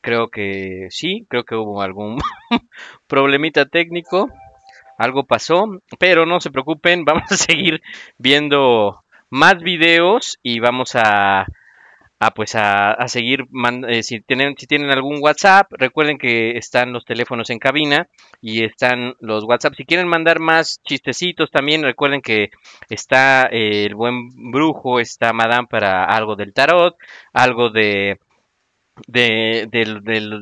Creo 0.00 0.28
que 0.28 0.88
sí, 0.90 1.26
creo 1.28 1.44
que 1.44 1.54
hubo 1.54 1.82
algún 1.82 2.18
problemita 3.06 3.66
técnico. 3.66 4.28
Algo 4.96 5.24
pasó, 5.24 5.66
pero 5.98 6.26
no 6.26 6.40
se 6.40 6.50
preocupen, 6.50 7.04
vamos 7.04 7.30
a 7.30 7.36
seguir 7.36 7.80
viendo 8.18 9.04
más 9.30 9.62
videos 9.62 10.38
y 10.42 10.58
vamos 10.58 10.96
a, 10.96 11.46
a 12.20 12.32
pues 12.32 12.54
a, 12.56 12.96
seguir 13.06 13.44
eh, 13.88 14.02
si 14.02 14.20
tienen 14.20 14.56
si 14.58 14.66
tienen 14.66 14.90
algún 14.90 15.18
WhatsApp, 15.22 15.72
recuerden 15.72 16.18
que 16.18 16.58
están 16.58 16.92
los 16.92 17.04
teléfonos 17.04 17.50
en 17.50 17.58
cabina 17.58 18.08
y 18.40 18.64
están 18.64 19.14
los 19.20 19.44
WhatsApp. 19.44 19.74
Si 19.76 19.84
quieren 19.84 20.08
mandar 20.08 20.40
más 20.40 20.80
chistecitos 20.82 21.50
también, 21.50 21.82
recuerden 21.82 22.20
que 22.20 22.50
está 22.90 23.44
el 23.44 23.94
buen 23.94 24.30
brujo, 24.50 25.00
está 25.00 25.32
Madame 25.32 25.68
para 25.70 26.04
algo 26.04 26.34
del 26.34 26.52
tarot, 26.52 26.96
algo 27.32 27.70
de 27.70 28.18
de, 29.06 29.68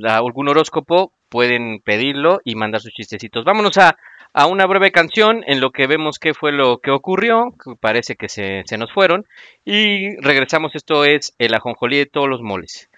algún 0.08 0.48
horóscopo, 0.48 1.12
pueden 1.28 1.80
pedirlo 1.84 2.40
y 2.44 2.54
mandar 2.54 2.80
sus 2.80 2.92
chistecitos. 2.92 3.44
Vámonos 3.44 3.76
a, 3.78 3.96
a 4.36 4.44
una 4.46 4.66
breve 4.66 4.92
canción 4.92 5.42
en 5.46 5.60
lo 5.62 5.70
que 5.70 5.86
vemos 5.86 6.18
qué 6.18 6.34
fue 6.34 6.52
lo 6.52 6.80
que 6.80 6.90
ocurrió, 6.90 7.54
parece 7.80 8.16
que 8.16 8.28
se, 8.28 8.64
se 8.66 8.76
nos 8.76 8.92
fueron, 8.92 9.24
y 9.64 10.14
regresamos. 10.20 10.74
Esto 10.74 11.06
es 11.06 11.34
el 11.38 11.54
ajonjolí 11.54 11.96
de 11.96 12.04
todos 12.04 12.28
los 12.28 12.42
moles. 12.42 12.90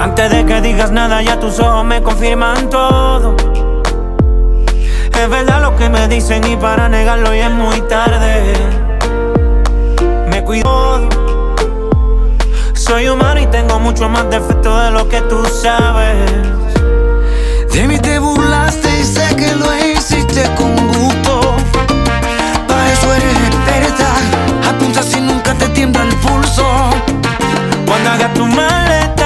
Antes 0.00 0.32
de 0.32 0.44
que 0.46 0.60
digas 0.62 0.90
nada, 0.90 1.22
ya 1.22 1.38
tus 1.38 1.60
ojos 1.60 1.84
me 1.84 2.02
confirman 2.02 2.68
todo. 2.70 3.57
Es 5.20 5.28
verdad 5.28 5.60
lo 5.60 5.74
que 5.74 5.88
me 5.88 6.06
dicen 6.06 6.46
y 6.46 6.56
para 6.56 6.88
negarlo 6.88 7.34
ya 7.34 7.48
es 7.48 7.52
muy 7.52 7.80
tarde. 7.82 8.54
Me 10.28 10.44
cuido. 10.44 11.08
Soy 12.72 13.08
humano 13.08 13.40
y 13.40 13.46
tengo 13.48 13.80
mucho 13.80 14.08
más 14.08 14.30
defectos 14.30 14.84
de 14.84 14.90
lo 14.92 15.08
que 15.08 15.20
tú 15.22 15.44
sabes. 15.44 16.30
De 17.72 17.88
mí 17.88 17.98
te 17.98 18.20
burlaste 18.20 18.88
y 19.00 19.04
sé 19.04 19.34
que 19.34 19.52
lo 19.56 19.66
hiciste 19.76 20.44
con 20.54 20.76
gusto. 20.86 21.56
Para 22.68 22.92
eso 22.92 23.12
eres 23.12 23.36
experta. 23.48 24.70
Apunta 24.70 25.02
si 25.02 25.20
nunca 25.20 25.52
te 25.54 25.68
tiembla 25.70 26.04
el 26.04 26.14
pulso. 26.16 26.64
Cuando 27.86 28.10
hagas 28.10 28.34
tu 28.34 28.46
maleta, 28.46 29.17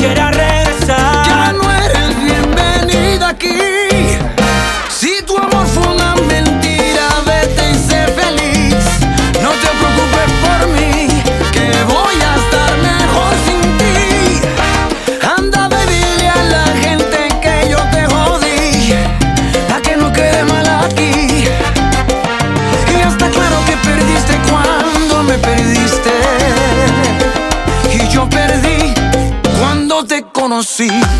quieras 0.00 0.34
regresar. 0.34 1.26
Ya 1.26 1.52
no 1.52 1.70
eres 1.70 2.24
bienvenida 2.24 3.28
aquí. 3.28 3.89
Conocí. 30.60 31.19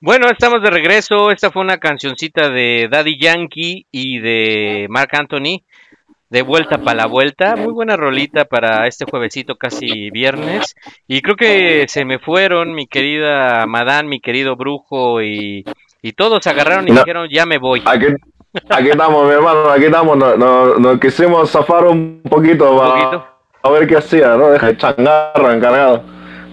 Bueno, 0.00 0.28
estamos 0.28 0.62
de 0.62 0.70
regreso. 0.70 1.30
Esta 1.30 1.50
fue 1.50 1.62
una 1.62 1.78
cancioncita 1.78 2.48
de 2.50 2.88
Daddy 2.90 3.18
Yankee 3.18 3.86
y 3.90 4.18
de 4.20 4.86
Mark 4.88 5.10
Anthony. 5.12 5.62
De 6.30 6.42
vuelta 6.42 6.78
para 6.78 6.94
la 6.98 7.06
vuelta. 7.06 7.56
Muy 7.56 7.72
buena 7.72 7.96
rolita 7.96 8.44
para 8.44 8.86
este 8.86 9.06
juevesito, 9.06 9.56
casi 9.56 10.10
viernes. 10.10 10.76
Y 11.08 11.22
creo 11.22 11.36
que 11.36 11.86
se 11.88 12.04
me 12.04 12.18
fueron 12.18 12.74
mi 12.74 12.86
querida 12.86 13.66
Madame, 13.66 14.08
mi 14.10 14.20
querido 14.20 14.54
brujo 14.54 15.22
y, 15.22 15.64
y 16.02 16.12
todos 16.12 16.44
se 16.44 16.50
agarraron 16.50 16.86
y 16.86 16.90
No. 16.90 17.00
dijeron, 17.00 17.28
ya 17.30 17.46
me 17.46 17.56
voy. 17.58 17.82
Aquí, 17.86 18.06
aquí 18.68 18.90
estamos, 18.90 19.26
mi 19.26 19.32
hermano, 19.32 19.70
aquí 19.70 19.84
estamos. 19.86 20.16
Nos, 20.18 20.38
nos- 20.38 20.78
nos 20.78 21.00
quisimos 21.00 21.50
zafar 21.50 21.84
un 21.86 22.20
poquito 22.28 22.76
para 22.76 23.26
a 23.62 23.70
ver 23.70 23.88
qué 23.88 23.96
hacía, 23.96 24.36
¿no? 24.36 24.50
Deja 24.50 24.68
el 24.68 24.76
changarro 24.76 25.50
encargado. 25.50 26.04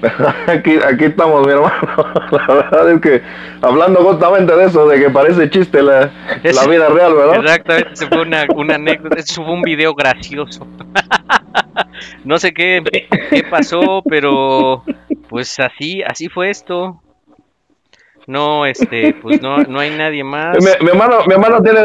Aquí, 0.47 0.77
aquí 0.77 1.05
estamos, 1.05 1.45
mi 1.45 1.53
hermano. 1.53 1.73
La 2.31 2.47
verdad 2.47 2.91
es 2.91 3.01
que 3.01 3.21
hablando 3.61 4.03
justamente 4.03 4.55
de 4.55 4.65
eso, 4.65 4.87
de 4.87 4.99
que 4.99 5.09
parece 5.09 5.49
chiste 5.49 5.81
la, 5.81 6.11
la 6.43 6.67
vida 6.67 6.89
real, 6.89 7.13
¿verdad? 7.13 7.39
Exactamente, 7.41 7.93
ese 7.93 8.07
fue 8.07 8.21
una, 8.21 8.45
una 8.55 8.75
anécdota, 8.75 9.19
eso 9.19 9.43
fue 9.43 9.53
un 9.53 9.61
video 9.61 9.93
gracioso. 9.93 10.67
no 12.23 12.37
sé 12.37 12.53
qué, 12.53 12.83
qué 13.29 13.43
pasó, 13.49 14.01
pero 14.09 14.83
pues 15.29 15.59
así, 15.59 16.03
así 16.03 16.29
fue 16.29 16.49
esto. 16.49 17.01
No, 18.27 18.65
este, 18.65 19.13
pues 19.21 19.41
no, 19.41 19.57
no 19.57 19.79
hay 19.79 19.91
nadie 19.91 20.23
más. 20.23 20.57
Mi, 20.57 20.85
mi 20.85 20.91
hermano, 20.91 21.19
mi 21.27 21.33
hermano 21.33 21.61
tiene. 21.61 21.81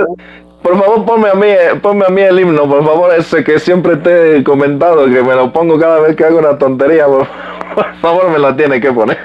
Por 0.63 0.79
favor, 0.79 1.07
ponme 1.07 1.31
a 1.31 1.35
mí, 1.35 1.47
eh, 1.47 1.75
ponme 1.81 2.05
a 2.07 2.11
mí 2.11 2.21
el 2.21 2.39
himno, 2.39 2.69
por 2.69 2.85
favor, 2.85 3.15
ese 3.15 3.43
que 3.43 3.59
siempre 3.59 3.97
te 3.97 4.37
he 4.37 4.45
comentado, 4.45 5.07
que 5.07 5.23
me 5.23 5.35
lo 5.35 5.51
pongo 5.53 5.79
cada 5.79 6.01
vez 6.01 6.15
que 6.17 6.25
hago 6.25 6.39
una 6.39 6.59
tontería, 6.59 7.07
por, 7.07 7.27
por 7.75 7.95
favor, 7.97 8.31
me 8.31 8.39
lo 8.39 8.55
tiene 8.57 8.81
que 8.81 8.91
poner. 8.93 9.19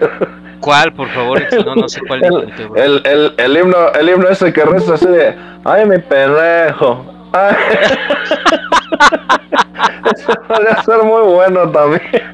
¿Cuál, 0.59 0.93
por 0.93 1.07
favor? 1.09 1.41
No, 1.65 1.75
no 1.75 1.87
sé 1.89 2.01
cuál 2.07 2.21
bro. 2.21 2.41
El, 2.75 3.01
el, 3.05 3.33
el 3.37 3.57
himno, 3.57 3.91
el 3.93 4.09
himno 4.09 4.27
ese 4.29 4.51
que 4.53 4.63
reza 4.65 4.93
así 4.95 5.07
de, 5.07 5.35
ay 5.63 5.85
mi 5.85 5.97
pendejo. 5.99 7.05
Ay. 7.33 7.55
Eso 10.15 10.33
podría 10.47 10.81
ser 10.83 11.03
muy 11.03 11.21
bueno 11.33 11.69
también. 11.71 12.01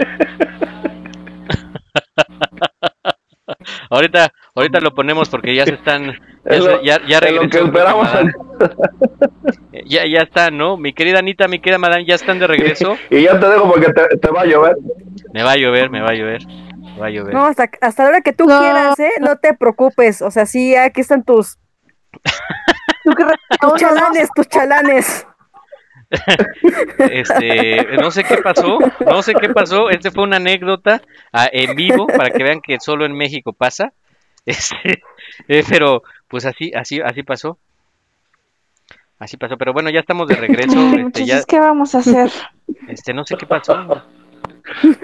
Ahorita, 3.90 4.32
ahorita 4.56 4.80
lo 4.80 4.94
ponemos 4.94 5.28
porque 5.30 5.54
ya 5.54 5.66
se 5.66 5.74
están, 5.74 6.06
ya, 6.06 6.14
Es 6.46 6.64
lo- 6.64 6.82
ya, 6.82 7.00
ya 7.06 7.20
lo 7.32 7.50
que 7.50 7.60
esperamos. 7.60 8.08
Ya, 9.86 10.06
ya 10.06 10.22
están, 10.22 10.58
¿no? 10.58 10.78
Mi 10.78 10.94
querida 10.94 11.20
Anita, 11.20 11.48
mi 11.48 11.60
querida 11.60 11.78
Madame, 11.78 12.06
ya 12.06 12.16
están 12.16 12.40
de 12.40 12.48
regreso. 12.48 12.98
Y 13.10 13.24
ya 13.24 13.40
te 13.40 13.48
dejo 13.48 13.70
porque 13.70 13.92
te, 13.92 14.18
te 14.18 14.30
va 14.30 14.42
a 14.42 14.46
llover. 14.46 14.76
Me 15.34 15.44
va 15.44 15.54
a 15.54 15.58
llover, 15.58 15.90
me 15.90 16.02
va 16.02 16.10
a 16.10 16.14
llover, 16.14 16.46
me 16.46 17.00
va 17.00 17.08
a 17.08 17.10
llover. 17.10 17.34
No, 17.34 17.46
hasta, 17.46 17.70
hasta 17.82 18.04
la 18.04 18.10
hora 18.10 18.22
que 18.22 18.34
tú 18.34 18.46
quieras, 18.46 19.00
¿eh? 19.00 19.12
No 19.20 19.38
te 19.38 19.54
preocupes. 19.54 20.22
O 20.22 20.32
sea, 20.32 20.46
sí, 20.46 20.76
aquí 20.76 21.02
están 21.02 21.24
tus. 21.24 21.58
tus 23.62 23.74
chalanes, 23.76 24.30
tus 24.36 24.48
chalanes. 24.48 25.28
Este, 26.98 27.86
no 27.98 28.12
sé 28.12 28.24
qué 28.24 28.38
pasó, 28.38 28.80
no 29.06 29.22
sé 29.22 29.34
qué 29.34 29.50
pasó. 29.50 29.90
Este 29.90 30.12
fue 30.12 30.24
una 30.24 30.38
anécdota 30.38 31.02
ah, 31.32 31.50
en 31.52 31.76
vivo 31.76 32.06
para 32.08 32.32
que 32.32 32.44
vean 32.44 32.62
que 32.62 32.80
solo 32.80 33.06
en 33.06 33.14
México 33.14 33.54
pasa. 33.54 33.94
Este, 34.46 35.04
eh, 35.48 35.64
pero 35.70 36.04
pues 36.28 36.46
así, 36.46 36.72
así, 36.76 37.00
así 37.00 37.24
pasó. 37.24 37.58
Así 39.22 39.38
pasó, 39.38 39.56
pero 39.56 39.72
bueno, 39.72 39.90
ya 39.92 40.00
estamos 40.02 40.28
de 40.28 40.36
regreso. 40.48 40.78
Ay, 40.78 41.04
Este, 41.06 41.26
ya, 41.26 41.44
¿qué 41.44 41.60
vamos 41.60 41.94
a 41.96 42.00
hacer? 42.00 42.30
este, 42.90 43.14
no 43.14 43.24
sé 43.24 43.38
qué 43.38 43.46
pasó. 43.46 44.02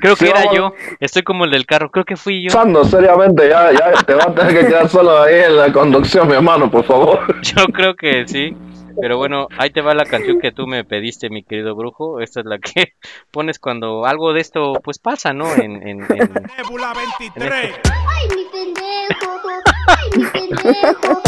Creo 0.00 0.14
que 0.16 0.24
Sí, 0.24 0.26
era 0.26 0.40
vamos. 0.44 0.56
yo. 0.56 0.72
Estoy 1.00 1.22
como 1.22 1.44
el 1.44 1.50
del 1.50 1.66
carro. 1.66 1.90
Creo 1.90 2.04
que 2.04 2.16
fui 2.16 2.42
yo. 2.42 2.48
Pensando 2.48 2.84
seriamente, 2.84 3.48
ya, 3.48 3.72
ya 3.72 3.92
te 4.04 4.14
vas 4.14 4.28
a 4.28 4.34
tener 4.34 4.54
que 4.60 4.66
quedar 4.68 4.88
solo 4.88 5.22
ahí 5.22 5.40
en 5.46 5.56
la 5.56 5.72
conducción, 5.72 6.28
mi 6.28 6.34
hermano, 6.34 6.70
por 6.70 6.84
favor. 6.84 7.20
Yo 7.42 7.64
creo 7.72 7.94
que 7.96 8.26
sí. 8.26 8.56
Pero 9.00 9.18
bueno, 9.18 9.48
ahí 9.58 9.70
te 9.70 9.80
va 9.82 9.94
la 9.94 10.04
canción 10.04 10.40
que 10.40 10.52
tú 10.52 10.66
me 10.66 10.84
pediste, 10.84 11.28
mi 11.30 11.42
querido 11.42 11.74
brujo. 11.74 12.20
Esta 12.20 12.40
es 12.40 12.46
la 12.46 12.58
que 12.58 12.92
pones 13.30 13.58
cuando 13.58 14.06
algo 14.06 14.32
de 14.32 14.40
esto 14.40 14.74
pues 14.82 14.98
pasa, 14.98 15.32
¿no? 15.32 15.52
En, 15.54 15.76
en, 15.86 16.00
en- 16.02 16.32
Nebula 16.56 16.92
23. 17.28 17.74
Ay, 17.84 18.28
mi 18.34 18.44
pendejo. 18.52 19.40
Ay, 19.88 20.10
mi 20.16 20.24
pendejo. 20.24 21.22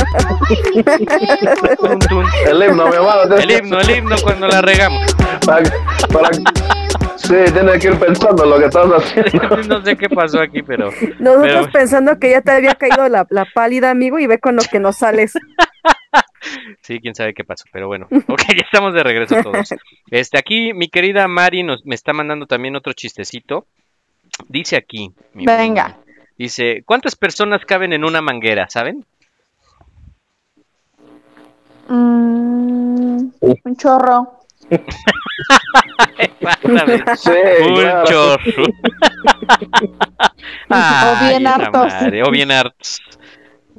Ay, 0.48 0.56
mi 0.74 0.82
pendejo. 0.82 2.22
El 2.46 2.62
himno, 2.62 2.88
mi 2.88 2.94
hermano. 2.96 3.34
El 3.36 3.50
himno, 3.50 3.80
el 3.80 3.90
himno 3.90 4.16
cuando 4.22 4.48
la 4.48 4.62
regamos. 4.62 5.14
Para, 5.44 5.62
para, 6.12 6.28
Sí, 7.16 7.34
tienes 7.52 7.78
que 7.82 7.88
ir 7.88 7.98
pensando 7.98 8.44
en 8.44 8.50
lo 8.50 8.58
que 8.58 8.64
estás 8.66 8.86
haciendo. 8.90 9.56
no 9.68 9.84
sé 9.84 9.96
qué 9.96 10.08
pasó 10.08 10.40
aquí, 10.40 10.62
pero. 10.62 10.90
Nosotros 11.18 11.66
pero- 11.66 11.72
pensando 11.72 12.18
que 12.18 12.30
ya 12.30 12.40
te 12.40 12.52
había 12.52 12.74
caído 12.74 13.06
la, 13.08 13.26
la 13.28 13.44
pálida, 13.52 13.90
amigo, 13.90 14.18
y 14.18 14.26
ve 14.26 14.38
con 14.38 14.56
lo 14.56 14.62
que 14.62 14.78
nos 14.80 14.96
sales. 14.98 15.32
Sí, 16.82 17.00
quién 17.00 17.14
sabe 17.14 17.34
qué 17.34 17.44
pasó, 17.44 17.64
pero 17.72 17.86
bueno. 17.86 18.08
Ok, 18.28 18.42
ya 18.48 18.62
estamos 18.62 18.94
de 18.94 19.02
regreso 19.02 19.36
todos. 19.42 19.68
Este, 20.10 20.38
aquí 20.38 20.72
mi 20.74 20.88
querida 20.88 21.26
Mari 21.28 21.62
nos, 21.62 21.84
me 21.84 21.94
está 21.94 22.12
mandando 22.12 22.46
también 22.46 22.76
otro 22.76 22.92
chistecito. 22.92 23.66
Dice 24.48 24.76
aquí. 24.76 25.10
mi- 25.34 25.46
Venga. 25.46 25.98
Dice, 26.36 26.82
¿cuántas 26.86 27.16
personas 27.16 27.64
caben 27.64 27.92
en 27.92 28.04
una 28.04 28.20
manguera, 28.22 28.68
saben? 28.70 29.04
Mm, 31.88 33.30
un 33.40 33.76
chorro. 33.76 34.34
Sí, 37.16 37.30
Un 37.62 37.74
claro. 37.74 38.04
chorro. 38.06 38.64
O 40.70 41.28
bien 41.28 41.46
hartos. 41.46 41.86
madre, 41.86 42.22
O 42.22 42.30
bien 42.30 42.50
hartos. 42.50 43.00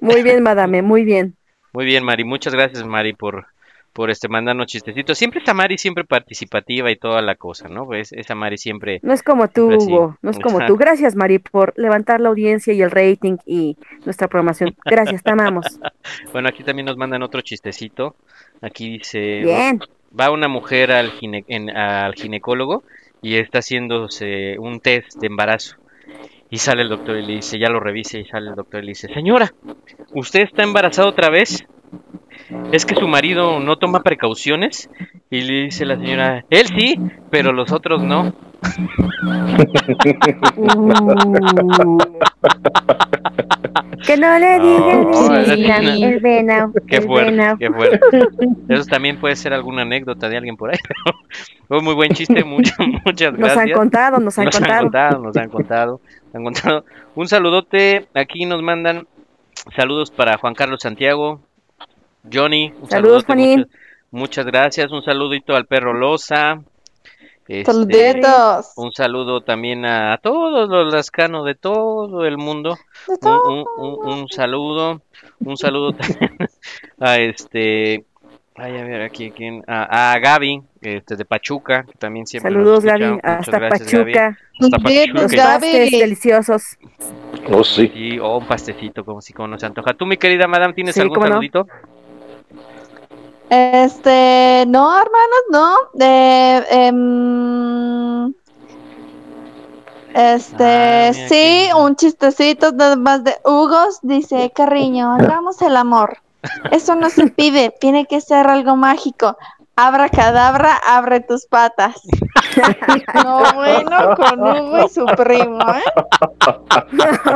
Muy 0.02 0.24
bien, 0.24 0.42
madame, 0.44 0.82
muy 0.82 1.04
bien. 1.04 1.36
Muy 1.80 1.86
bien, 1.86 2.04
Mari. 2.04 2.26
Muchas 2.26 2.54
gracias, 2.54 2.86
Mari, 2.86 3.14
por, 3.14 3.46
por 3.94 4.10
este 4.10 4.28
mandarnos 4.28 4.68
chistecitos. 4.68 5.18
Siempre 5.18 5.40
está 5.40 5.54
Mari, 5.54 5.78
siempre 5.78 6.04
participativa 6.04 6.92
y 6.92 6.98
toda 6.98 7.22
la 7.22 7.36
cosa, 7.36 7.70
¿no? 7.70 7.86
Pues 7.86 8.12
esa 8.12 8.36
Mari 8.36 8.58
siempre. 8.58 9.00
No 9.02 9.14
es 9.14 9.24
como 9.24 9.48
tú. 9.48 9.70
Hugo, 9.74 10.18
no 10.22 10.32
es 10.32 10.40
como 10.40 10.60
tú. 10.66 10.76
Gracias, 10.76 11.16
Mari, 11.16 11.40
por 11.40 11.72
levantar 11.78 12.20
la 12.20 12.28
audiencia 12.28 12.74
y 12.74 12.82
el 12.82 12.92
rating 12.92 13.38
y 13.46 13.78
nuestra 14.04 14.28
programación. 14.28 14.76
Gracias, 14.84 15.24
te 15.24 15.32
amamos. 15.32 15.66
Bueno, 16.34 16.50
aquí 16.50 16.64
también 16.66 16.86
nos 16.86 16.98
mandan 16.98 17.24
otro 17.24 17.40
chistecito. 17.40 18.14
Aquí 18.62 18.98
dice, 18.98 19.20
Bien. 19.40 19.80
va 20.20 20.32
una 20.32 20.50
mujer 20.50 20.92
al, 20.92 21.12
gine- 21.14 21.46
en- 21.48 21.70
al 21.70 22.14
ginecólogo 22.14 22.84
y 23.22 23.38
está 23.38 23.60
haciéndose 23.60 24.58
un 24.60 24.82
test 24.82 25.16
de 25.18 25.28
embarazo. 25.28 25.78
Y 26.50 26.58
sale 26.58 26.82
el 26.84 26.90
doctor 26.90 27.18
y 27.18 27.26
le 27.26 27.34
dice, 27.34 27.58
ya 27.60 27.70
lo 27.70 27.80
revise, 27.80 28.20
y 28.20 28.26
sale 28.26 28.50
el 28.50 28.56
doctor 28.56 28.82
y 28.84 28.88
le 28.88 28.92
dice, 28.92 29.08
señora, 29.14 29.52
¿usted 30.14 30.42
está 30.42 30.64
embarazada 30.64 31.10
otra 31.10 31.30
vez? 31.30 31.64
¿Es 32.72 32.86
que 32.86 32.96
su 32.96 33.08
marido 33.08 33.60
no 33.60 33.78
toma 33.78 34.02
precauciones? 34.02 34.90
Y 35.30 35.42
le 35.42 35.54
dice 35.66 35.86
la 35.86 35.96
señora, 35.98 36.46
él 36.50 36.68
sí, 36.68 37.00
pero 37.30 37.52
los 37.54 37.72
otros 37.72 38.02
no. 38.04 38.34
Que 44.06 44.18
no 44.18 44.40
le 44.40 44.60
digan 44.60 45.08
Oh, 45.14 45.30
venao, 45.30 45.56
tiene- 45.56 46.06
el 46.08 46.20
venao, 46.20 46.72
Qué 46.88 47.02
fuerte, 47.02 47.32
venao. 47.32 47.58
qué 47.58 47.70
fuerte. 47.70 48.00
Eso 48.70 48.86
también 48.86 49.20
puede 49.20 49.36
ser 49.36 49.54
alguna 49.54 49.82
anécdota 49.84 50.30
de 50.30 50.38
alguien 50.38 50.56
por 50.58 50.72
ahí. 50.72 50.78
Fue 51.68 51.82
muy 51.82 51.94
buen 51.94 52.12
chiste, 52.14 52.44
muchas, 52.44 52.78
muchas 53.06 53.34
Nos 53.34 53.50
han 53.52 53.56
gracias. 53.58 53.78
contado, 53.78 54.20
nos 54.20 54.38
han 54.40 54.46
nos 54.46 54.56
contado. 54.58 54.76
han 54.78 54.84
contado, 54.84 55.20
nos 55.22 55.38
han 55.38 55.50
contado, 55.50 56.02
nos 56.26 56.36
han 56.36 56.44
contado. 56.44 56.86
Un 57.16 57.28
saludote, 57.28 58.08
aquí 58.16 58.46
nos 58.46 58.62
mandan 58.64 59.06
saludos 59.76 60.10
para 60.12 60.38
Juan 60.38 60.56
Carlos 60.56 60.80
Santiago, 60.82 61.42
Johnny, 62.32 62.74
un 62.82 62.88
Juanín. 63.26 63.60
Muchas, 63.60 63.72
muchas 64.12 64.46
gracias, 64.46 64.92
un 64.92 65.02
saludito 65.04 65.56
al 65.56 65.66
perro 65.66 65.94
Loza. 65.94 66.60
este, 67.48 67.66
Saluditos. 67.72 68.74
Un 68.76 68.92
saludo 68.92 69.42
también 69.42 69.86
a, 69.86 70.18
todos 70.22 70.70
los 70.70 70.94
lascanos 70.94 71.46
de 71.46 71.56
todo 71.56 72.26
el 72.26 72.38
mundo. 72.38 72.78
Un, 73.08 73.18
todo. 73.20 73.44
un- 73.50 73.66
un- 73.78 74.14
un 74.20 74.30
saludo, 74.30 75.02
un 75.40 75.58
saludo 75.58 75.92
también 75.94 76.38
a 77.00 77.18
este, 77.18 78.06
ay, 78.56 78.78
a 78.78 78.84
ver 78.84 79.02
aquí 79.02 79.32
quién, 79.32 79.64
a, 79.68 80.14
a 80.14 80.20
Gaby, 80.20 80.62
este 80.82 81.16
de 81.16 81.26
Pachuca, 81.26 81.84
que 81.84 81.98
también 81.98 82.28
siempre 82.28 82.52
Saludos. 82.52 82.84
Gaby, 82.84 83.06
Muchas 83.14 83.24
hasta 83.40 83.60
gracias, 83.60 83.92
Gaby. 83.92 84.14
Pachuca. 84.14 84.28
Hasta 84.60 84.78
Saluditos, 84.78 85.22
Pachuca. 85.24 85.44
Gaby. 85.44 85.62
Pastes 85.72 85.92
deliciosos. 85.92 86.64
Oh, 87.52 87.64
sí. 87.64 87.92
Sí, 87.94 88.20
o 88.20 88.38
un 88.38 88.46
pastecito, 88.48 89.04
como 89.06 89.22
si 89.22 89.34
como 89.34 89.48
nos 89.48 89.64
antoja. 89.64 89.94
Tú, 89.94 90.06
mi 90.06 90.18
querida 90.18 90.48
madame, 90.48 90.74
¿tienes 90.74 90.94
Sí, 90.96 91.02
algún 91.02 91.18
no. 91.20 91.66
Este, 93.50 94.66
no, 94.68 94.96
hermanos, 94.96 95.44
no. 95.52 95.76
Eh, 96.00 96.64
este, 100.14 101.08
Ah, 101.10 101.14
sí, 101.14 101.70
un 101.78 101.96
chistecito 101.96 102.72
nada 102.72 102.96
más 102.96 103.24
de 103.24 103.36
Hugos. 103.44 104.00
Dice, 104.02 104.52
cariño, 104.54 105.14
hagamos 105.14 105.62
el 105.62 105.78
amor. 105.78 106.18
Eso 106.72 106.96
no 106.96 107.10
se 107.10 107.28
pide, 107.28 107.74
tiene 107.80 108.06
que 108.06 108.22
ser 108.22 108.48
algo 108.48 108.76
mágico. 108.76 109.38
Abra 109.76 110.10
cadabra, 110.10 110.74
abre 110.86 111.22
tus 111.22 111.46
patas. 111.46 112.02
No, 113.14 113.44
bueno, 113.54 114.16
con 114.16 114.40
Hugo 114.42 114.86
y 114.86 114.90
su 114.90 115.06
primo, 115.06 115.60
¿eh? 115.62 115.84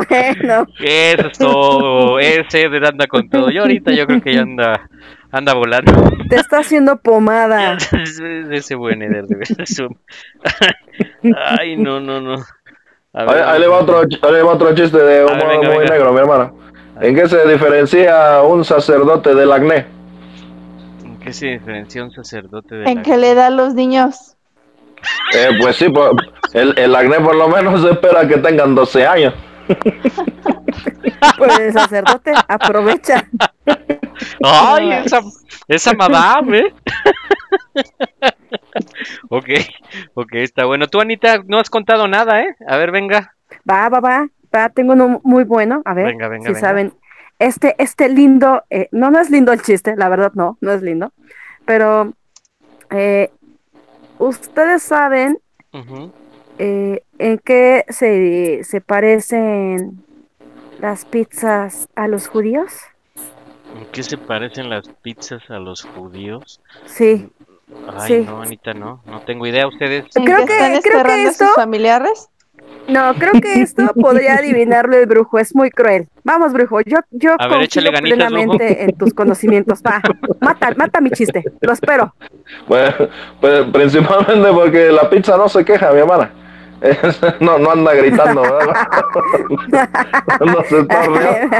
bueno, 0.09 0.65
Eso 0.79 1.27
es 1.27 1.37
todo. 1.37 2.19
Ese 2.19 2.67
de 2.67 2.87
anda 2.87 3.07
con 3.07 3.29
todo. 3.29 3.49
Y 3.51 3.57
ahorita 3.59 3.91
yo 3.91 4.05
creo 4.07 4.21
que 4.21 4.33
ya 4.33 4.41
anda, 4.41 4.89
anda 5.33 5.53
volando. 5.53 5.91
te 6.29 6.35
está 6.37 6.59
haciendo 6.59 6.97
pomada. 6.97 7.77
Ese 8.51 8.75
buen 8.75 9.01
Eder, 9.01 9.25
de 9.25 9.35
veras. 9.35 9.81
Ay, 11.59 11.75
no, 11.75 11.99
no, 11.99 12.21
no. 12.21 12.35
A 13.15 13.21
Ahí, 13.21 13.27
ver, 13.27 13.43
ahí 13.43 13.59
le 13.59 13.67
va 13.67 13.79
otro, 13.79 13.99
ahí 13.99 14.31
le 14.31 14.41
va 14.43 14.53
otro 14.53 14.73
chiste 14.73 14.97
de 14.97 15.23
venga, 15.25 15.45
muy 15.69 15.77
venga. 15.79 15.93
negro, 15.93 16.13
mi 16.13 16.19
hermano. 16.19 16.57
¿En 17.01 17.15
qué 17.15 17.27
se 17.27 17.47
diferencia 17.47 18.41
un 18.43 18.63
sacerdote 18.63 19.33
del 19.35 19.51
acné? 19.51 19.85
¿En 21.03 21.19
qué 21.19 21.33
se 21.33 21.47
diferencia 21.47 22.03
un 22.03 22.11
sacerdote 22.11 22.75
de 22.75 22.89
En 22.89 22.97
la... 22.97 23.01
que 23.03 23.17
le 23.17 23.33
da 23.35 23.47
a 23.47 23.49
los 23.49 23.73
niños. 23.73 24.35
Eh, 25.35 25.49
pues 25.59 25.75
sí, 25.75 25.89
pues, 25.89 26.11
el, 26.53 26.77
el 26.77 26.95
acné 26.95 27.19
por 27.19 27.35
lo 27.35 27.47
menos 27.49 27.81
se 27.81 27.89
espera 27.91 28.27
que 28.27 28.37
tengan 28.37 28.73
12 28.75 29.05
años. 29.05 29.33
Pues 31.37 31.59
el 31.59 31.73
sacerdote 31.73 32.33
aprovecha. 32.47 33.27
Ay, 34.43 34.91
esa, 34.91 35.21
esa 35.67 35.93
madame, 35.93 36.59
¿eh? 36.59 36.73
ok, 39.29 39.49
ok, 40.13 40.33
está 40.35 40.65
bueno. 40.65 40.87
Tú, 40.87 40.99
Anita, 41.01 41.41
no 41.45 41.59
has 41.59 41.69
contado 41.69 42.07
nada, 42.07 42.41
¿eh? 42.41 42.55
A 42.67 42.77
ver, 42.77 42.91
venga. 42.91 43.33
Va, 43.69 43.89
va, 43.89 43.99
va, 43.99 44.27
va, 44.53 44.69
tengo 44.69 44.93
uno 44.93 45.21
muy 45.23 45.43
bueno. 45.43 45.81
A 45.85 45.93
ver, 45.93 46.07
Venga, 46.07 46.27
venga, 46.27 46.47
si 46.47 46.53
venga. 46.53 46.59
saben. 46.59 46.93
Este, 47.39 47.75
este 47.77 48.09
lindo, 48.09 48.63
eh, 48.69 48.87
no, 48.91 49.11
no 49.11 49.19
es 49.19 49.29
lindo 49.29 49.51
el 49.51 49.61
chiste, 49.61 49.95
la 49.97 50.07
verdad 50.09 50.31
no, 50.35 50.57
no 50.61 50.71
es 50.71 50.81
lindo. 50.81 51.11
Pero, 51.65 52.13
eh, 52.89 53.31
ustedes 54.19 54.83
saben 54.83 55.39
eh, 56.59 57.03
en 57.17 57.37
qué 57.39 57.85
se, 57.89 58.63
se 58.63 58.81
parecen 58.81 60.03
las 60.79 61.05
pizzas 61.05 61.89
a 61.95 62.07
los 62.07 62.27
judíos. 62.27 62.71
¿En 63.75 63.85
qué 63.91 64.03
se 64.03 64.17
parecen 64.17 64.69
las 64.69 64.87
pizzas 65.01 65.41
a 65.49 65.59
los 65.59 65.83
judíos? 65.83 66.61
Sí, 66.85 67.29
Ay, 67.97 68.07
Sí. 68.21 68.25
no, 68.25 68.41
Anita, 68.41 68.73
no. 68.73 69.01
No 69.05 69.21
tengo 69.21 69.47
idea. 69.47 69.67
¿Ustedes? 69.67 70.05
¿En 70.15 70.25
Creo 70.25 70.45
que 70.45 70.53
están 70.53 70.81
creo 70.81 71.03
que 71.03 71.27
a 71.27 71.33
sus 71.33 71.55
familiares? 71.55 72.29
no, 72.87 73.13
creo 73.15 73.33
que 73.41 73.61
esto 73.61 73.83
podría 73.95 74.35
adivinarlo 74.35 74.95
el 74.97 75.05
brujo, 75.05 75.39
es 75.39 75.55
muy 75.55 75.71
cruel. 75.71 76.07
Vamos, 76.23 76.53
brujo, 76.53 76.81
yo, 76.81 76.99
yo 77.11 77.35
A 77.39 77.47
ver, 77.47 77.57
confío 77.69 77.91
ganitas, 77.91 78.17
plenamente 78.17 78.83
en 78.83 78.97
tus 78.97 79.13
conocimientos. 79.15 79.81
Va, 79.81 80.01
mata, 80.39 80.71
mata 80.75 81.01
mi 81.01 81.09
chiste, 81.11 81.43
lo 81.61 81.73
espero. 81.73 82.13
Pues, 82.67 82.93
pues, 83.41 83.63
principalmente 83.71 84.51
porque 84.51 84.91
la 84.91 85.09
pizza 85.09 85.35
no 85.37 85.49
se 85.49 85.65
queja, 85.65 85.91
mi 85.93 85.99
hermana. 85.99 86.31
No, 87.39 87.57
no 87.57 87.71
anda 87.71 87.93
gritando, 87.93 88.41
¿verdad? 88.41 88.87
no 90.41 90.63
se 90.63 90.79
está 90.79 91.01
riendo. 91.03 91.57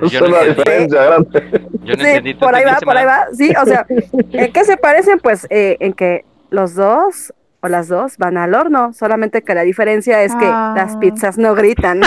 Es 0.02 0.10
Yo 0.12 0.20
no 0.20 0.26
una 0.28 0.38
entendí. 0.40 0.54
diferencia 0.56 1.04
grande. 1.04 1.60
Yo 1.84 1.94
no 1.96 2.02
Sí, 2.02 2.08
entendí. 2.08 2.34
¿Tú 2.34 2.40
por 2.40 2.54
ahí 2.54 2.64
va, 2.64 2.78
por 2.82 2.96
ahí 2.96 3.04
va. 3.04 3.26
Sí, 3.32 3.52
o 3.60 3.66
sea, 3.66 3.86
¿en 3.88 4.52
qué 4.52 4.64
se 4.64 4.76
parecen? 4.76 5.18
Pues 5.18 5.46
eh, 5.50 5.76
en 5.80 5.92
que 5.92 6.24
los 6.50 6.74
dos 6.74 7.34
o 7.60 7.68
las 7.68 7.88
dos 7.88 8.16
van 8.16 8.38
al 8.38 8.54
horno, 8.54 8.92
solamente 8.94 9.42
que 9.42 9.54
la 9.54 9.62
diferencia 9.62 10.22
es 10.22 10.34
que 10.36 10.46
Ah. 10.46 10.72
las 10.76 10.96
pizzas 10.96 11.36
no 11.36 11.54
gritan. 11.54 12.00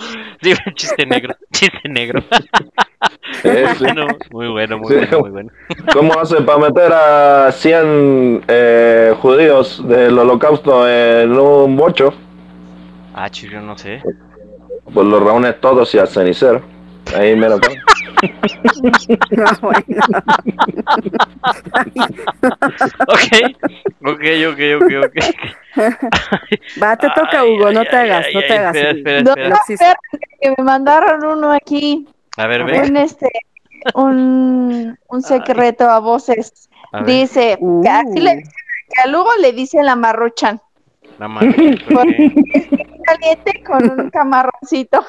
Sí, 0.42 0.54
chiste 0.74 1.04
negro. 1.06 1.34
Chiste 1.52 1.88
negro. 1.88 2.22
Eh, 3.44 3.66
sí. 3.78 3.84
Bueno, 3.84 4.06
muy 4.30 4.48
bueno, 4.48 4.78
muy 4.78 4.88
Sí. 4.88 4.94
bueno, 4.94 5.20
muy 5.20 5.30
bueno. 5.30 5.50
¿Cómo 5.92 6.18
hace 6.18 6.40
para 6.42 6.58
meter 6.58 6.92
a 6.92 7.52
100 7.52 8.44
eh, 8.48 9.14
judíos 9.20 9.86
del 9.86 10.18
holocausto 10.18 10.88
en 10.88 11.32
un 11.38 11.76
bocho? 11.76 12.14
Ah, 13.14 13.28
chido, 13.30 13.52
yo 13.54 13.60
no 13.60 13.76
sé. 13.76 14.02
Pues 14.92 15.06
los 15.06 15.22
reúnes 15.22 15.60
todos 15.60 15.94
y 15.94 15.98
al 15.98 16.08
cenicero. 16.08 16.62
Ahí 17.16 17.36
me 17.36 17.48
lo 17.48 17.60
bueno. 19.60 20.02
Ok, 23.08 23.22
ok, 24.04 24.22
ok, 24.48 24.60
ok, 24.76 24.92
ok. 25.06 25.16
Va, 26.82 26.96
te 26.96 27.08
toca, 27.10 27.44
Hugo, 27.44 27.70
no 27.72 27.84
te 27.84 27.96
hagas, 27.96 28.26
no 28.34 28.40
te 28.40 28.52
hagas. 28.52 28.76
Espera, 28.76 28.90
espera, 28.90 29.22
No, 29.22 29.30
espera. 29.30 29.48
No 29.48 29.56
espera, 29.68 29.96
que 30.40 30.54
me 30.56 30.64
mandaron 30.64 31.24
uno 31.24 31.52
aquí. 31.52 32.08
A 32.36 32.46
ver, 32.46 32.62
A 32.62 32.64
ve. 32.64 32.82
Un 32.82 32.96
este, 32.96 33.30
un, 33.94 34.98
un 35.08 35.22
secreto 35.22 35.88
a 35.88 36.00
voces. 36.00 36.68
A. 36.92 37.04
Dice 37.04 37.58
que, 37.82 37.88
así 37.88 38.20
le, 38.20 38.42
que 38.42 39.00
a 39.02 39.06
Lugo 39.06 39.30
le 39.40 39.52
dicen 39.52 39.86
la 39.86 39.96
marruchan. 39.96 40.60
La 41.18 41.28
¿por 41.28 42.06
Caliente 43.14 43.62
con 43.64 43.90
un 44.00 44.10
camarroncito. 44.12 45.04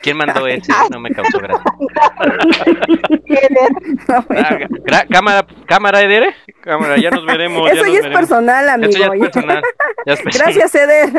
¿Quién 0.00 0.16
mandó 0.16 0.46
ese? 0.46 0.72
No 0.90 1.00
me 1.00 1.10
causó 1.10 1.38
gracia. 1.40 1.64
Ah, 4.08 4.58
gra- 4.84 5.06
cámara, 5.10 5.46
cámara, 5.66 6.00
Eder. 6.02 6.34
Cámara, 6.62 6.96
ya 6.98 7.10
nos 7.10 7.24
veremos. 7.24 7.70
Eso 7.70 7.86
ya 7.86 7.92
es 7.98 8.02
veremos. 8.02 8.20
personal, 8.20 8.68
amigo. 8.68 8.90
Eso 8.90 8.98
ya 8.98 9.04
es 9.14 9.20
personal. 9.20 9.62
ya 10.06 10.12
es 10.12 10.20
personal. 10.22 10.54
Gracias, 10.54 10.74
Eder. 10.74 11.10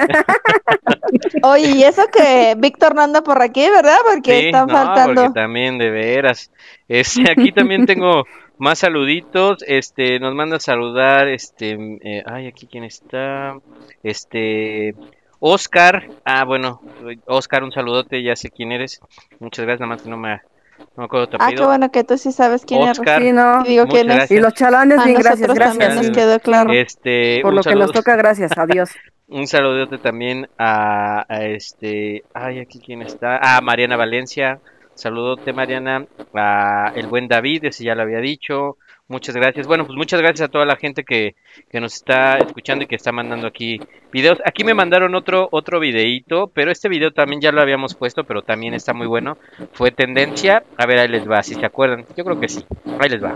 Oye, 1.44 1.70
y 1.72 1.84
eso 1.84 2.04
que 2.12 2.56
Víctor 2.58 2.96
no 2.96 3.02
anda 3.02 3.22
por 3.22 3.42
aquí, 3.42 3.68
¿verdad? 3.70 3.98
Porque 4.12 4.40
Sí, 4.40 4.46
están 4.48 4.68
no, 4.68 4.74
faltando. 4.74 5.24
porque 5.26 5.40
también, 5.40 5.78
de 5.78 5.90
veras. 5.90 6.52
Este, 6.88 7.32
aquí 7.32 7.52
también 7.52 7.86
tengo 7.86 8.26
más 8.62 8.80
saluditos. 8.80 9.64
Este, 9.68 10.20
nos 10.20 10.34
manda 10.36 10.58
a 10.58 10.60
saludar, 10.60 11.28
este, 11.28 11.78
eh, 12.04 12.24
ay, 12.26 12.48
aquí 12.48 12.68
quién 12.72 12.84
está. 12.84 13.58
Este, 14.04 14.94
Oscar. 15.40 16.08
Ah, 16.24 16.46
bueno, 16.46 16.82
Oscar, 17.26 17.64
un 17.64 17.72
saludote, 17.72 18.22
ya 18.24 18.36
sé 18.36 18.50
quién 18.52 18.72
eres. 18.72 19.00
Muchas 19.40 19.66
gracias, 19.66 19.82
nada 19.82 19.94
más 19.96 20.04
que 20.04 20.10
no 20.10 20.18
me, 20.18 20.36
no 20.36 20.86
me 20.98 21.04
acuerdo 21.06 21.28
tu 21.28 21.36
Ah, 21.38 21.40
qué 21.40 21.44
apellido. 21.46 21.68
bueno 21.68 21.92
que 21.92 22.04
tú 22.04 22.18
sí 22.18 22.32
sabes 22.32 22.64
quién 22.64 22.84
Oscar. 22.84 23.22
es. 23.22 23.28
Sí, 23.28 23.34
no. 23.34 23.62
Y 23.66 23.70
digo 23.70 23.88
quién 23.88 24.10
es. 24.12 24.16
gracias. 24.18 24.40
Y 24.40 24.42
los 24.42 24.54
chalanes, 24.54 25.00
A 25.00 25.06
bien, 25.06 25.20
gracias, 25.20 25.54
gracias. 25.54 25.96
nos 25.96 26.12
quedó 26.12 26.40
claro. 26.40 26.72
Este, 26.72 27.40
Por 27.42 27.54
lo 27.54 27.64
que 27.64 27.76
nos 27.76 27.92
toca, 27.92 28.16
gracias. 28.16 28.52
Adiós. 28.58 28.92
Un 29.28 29.48
saludote 29.48 29.98
también 29.98 30.50
a, 30.58 31.26
a 31.34 31.46
este, 31.46 32.24
ay, 32.34 32.60
aquí 32.60 32.80
quién 32.86 33.02
está, 33.02 33.38
a 33.38 33.62
Mariana 33.62 33.96
Valencia, 33.96 34.60
saludote 34.96 35.54
Mariana, 35.54 36.06
a 36.34 36.92
el 36.96 37.08
buen 37.08 37.28
David, 37.28 37.66
ese 37.66 37.84
ya 37.84 37.96
lo 37.96 38.04
había 38.04 38.20
dicho, 38.20 38.78
muchas 39.08 39.36
gracias, 39.36 39.68
bueno, 39.68 39.86
pues 39.86 39.98
muchas 39.98 40.22
gracias 40.22 40.48
a 40.48 40.52
toda 40.52 40.66
la 40.66 40.76
gente 40.76 41.04
que, 41.04 41.36
que 41.70 41.80
nos 41.80 41.94
está 41.94 42.38
escuchando 42.38 42.84
y 42.84 42.88
que 42.88 42.96
está 42.96 43.12
mandando 43.12 43.48
aquí 43.48 43.80
videos, 44.12 44.40
aquí 44.46 44.64
me 44.64 44.74
mandaron 44.74 45.16
otro, 45.16 45.48
otro 45.52 45.80
videíto, 45.80 46.52
pero 46.54 46.72
este 46.72 46.90
video 46.90 47.12
también 47.12 47.42
ya 47.42 47.52
lo 47.52 47.62
habíamos 47.62 47.96
puesto, 47.96 48.24
pero 48.24 48.42
también 48.42 48.74
está 48.74 48.94
muy 48.94 49.08
bueno, 49.08 49.38
fue 49.74 49.92
tendencia, 49.92 50.64
a 50.78 50.86
ver, 50.86 51.00
ahí 51.00 51.08
les 51.08 51.30
va, 51.30 51.44
si 51.44 51.56
se 51.56 51.66
acuerdan, 51.66 52.06
yo 52.16 52.24
creo 52.24 52.40
que 52.40 52.50
sí, 52.50 52.66
ahí 53.00 53.10
les 53.10 53.24
va. 53.24 53.36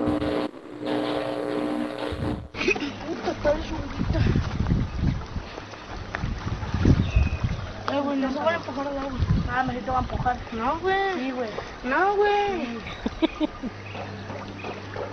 No. 9.56 9.62
Ah, 9.62 9.64
me 9.64 9.74
te 9.74 9.92
va 9.92 9.98
a 9.98 10.02
empujar. 10.02 10.38
No, 10.52 10.80
güey. 10.80 11.14
Sí, 11.16 11.32
güey. 11.32 11.50
No, 11.84 12.16
güey. 12.16 12.80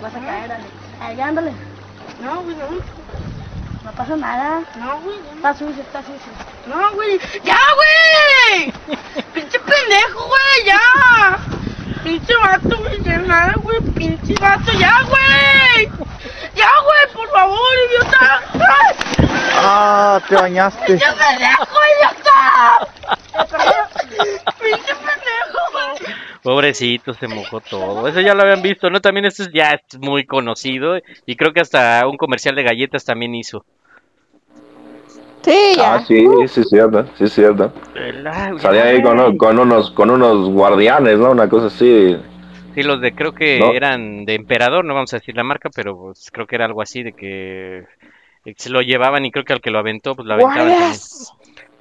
Vas 0.01 0.15
a 0.15 0.19
caer, 0.19 0.53
Alex. 0.53 0.69
Ahí, 1.01 1.21
ándale. 1.21 1.53
No, 2.23 2.43
güey, 2.43 2.57
no. 2.57 2.67
No 3.85 3.93
pasa 3.93 4.17
nada. 4.17 4.63
No, 4.77 5.01
güey. 5.01 5.19
Está 5.37 5.55
sucio, 5.55 5.83
está 5.83 6.01
sucio. 6.01 6.33
No, 6.67 6.93
güey. 6.93 7.21
¡Ya, 7.45 7.59
güey! 7.75 8.73
¡Pinche 9.33 9.59
pendejo, 9.59 10.27
güey! 10.27 10.67
¡Ya! 10.67 11.39
¡Pinche 12.03 12.35
vato, 12.37 12.79
güey! 12.79 13.03
¡Ya 13.03 13.19
nada, 13.19 13.55
güey! 13.57 13.81
¡Pinche 13.81 14.35
vato! 14.41 14.73
¡Ya, 14.73 15.03
güey! 15.03 15.87
¡Ya, 16.55 16.69
güey! 16.85 17.13
¡Por 17.13 17.31
favor, 17.31 17.75
idiota! 17.89 18.41
Ah, 19.65 20.21
te 20.29 20.35
bañaste. 20.35 20.87
¡Pinche 20.87 21.07
pendejo, 21.13 21.79
idiota! 21.97 23.92
¡Pinche 24.19 24.95
pendejo, 24.95 25.59
güey! 25.73 26.15
Pobrecito, 26.43 27.15
se 27.15 27.29
mojó 27.29 27.61
todo. 27.61 28.07
Eso 28.09 28.21
ya 28.21 28.35
lo 28.35 28.43
habían 28.43 28.63
visto, 28.63 28.91
¿no? 28.91 29.01
También 29.01 29.27
esto 29.27 29.45
es 29.45 29.51
ya 29.53 29.73
es 29.75 29.99
muy 29.99 30.25
conocido 30.27 30.99
y 31.27 31.37
creo 31.37 31.53
que 31.53 31.61
hasta 31.61 32.07
un 32.07 32.17
comercial 32.17 32.55
de 32.57 32.63
galletas 32.65 33.05
también 33.05 33.35
hizo. 33.35 33.65
Sí, 35.43 35.75
Ah, 35.81 36.03
sí, 36.07 36.25
sí 36.49 36.61
es 36.61 36.69
cierto, 36.69 37.05
sí 37.19 37.25
es 37.25 37.33
cierto. 37.33 37.73
Salía 38.59 38.85
ahí 38.85 39.03
con, 39.03 39.37
con 39.37 39.59
unos 39.59 39.91
con 39.91 40.11
unos 40.11 40.49
guardianes, 40.51 41.19
¿no? 41.19 41.31
Una 41.33 41.49
cosa 41.49 41.67
así. 41.67 42.17
Sí, 42.75 42.83
los 42.83 43.01
de 43.01 43.13
creo 43.15 43.33
que 43.33 43.59
¿No? 43.59 43.73
eran 43.73 44.25
de 44.25 44.35
Emperador, 44.35 44.85
no 44.85 44.95
vamos 44.95 45.13
a 45.13 45.19
decir 45.19 45.37
la 45.37 45.45
marca, 45.45 45.69
pero 45.75 45.97
pues, 45.99 46.31
creo 46.33 46.47
que 46.47 46.55
era 46.57 46.65
algo 46.65 46.81
así 46.81 47.03
de 47.03 47.13
que 47.13 47.85
se 48.57 48.71
lo 48.71 48.81
llevaban 48.83 49.25
y 49.27 49.31
creo 49.31 49.45
que 49.45 49.53
al 49.53 49.61
que 49.61 49.71
lo 49.71 49.79
aventó, 49.79 50.15
pues 50.15 50.27
lo 50.27 50.35
aventaban 50.35 50.69
también. 50.69 50.93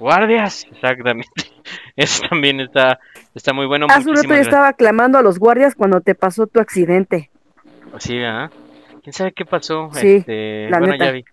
¡Guardias! 0.02 0.66
Exactamente. 0.70 1.28
Eso 1.96 2.24
también 2.28 2.58
está, 2.58 2.98
está 3.36 3.52
muy 3.52 3.66
bueno. 3.66 3.86
Hace 3.88 4.10
un 4.10 4.16
rato 4.16 4.28
yo 4.28 4.34
estaba 4.34 4.72
clamando 4.72 5.16
a 5.16 5.22
los 5.22 5.38
guardias 5.38 5.76
cuando 5.76 6.00
te 6.00 6.16
pasó 6.16 6.48
tu 6.48 6.58
accidente. 6.58 7.30
Sí, 7.98 8.18
¿verdad? 8.18 8.50
¿Quién 9.04 9.12
sabe 9.12 9.32
qué 9.32 9.44
pasó? 9.44 9.90
Sí, 9.92 10.16
Este, 10.16 10.68
la 10.70 10.78
bueno, 10.78 10.94
neta. 10.94 11.04
ya 11.06 11.10
vi, 11.12 11.24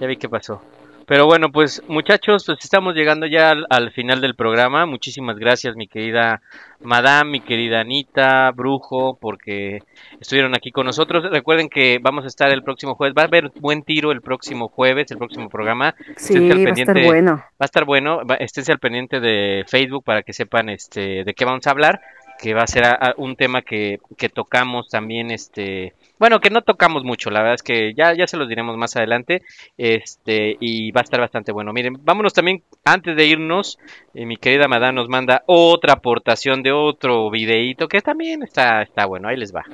ya 0.00 0.06
vi 0.06 0.16
qué 0.16 0.28
pasó. 0.30 0.62
Pero 1.06 1.26
bueno, 1.26 1.48
pues 1.52 1.82
muchachos, 1.88 2.44
pues 2.46 2.58
estamos 2.62 2.94
llegando 2.94 3.26
ya 3.26 3.50
al, 3.50 3.66
al 3.68 3.92
final 3.92 4.20
del 4.20 4.34
programa. 4.34 4.86
Muchísimas 4.86 5.36
gracias, 5.36 5.76
mi 5.76 5.86
querida 5.86 6.40
Madame, 6.80 7.30
mi 7.30 7.40
querida 7.40 7.80
Anita, 7.80 8.50
Brujo, 8.52 9.18
porque 9.20 9.80
estuvieron 10.20 10.54
aquí 10.54 10.70
con 10.70 10.86
nosotros. 10.86 11.24
Recuerden 11.30 11.68
que 11.68 11.98
vamos 12.00 12.24
a 12.24 12.28
estar 12.28 12.50
el 12.50 12.62
próximo 12.62 12.94
jueves. 12.94 13.14
Va 13.16 13.22
a 13.22 13.26
haber 13.26 13.50
buen 13.60 13.82
tiro 13.82 14.12
el 14.12 14.20
próximo 14.20 14.68
jueves, 14.68 15.10
el 15.10 15.18
próximo 15.18 15.48
programa. 15.48 15.94
Sí, 16.16 16.36
al 16.36 16.66
va 16.66 16.70
a 16.70 16.72
estar 16.72 17.04
bueno. 17.04 17.36
Va 17.36 17.60
a 17.60 17.64
estar 17.64 17.84
bueno. 17.84 18.20
esténse 18.38 18.72
al 18.72 18.78
pendiente 18.78 19.20
de 19.20 19.64
Facebook 19.66 20.04
para 20.04 20.22
que 20.22 20.32
sepan 20.32 20.68
este 20.68 21.24
de 21.24 21.34
qué 21.34 21.44
vamos 21.44 21.66
a 21.66 21.70
hablar. 21.70 22.00
Que 22.38 22.52
va 22.52 22.62
a 22.62 22.66
ser 22.66 22.84
a- 22.84 23.14
un 23.16 23.36
tema 23.36 23.62
que, 23.62 24.00
que 24.18 24.28
tocamos 24.28 24.88
también, 24.88 25.30
este, 25.30 25.94
bueno, 26.18 26.40
que 26.40 26.50
no 26.50 26.62
tocamos 26.62 27.04
mucho, 27.04 27.30
la 27.30 27.40
verdad 27.40 27.54
es 27.54 27.62
que 27.62 27.94
ya, 27.94 28.12
ya 28.12 28.26
se 28.26 28.36
los 28.36 28.48
diremos 28.48 28.76
más 28.76 28.96
adelante, 28.96 29.42
este, 29.78 30.56
y 30.60 30.90
va 30.90 31.00
a 31.00 31.04
estar 31.04 31.20
bastante 31.20 31.52
bueno. 31.52 31.72
Miren, 31.72 31.96
vámonos 32.04 32.32
también, 32.34 32.62
antes 32.84 33.16
de 33.16 33.26
irnos, 33.26 33.78
eh, 34.14 34.26
mi 34.26 34.36
querida 34.36 34.68
Madame 34.68 34.94
nos 34.94 35.08
manda 35.08 35.42
otra 35.46 35.94
aportación 35.94 36.62
de 36.62 36.72
otro 36.72 37.30
videíto 37.30 37.88
que 37.88 38.00
también 38.00 38.42
está, 38.42 38.82
está 38.82 39.06
bueno, 39.06 39.28
ahí 39.28 39.36
les 39.36 39.54
va. 39.54 39.64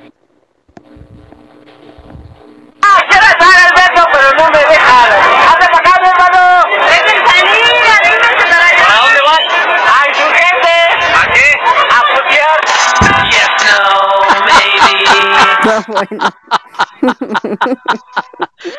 Bueno. 15.90 16.24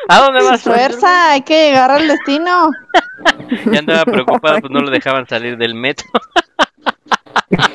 ¿A 0.07 0.19
dónde 0.19 0.41
vas? 0.43 0.61
Fuerza, 0.61 1.31
hay 1.31 1.41
que 1.41 1.65
llegar 1.69 1.91
al 1.91 2.07
destino. 2.07 2.71
Ya 3.71 3.79
andaba 3.79 4.05
preocupado, 4.05 4.59
pues 4.61 4.71
no 4.71 4.79
lo 4.81 4.89
dejaban 4.91 5.27
salir 5.27 5.57
del 5.57 5.75
metro. 5.75 6.07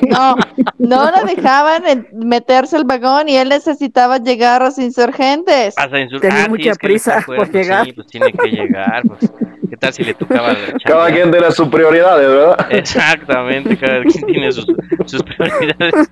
No, 0.09 0.35
no 0.79 1.11
lo 1.11 1.25
dejaban 1.25 2.07
meterse 2.13 2.77
al 2.77 2.85
vagón 2.85 3.29
y 3.29 3.37
él 3.37 3.49
necesitaba 3.49 4.17
llegar 4.17 4.61
a 4.61 4.65
los 4.65 4.77
insurgentes. 4.79 5.75
Insur- 5.77 6.19
Tenía 6.19 6.39
Ah, 6.39 6.43
sí, 6.45 6.49
mucha 6.49 6.71
es 6.71 6.77
que 6.77 6.87
prisa 6.87 7.23
por 7.25 7.51
llegar. 7.51 7.85
Sí, 7.85 7.91
pues 7.93 8.07
tiene 8.07 8.31
que 8.33 8.47
llegar, 8.49 9.03
pues. 9.07 9.31
¿Qué 9.69 9.77
tal 9.77 9.93
si 9.93 10.03
le 10.03 10.13
tocaba 10.13 10.53
la 10.53 10.57
Cada 10.83 11.11
quien 11.11 11.29
tiene 11.29 11.51
sus 11.51 11.67
prioridades, 11.67 12.27
¿verdad? 12.27 12.67
Exactamente, 12.71 13.77
cada 13.77 14.01
quien 14.03 14.25
tiene 14.25 14.51
sus, 14.51 14.65
sus 15.05 15.21
prioridades. 15.23 16.09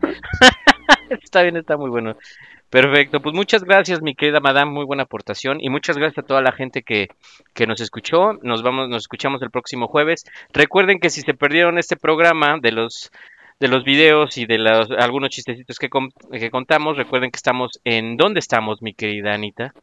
está 1.24 1.42
bien, 1.42 1.58
está 1.58 1.78
muy 1.78 1.90
bueno. 1.90 2.16
Perfecto, 2.76 3.22
pues 3.22 3.34
muchas 3.34 3.64
gracias, 3.64 4.02
mi 4.02 4.16
querida 4.16 4.42
madame, 4.42 4.70
muy 4.70 4.84
buena 4.84 5.04
aportación 5.04 5.62
y 5.62 5.70
muchas 5.70 5.98
gracias 5.98 6.26
a 6.26 6.28
toda 6.28 6.42
la 6.42 6.52
gente 6.52 6.84
que, 6.84 7.08
que 7.54 7.68
nos 7.68 7.80
escuchó. 7.80 8.34
Nos 8.42 8.64
vamos, 8.64 8.90
nos 8.90 9.04
escuchamos 9.04 9.42
el 9.44 9.50
próximo 9.50 9.88
jueves. 9.88 10.26
Recuerden 10.52 11.00
que 11.00 11.10
si 11.10 11.22
se 11.22 11.34
perdieron 11.34 11.78
este 11.78 11.96
programa 11.96 12.58
de 12.62 12.74
los 12.74 13.14
de 13.62 13.70
los 13.70 13.86
videos 13.86 14.38
y 14.38 14.46
de 14.46 14.58
algunos 15.00 15.30
chistecitos 15.30 15.80
que, 15.80 15.88
que 16.34 16.52
contamos, 16.52 16.98
recuerden 16.98 17.32
que 17.32 17.38
estamos 17.38 17.80
en 17.86 18.18
¿dónde 18.18 18.42
estamos, 18.42 18.82
mi 18.82 18.94
querida 18.94 19.34
Anita? 19.34 19.74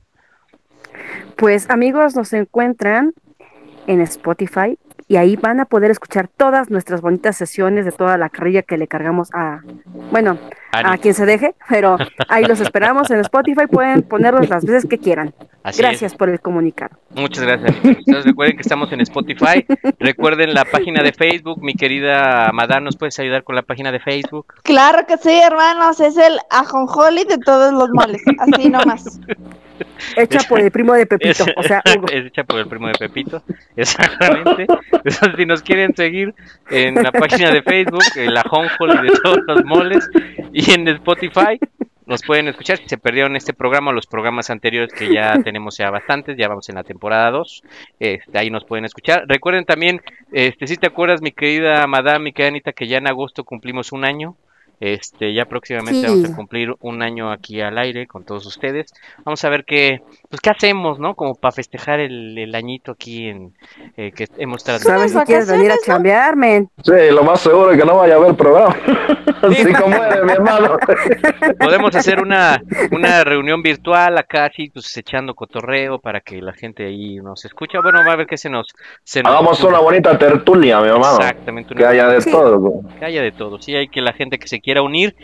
Pues 1.37 1.71
amigos, 1.71 2.15
nos 2.15 2.35
encuentran 2.35 3.15
en 3.87 4.03
Spotify 4.03 4.79
y 5.13 5.19
ahí 5.19 5.37
van 5.37 5.61
a 5.61 5.67
poder 5.67 5.91
escuchar 5.91 6.27
todas 6.27 6.71
nuestras 6.71 7.03
bonitas 7.03 7.37
sesiones 7.37 7.85
de 7.85 7.93
toda 7.93 8.17
la 8.17 8.31
carrilla 8.31 8.63
que 8.63 8.79
le 8.79 8.89
cargamos 8.89 9.29
a, 9.35 9.61
bueno, 10.11 10.39
a 10.73 10.97
quien 10.97 11.13
se 11.13 11.27
deje, 11.27 11.55
pero 11.69 11.99
ahí 12.31 12.47
los 12.47 12.61
esperamos 12.61 13.11
en 13.11 13.21
Spotify, 13.21 13.67
pueden 13.71 14.05
ponerlos 14.05 14.49
las 14.49 14.65
veces 14.65 14.89
que 14.89 14.97
quieran. 14.97 15.35
Así 15.65 15.83
Gracias 15.83 16.15
por 16.15 16.31
el 16.31 16.41
comunicar. 16.41 16.93
Muchas 17.15 17.45
gracias. 17.45 17.77
Recuerden 18.25 18.57
que 18.57 18.63
estamos 18.63 18.91
en 18.91 19.03
Spotify. 19.03 19.67
Recuerden 20.01 20.55
la 20.55 20.65
página 20.65 21.03
de 21.03 21.13
Facebook. 21.13 21.63
Mi 21.63 21.75
querida 21.75 22.51
Madame, 22.55 22.87
¿nos 22.87 22.97
puedes 22.97 23.19
ayudar 23.19 23.45
con 23.45 23.55
la 23.55 23.63
página 23.63 23.93
de 23.93 24.01
Facebook? 24.01 24.55
Claro 24.63 25.07
que 25.07 25.19
sí, 25.19 25.39
hermanos, 25.39 26.01
es 26.01 26.17
el 26.17 26.39
ajonjoli 26.49 27.25
de 27.25 27.37
todos 27.37 27.71
los 27.75 27.91
moles, 27.91 28.23
así 28.39 28.71
nomás. 28.71 29.21
Hecha 30.17 30.41
por 30.49 30.61
el 30.61 30.71
primo 30.71 30.95
de 30.95 31.07
Pepito, 31.07 31.45
o 31.57 31.63
sea, 31.63 31.83
Hugo. 31.97 32.07
es 32.13 32.27
hecha 32.27 32.45
por 32.45 32.59
el 32.59 32.67
primo 32.67 32.89
de 32.89 32.95
Pepito, 32.95 33.43
exactamente. 33.77 34.67
Si 35.37 35.47
nos 35.47 35.63
quieren 35.63 35.95
seguir 35.95 36.35
en 36.71 36.95
la 36.95 37.13
página 37.13 37.51
de 37.51 37.63
Facebook, 37.63 38.05
en 38.17 38.35
la 38.35 38.43
Home 38.51 38.69
de 39.03 39.11
todos 39.23 39.41
los 39.47 39.65
moles, 39.65 40.09
y 40.53 40.73
en 40.73 40.87
Spotify, 40.89 41.59
nos 42.07 42.23
pueden 42.23 42.49
escuchar. 42.49 42.79
Si 42.79 42.89
se 42.89 42.99
perdieron 42.99 43.37
este 43.37 43.53
programa 43.53 43.93
los 43.93 44.07
programas 44.07 44.51
anteriores, 44.51 44.93
que 44.93 45.13
ya 45.13 45.43
tenemos 45.43 45.79
ya 45.79 45.91
bastantes, 45.91 46.37
ya 46.37 46.49
vamos 46.49 46.69
en 46.69 46.77
la 46.77 46.85
temporada 46.85 47.31
2, 47.31 47.63
este, 48.01 48.39
ahí 48.39 48.51
nos 48.51 48.65
pueden 48.65 48.85
escuchar. 48.85 49.25
Recuerden 49.27 49.65
también, 49.65 50.01
este, 50.33 50.67
si 50.67 50.77
te 50.77 50.87
acuerdas, 50.87 51.23
mi 51.23 51.33
querida 51.33 51.87
Madame, 51.87 52.27
mi 52.27 52.33
querida 52.33 52.49
Anita, 52.49 52.73
que 52.73 52.87
ya 52.87 52.99
en 52.99 53.07
agosto 53.07 53.45
cumplimos 53.45 53.93
un 53.93 54.05
año. 54.05 54.37
Este, 54.85 55.33
ya 55.33 55.45
próximamente 55.45 56.01
Sí. 56.01 56.07
vamos 56.09 56.31
a 56.33 56.35
cumplir 56.35 56.75
un 56.81 57.03
año 57.03 57.31
aquí 57.31 57.61
al 57.61 57.79
aire 57.79 58.09
con 58.09 58.25
todos 58.25 58.45
ustedes. 58.47 58.93
Vamos 59.25 59.45
a 59.45 59.49
ver 59.49 59.65
qué, 59.65 60.01
pues 60.29 60.41
qué 60.41 60.51
hacemos, 60.51 60.99
¿no? 60.99 61.15
Como 61.15 61.37
para 61.37 61.53
festejar 61.53 62.01
el, 62.01 62.37
el 62.37 62.53
añito 62.57 62.91
aquí 62.91 63.29
en 63.29 63.55
eh, 63.97 64.11
que 64.11 64.27
hemos 64.39 64.63
¿Sabes 64.63 64.83
transmitido. 64.83 65.21
si 65.21 65.27
quieres 65.27 65.49
venir 65.49 65.71
a 65.71 65.77
chambear, 65.87 66.35
men? 66.35 66.69
Sí, 66.83 66.93
lo 67.13 67.23
más 67.23 67.41
seguro 67.41 67.71
es 67.71 67.79
que 67.79 67.87
no 67.87 67.97
vaya 67.97 68.15
a 68.15 68.17
haber 68.17 68.35
programa. 68.35 68.75
Así 69.43 69.73
como 69.73 69.95
eres, 69.97 70.23
mi 70.25 70.33
hermano. 70.33 70.77
Podemos 71.59 71.95
hacer 71.97 72.21
una, 72.21 72.63
una 72.93 73.25
reunión 73.25 73.61
virtual 73.63 74.17
acá, 74.19 74.45
así, 74.47 74.71
pues 74.71 74.97
echando 74.97 75.35
cotorreo 75.35 75.99
para 75.99 76.21
que 76.21 76.41
la 76.41 76.53
gente 76.53 76.87
ahí 76.87 77.17
nos 77.17 77.45
escuche. 77.45 77.79
Bueno, 77.83 78.01
va 78.07 78.13
a 78.13 78.17
ver 78.17 78.27
qué 78.29 78.37
se 78.37 78.49
nos... 78.49 78.69
Se 79.03 79.21
nos 79.23 79.33
Hagamos 79.33 79.59
ocurre. 79.59 79.75
una 79.75 79.83
bonita 79.83 80.17
tertulia, 80.19 80.81
mi 80.81 80.89
hermano. 80.89 81.19
Exactamente. 81.19 81.75
Que 81.75 81.85
haya 81.85 82.07
de 82.09 82.21
Sí. 82.21 82.31
todo. 82.31 82.83
Que 83.01 83.05
haya 83.05 83.23
de 83.23 83.33
todo. 83.33 83.61
Sí, 83.61 83.75
hay 83.75 83.89
que 83.89 84.01
la 84.01 84.13
gente 84.13 84.39
que 84.39 84.47
se 84.47 84.61
quiera 84.61 84.72
unir. 84.81 85.15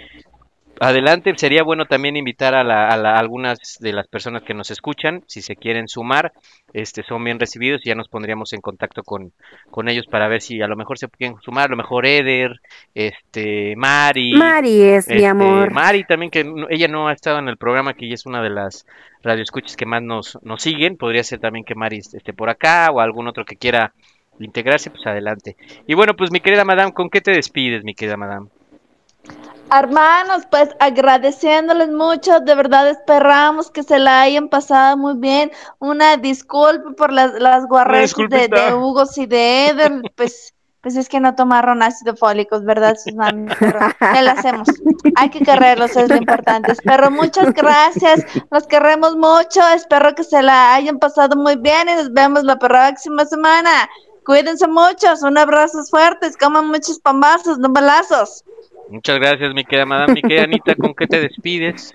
Adelante, 0.81 1.33
sería 1.37 1.65
bueno 1.65 1.87
también 1.87 2.17
invitar 2.17 2.55
a, 2.55 2.63
la, 2.63 2.87
a 2.89 2.97
la- 2.97 3.19
algunas 3.19 3.79
de 3.81 3.93
las 3.93 4.07
personas 4.07 4.45
que 4.45 4.55
nos 4.55 4.71
escuchan, 4.71 5.25
si 5.27 5.43
se 5.43 5.57
quieren 5.57 5.89
sumar, 5.89 6.33
este, 6.73 7.03
son 7.03 7.25
bien 7.25 7.41
recibidos 7.41 7.81
y 7.85 7.89
ya 7.89 7.97
nos 7.97 8.09
pondríamos 8.09 8.53
en 8.53 8.61
contacto 8.61 9.03
con, 9.03 9.33
con 9.73 9.89
ellos 9.89 10.07
para 10.07 10.29
ver 10.29 10.41
si 10.41 10.63
a 10.63 10.69
lo 10.69 10.77
mejor 10.77 10.97
se 10.99 11.09
quieren 11.09 11.37
sumar, 11.41 11.65
a 11.67 11.71
lo 11.71 11.77
mejor 11.77 12.07
Eder, 12.07 12.61
este, 12.95 13.75
Mari. 13.77 14.35
Mari 14.35 14.83
es 14.83 15.09
mi 15.09 15.17
este, 15.17 15.27
amor. 15.27 15.73
Mari 15.73 16.05
también, 16.05 16.31
que 16.31 16.45
no- 16.45 16.69
ella 16.71 16.87
no 16.87 17.09
ha 17.09 17.13
estado 17.13 17.41
en 17.41 17.49
el 17.49 17.57
programa, 17.57 17.95
que 17.95 18.07
ella 18.07 18.15
es 18.15 18.27
una 18.27 18.41
de 18.41 18.51
las 18.51 18.87
radioescuchas 19.25 19.77
que 19.77 19.85
más 19.87 20.03
nos, 20.03 20.39
nos 20.43 20.63
siguen, 20.63 20.97
podría 20.97 21.25
ser 21.25 21.41
también 21.41 21.65
que 21.65 21.75
Mari 21.75 21.99
esté 21.99 22.33
por 22.33 22.51
acá 22.51 22.91
o 22.93 23.01
algún 23.01 23.27
otro 23.27 23.45
que 23.45 23.57
quiera 23.57 23.93
integrarse, 24.39 24.91
pues 24.91 25.05
adelante. 25.09 25.57
Y 25.89 25.95
bueno, 25.95 26.15
pues 26.15 26.31
mi 26.31 26.39
querida 26.39 26.65
madame, 26.65 26.93
¿con 26.93 27.11
qué 27.11 27.21
te 27.21 27.33
despides, 27.33 27.83
mi 27.83 27.95
querida 27.97 28.17
madame? 28.17 28.47
Hermanos, 29.71 30.45
pues 30.51 30.71
agradeciéndoles 30.81 31.91
mucho, 31.91 32.41
de 32.41 32.55
verdad 32.55 32.89
esperamos 32.89 33.71
que 33.71 33.83
se 33.83 33.99
la 33.99 34.23
hayan 34.23 34.49
pasado 34.49 34.97
muy 34.97 35.15
bien. 35.17 35.51
Una 35.79 36.17
disculpa 36.17 36.91
por 36.97 37.13
las, 37.13 37.35
las 37.35 37.65
de, 37.65 38.75
Hugo 38.75 39.05
y 39.15 39.27
de 39.27 39.67
Eder, 39.69 40.03
pues, 40.17 40.55
pues 40.81 40.97
es 40.97 41.09
que 41.09 41.21
no 41.21 41.35
tomaron 41.35 41.83
ácido 41.83 42.17
fólicos, 42.17 42.65
¿verdad? 42.65 42.97
Sus? 42.97 43.13
Pero, 43.59 43.79
¿qué 44.15 44.23
le 44.23 44.31
hacemos? 44.31 44.69
Hay 45.17 45.29
que 45.29 45.41
quererlos, 45.41 45.95
es 45.97 46.09
lo 46.09 46.17
importante. 46.17 46.75
Pero 46.83 47.11
muchas 47.11 47.53
gracias, 47.53 48.25
los 48.51 48.67
queremos 48.67 49.17
mucho, 49.17 49.61
espero 49.75 50.15
que 50.15 50.25
se 50.25 50.43
la 50.43 50.75
hayan 50.75 50.99
pasado 50.99 51.37
muy 51.37 51.57
bien 51.57 51.91
y 51.91 51.95
nos 51.95 52.11
vemos 52.15 52.43
la 52.45 52.59
próxima 52.59 53.27
semana. 53.27 53.71
Cuídense 54.25 54.67
muchos, 54.67 55.23
un 55.23 55.37
abrazo 55.37 55.85
fuertes, 55.85 56.39
coman 56.39 56.69
muchos 56.69 56.99
pambazos, 57.01 57.59
no 57.59 57.69
balazos. 57.69 58.45
Muchas 58.91 59.19
gracias, 59.19 59.53
mi 59.55 59.65
querida 59.65 59.87
madame, 59.87 60.15
mi 60.15 60.23
querida 60.23 60.45
Anita, 60.45 60.75
¿con 60.75 60.95
qué 60.95 61.07
te 61.07 61.21
despides? 61.29 61.93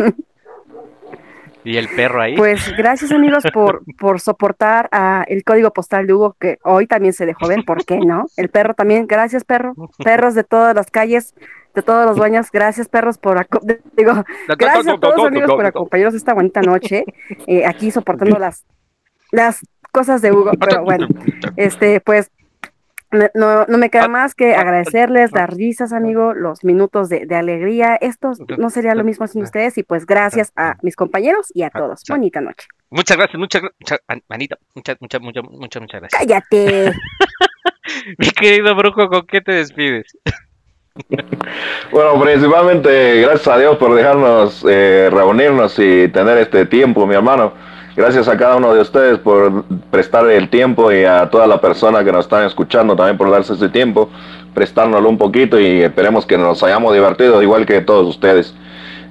Y 1.65 1.77
el 1.77 1.87
perro 1.87 2.21
ahí. 2.21 2.35
Pues 2.35 2.75
gracias 2.75 3.11
amigos 3.11 3.43
por, 3.53 3.83
por 3.97 4.19
soportar 4.19 4.89
a 4.91 5.23
el 5.27 5.43
código 5.43 5.71
postal 5.71 6.05
de 6.07 6.13
Hugo, 6.13 6.35
que 6.39 6.57
hoy 6.63 6.87
también 6.87 7.13
se 7.13 7.25
dejó 7.25 7.47
ver, 7.47 7.63
¿por 7.65 7.85
qué 7.85 7.99
no? 7.99 8.25
El 8.37 8.49
perro 8.49 8.73
también, 8.73 9.07
gracias 9.07 9.43
perro, 9.45 9.73
perros 10.03 10.35
de 10.35 10.43
todas 10.43 10.75
las 10.75 10.91
calles, 10.91 11.33
de 11.73 11.81
todos 11.81 12.05
los 12.05 12.17
dueños, 12.17 12.51
gracias 12.51 12.89
perros 12.89 13.17
por, 13.17 13.37
aco- 13.37 13.61
digo, 13.97 14.13
gracias 14.57 14.87
a 14.87 14.97
todos 14.99 15.25
amigos 15.25 15.49
por 15.51 15.65
acompañarnos 15.65 16.15
esta 16.15 16.33
bonita 16.33 16.61
noche, 16.61 17.05
eh, 17.47 17.65
aquí 17.65 17.91
soportando 17.91 18.37
las, 18.37 18.65
las 19.31 19.65
cosas 19.91 20.21
de 20.21 20.31
Hugo, 20.33 20.51
pero 20.59 20.83
bueno, 20.83 21.07
este, 21.55 22.01
pues 22.01 22.29
no, 23.33 23.65
no, 23.67 23.77
me 23.77 23.89
queda 23.89 24.07
más 24.07 24.35
que 24.35 24.55
agradecerles, 24.55 25.31
dar 25.31 25.53
risas, 25.53 25.93
amigo, 25.93 26.33
los 26.33 26.63
minutos 26.63 27.09
de, 27.09 27.25
de 27.25 27.35
alegría. 27.35 27.95
Esto 27.95 28.33
no 28.57 28.69
sería 28.69 28.95
lo 28.95 29.03
mismo 29.03 29.27
sin 29.27 29.43
ustedes. 29.43 29.77
Y 29.77 29.83
pues 29.83 30.05
gracias 30.05 30.51
a 30.55 30.75
mis 30.81 30.95
compañeros 30.95 31.51
y 31.53 31.63
a 31.63 31.69
todos. 31.69 32.03
Bonita 32.07 32.41
noche. 32.41 32.67
Muchas 32.89 33.17
gracias, 33.17 33.39
muchas 33.39 33.61
gracias, 33.61 33.99
Anita, 34.29 34.57
muchas, 34.75 34.97
muchas, 34.99 35.21
muchas, 35.21 35.43
muchas, 35.43 35.81
muchas 35.81 36.01
gracias. 36.01 36.21
Cállate. 36.21 36.93
Mi 38.17 38.29
querido 38.29 38.75
brujo, 38.75 39.09
¿con 39.09 39.25
qué 39.25 39.41
te 39.41 39.53
despides? 39.53 40.17
Bueno, 41.91 42.21
principalmente 42.21 43.21
gracias 43.21 43.47
a 43.47 43.57
Dios 43.57 43.77
por 43.77 43.95
dejarnos 43.95 44.63
eh, 44.69 45.09
reunirnos 45.11 45.77
y 45.79 46.07
tener 46.09 46.37
este 46.37 46.67
tiempo, 46.67 47.07
mi 47.07 47.15
hermano. 47.15 47.53
Gracias 47.95 48.27
a 48.27 48.35
cada 48.37 48.55
uno 48.55 48.73
de 48.73 48.81
ustedes 48.81 49.19
por 49.19 49.65
prestar 49.91 50.27
el 50.31 50.49
tiempo 50.49 50.91
y 50.91 51.05
a 51.05 51.29
toda 51.29 51.45
la 51.45 51.61
persona 51.61 52.03
que 52.03 52.11
nos 52.11 52.25
están 52.25 52.43
escuchando 52.43 52.95
también 52.95 53.17
por 53.17 53.29
darse 53.29 53.53
ese 53.53 53.69
tiempo, 53.69 54.09
prestárnoslo 54.55 55.07
un 55.07 55.19
poquito 55.19 55.59
y 55.59 55.83
esperemos 55.83 56.25
que 56.25 56.35
nos 56.35 56.63
hayamos 56.63 56.91
divertido 56.91 57.43
igual 57.43 57.67
que 57.67 57.81
todos 57.81 58.07
ustedes. 58.07 58.55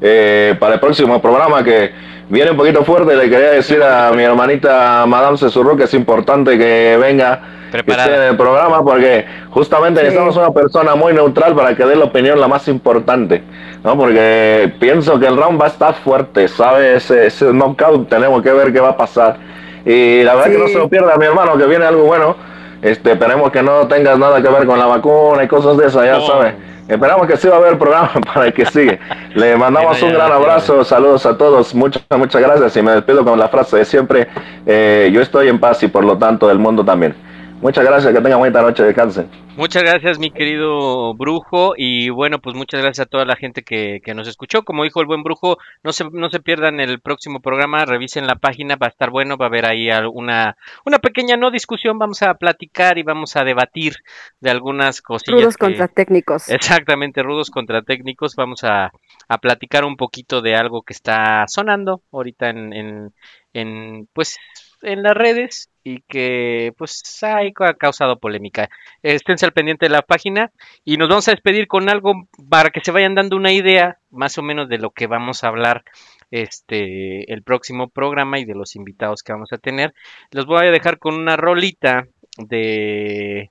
Eh, 0.01 0.57
para 0.59 0.75
el 0.75 0.81
próximo 0.81 1.23
programa 1.23 1.63
que 1.63 1.93
viene 2.29 2.51
un 2.51 2.57
poquito 2.57 2.85
fuerte, 2.85 3.15
le 3.15 3.31
quería 3.31 3.53
decir 3.53 3.81
a 3.81 4.11
mi 4.13 4.25
hermanita 4.25 5.05
Madame 5.07 5.39
Cesurro 5.39 5.77
que 5.77 5.85
es 5.85 5.95
importante 5.95 6.59
que 6.59 6.99
venga 7.01 7.41
que 7.73 7.91
esté 7.91 8.15
en 8.15 8.23
el 8.23 8.37
programa 8.37 8.83
porque 8.85 9.25
justamente 9.51 10.01
Sí. 10.01 10.05
necesitamos 10.05 10.37
una 10.37 10.51
persona 10.51 10.95
muy 10.95 11.13
neutral 11.13 11.55
para 11.55 11.75
que 11.75 11.85
dé 11.85 11.97
la 11.97 12.05
opinión 12.05 12.39
la 12.41 12.49
más 12.49 12.69
importante, 12.69 13.43
¿no? 13.83 13.97
Porque 13.97 14.73
pienso 14.79 15.19
que 15.19 15.27
el 15.27 15.37
round 15.37 15.61
va 15.61 15.65
a 15.67 15.69
estar 15.69 15.95
fuerte, 15.95 16.49
¿sabes? 16.49 17.05
Ese, 17.05 17.27
ese 17.27 17.53
knockout 17.53 18.09
tenemos 18.09 18.43
que 18.43 18.53
ver 18.53 18.73
qué 18.73 18.81
va 18.81 18.91
a 18.91 18.97
pasar. 18.97 19.37
Y 19.85 20.23
la 20.23 20.35
verdad 20.35 20.51
que 20.53 20.59
no 20.59 20.69
se 20.69 20.79
lo 20.79 20.89
pierda, 20.89 21.17
mi 21.17 21.25
hermano, 21.27 21.57
que 21.57 21.67
viene 21.67 21.85
algo 21.85 22.05
bueno. 22.05 22.37
Este, 22.83 23.13
esperemos 23.13 23.51
que 23.53 23.63
no 23.63 23.87
tengas 23.89 24.19
nada 24.19 24.43
que 24.43 24.49
ver 24.49 24.67
con 24.67 24.79
la 24.79 24.87
vacuna 24.87 25.45
y 25.45 25.49
cosas 25.49 25.77
de 25.79 25.87
esas, 25.87 26.05
ya 26.05 26.15
No. 26.15 26.27
sabes. 26.27 26.55
Esperamos 26.89 27.27
que 27.29 27.37
sí 27.37 27.47
va 27.49 27.55
a 27.55 27.59
haber 27.59 27.79
programa 27.79 28.11
para 28.35 28.47
el 28.47 28.53
que 28.53 28.67
sigue. 28.67 28.99
Le 29.35 29.57
mandamos 29.57 30.03
un 30.03 30.13
gran 30.13 30.31
abrazo, 30.33 30.85
saludos 30.85 31.25
a 31.27 31.39
todos, 31.39 31.75
muchas, 31.75 32.03
muchas 32.19 32.43
gracias 32.43 32.77
y 32.77 32.83
me 32.83 32.91
despido 32.93 33.25
con 33.25 33.39
la 33.39 33.49
frase 33.49 33.79
de 33.79 33.85
siempre, 33.85 34.27
eh, 34.67 35.11
yo 35.13 35.21
estoy 35.23 35.49
en 35.49 35.59
paz 35.61 35.83
y 35.85 35.89
por 35.89 36.05
lo 36.05 36.19
tanto 36.19 36.51
el 36.51 36.59
mundo 36.59 36.85
también. 36.85 37.15
Muchas 37.63 37.85
gracias, 37.85 38.13
que 38.13 38.21
tengan 38.21 38.41
bonita 38.41 38.61
noche, 38.61 38.83
descansen. 38.83 39.31
Muchas 39.57 39.85
gracias, 39.85 40.19
mi 40.19 40.33
querido 40.33 41.15
brujo. 41.15 41.75
Y 41.77 42.11
bueno, 42.11 42.41
pues 42.41 42.57
muchas 42.57 42.83
gracias 42.83 43.07
a 43.07 43.09
toda 43.09 43.25
la 43.25 43.37
gente 43.37 43.63
que, 43.63 44.01
que 44.05 44.15
nos 44.15 44.27
escuchó. 44.27 44.65
Como 44.65 44.83
dijo 44.83 45.01
el 45.01 45.07
buen 45.07 45.23
brujo, 45.23 45.59
no 45.85 45.93
se, 45.93 46.05
no 46.11 46.29
se 46.29 46.41
pierdan 46.41 46.81
el 46.81 47.01
próximo 47.01 47.41
programa, 47.41 47.85
revisen 47.85 48.27
la 48.27 48.35
página, 48.35 48.75
va 48.75 48.87
a 48.87 48.91
estar 48.91 49.11
bueno, 49.11 49.37
va 49.37 49.47
a 49.47 49.49
haber 49.49 49.67
ahí 49.67 49.89
una, 50.13 50.57
una 50.85 50.99
pequeña 50.99 51.37
no 51.37 51.53
discusión, 51.53 52.01
vamos 52.01 52.21
a 52.25 52.35
platicar 52.35 52.99
y 52.99 53.05
vamos 53.05 53.37
a 53.37 53.45
debatir 53.45 53.95
de 54.41 54.51
algunas 54.51 55.01
cosillas. 55.01 55.41
Rudos 55.43 55.57
que- 55.57 55.67
contra 55.67 55.87
técnicos. 55.87 56.49
Exactamente, 56.49 57.23
rudos 57.23 57.49
contra 57.51 57.83
técnicos. 57.83 58.35
Vamos 58.35 58.65
a, 58.65 58.91
a 59.29 59.39
platicar 59.39 59.85
un 59.85 59.97
poquito 59.97 60.43
de 60.43 60.57
algo 60.57 60.83
que 60.83 60.95
está 60.95 61.45
sonando 61.47 62.03
ahorita 62.11 62.51
en, 62.51 62.73
en, 62.73 63.13
en, 63.53 64.09
pues 64.13 64.37
en 64.83 65.03
las 65.03 65.15
redes 65.15 65.71
y 65.85 66.01
que 66.03 66.73
pues 66.77 67.03
ha 67.23 67.41
causado 67.75 68.19
polémica. 68.19 68.69
Esténse 69.03 69.47
al 69.47 69.53
pendiente 69.53 69.87
de 69.87 69.91
la 69.91 70.03
página 70.03 70.53
y 70.85 70.97
nos 70.97 71.09
vamos 71.09 71.29
a 71.29 71.33
despedir 71.33 71.67
con 71.67 71.89
algo 71.89 72.29
para 72.49 72.71
que 72.71 72.81
se 72.81 72.93
vayan 72.93 73.15
dando 73.15 73.37
una 73.37 73.53
idea 73.53 73.99
más 74.11 74.39
o 74.39 74.43
menos 74.43 74.69
de 74.69 74.79
lo 74.79 74.91
que 74.91 75.07
vamos 75.07 75.43
a 75.43 75.49
hablar 75.49 75.85
este 76.31 77.33
el 77.33 77.43
próximo 77.43 77.89
programa 77.89 78.39
y 78.39 78.45
de 78.45 78.55
los 78.55 78.77
invitados 78.77 79.23
que 79.23 79.33
vamos 79.33 79.53
a 79.53 79.59
tener. 79.59 79.95
Los 80.31 80.47
voy 80.47 80.67
a 80.67 80.71
dejar 80.71 80.99
con 80.99 81.15
una 81.15 81.37
rolita 81.37 82.07
de 82.39 83.51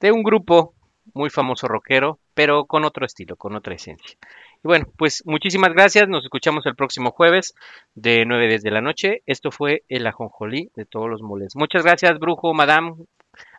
de 0.00 0.12
un 0.12 0.22
grupo 0.22 0.74
muy 1.14 1.30
famoso 1.30 1.66
rockero, 1.66 2.18
pero 2.34 2.66
con 2.66 2.84
otro 2.84 3.04
estilo, 3.04 3.36
con 3.36 3.56
otra 3.56 3.74
esencia. 3.74 4.16
Y 4.64 4.68
bueno, 4.68 4.86
pues 4.96 5.22
muchísimas 5.24 5.72
gracias. 5.72 6.08
Nos 6.08 6.24
escuchamos 6.24 6.66
el 6.66 6.74
próximo 6.74 7.12
jueves 7.12 7.54
de 7.94 8.24
9 8.26 8.48
desde 8.48 8.70
la 8.70 8.80
noche. 8.80 9.22
Esto 9.26 9.50
fue 9.50 9.84
el 9.88 10.06
ajonjolí 10.06 10.70
de 10.74 10.84
todos 10.84 11.08
los 11.08 11.22
moles. 11.22 11.54
Muchas 11.54 11.84
gracias, 11.84 12.18
Brujo, 12.18 12.52
Madame. 12.54 12.94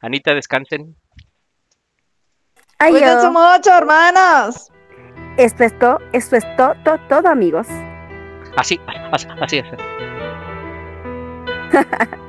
Anita, 0.02 0.34
descansen. 0.34 0.96
Ay, 2.78 2.92
Cuídense 2.92 3.30
mucho, 3.30 3.72
hermanos. 3.78 4.72
Esto 5.38 5.64
es 5.64 5.80
todo, 5.80 6.00
esto 6.12 6.36
es 6.36 6.56
todo, 6.58 6.76
todo, 7.08 7.28
amigos. 7.30 7.68
Así, 8.58 8.80
así, 9.42 9.60
así. 9.60 9.76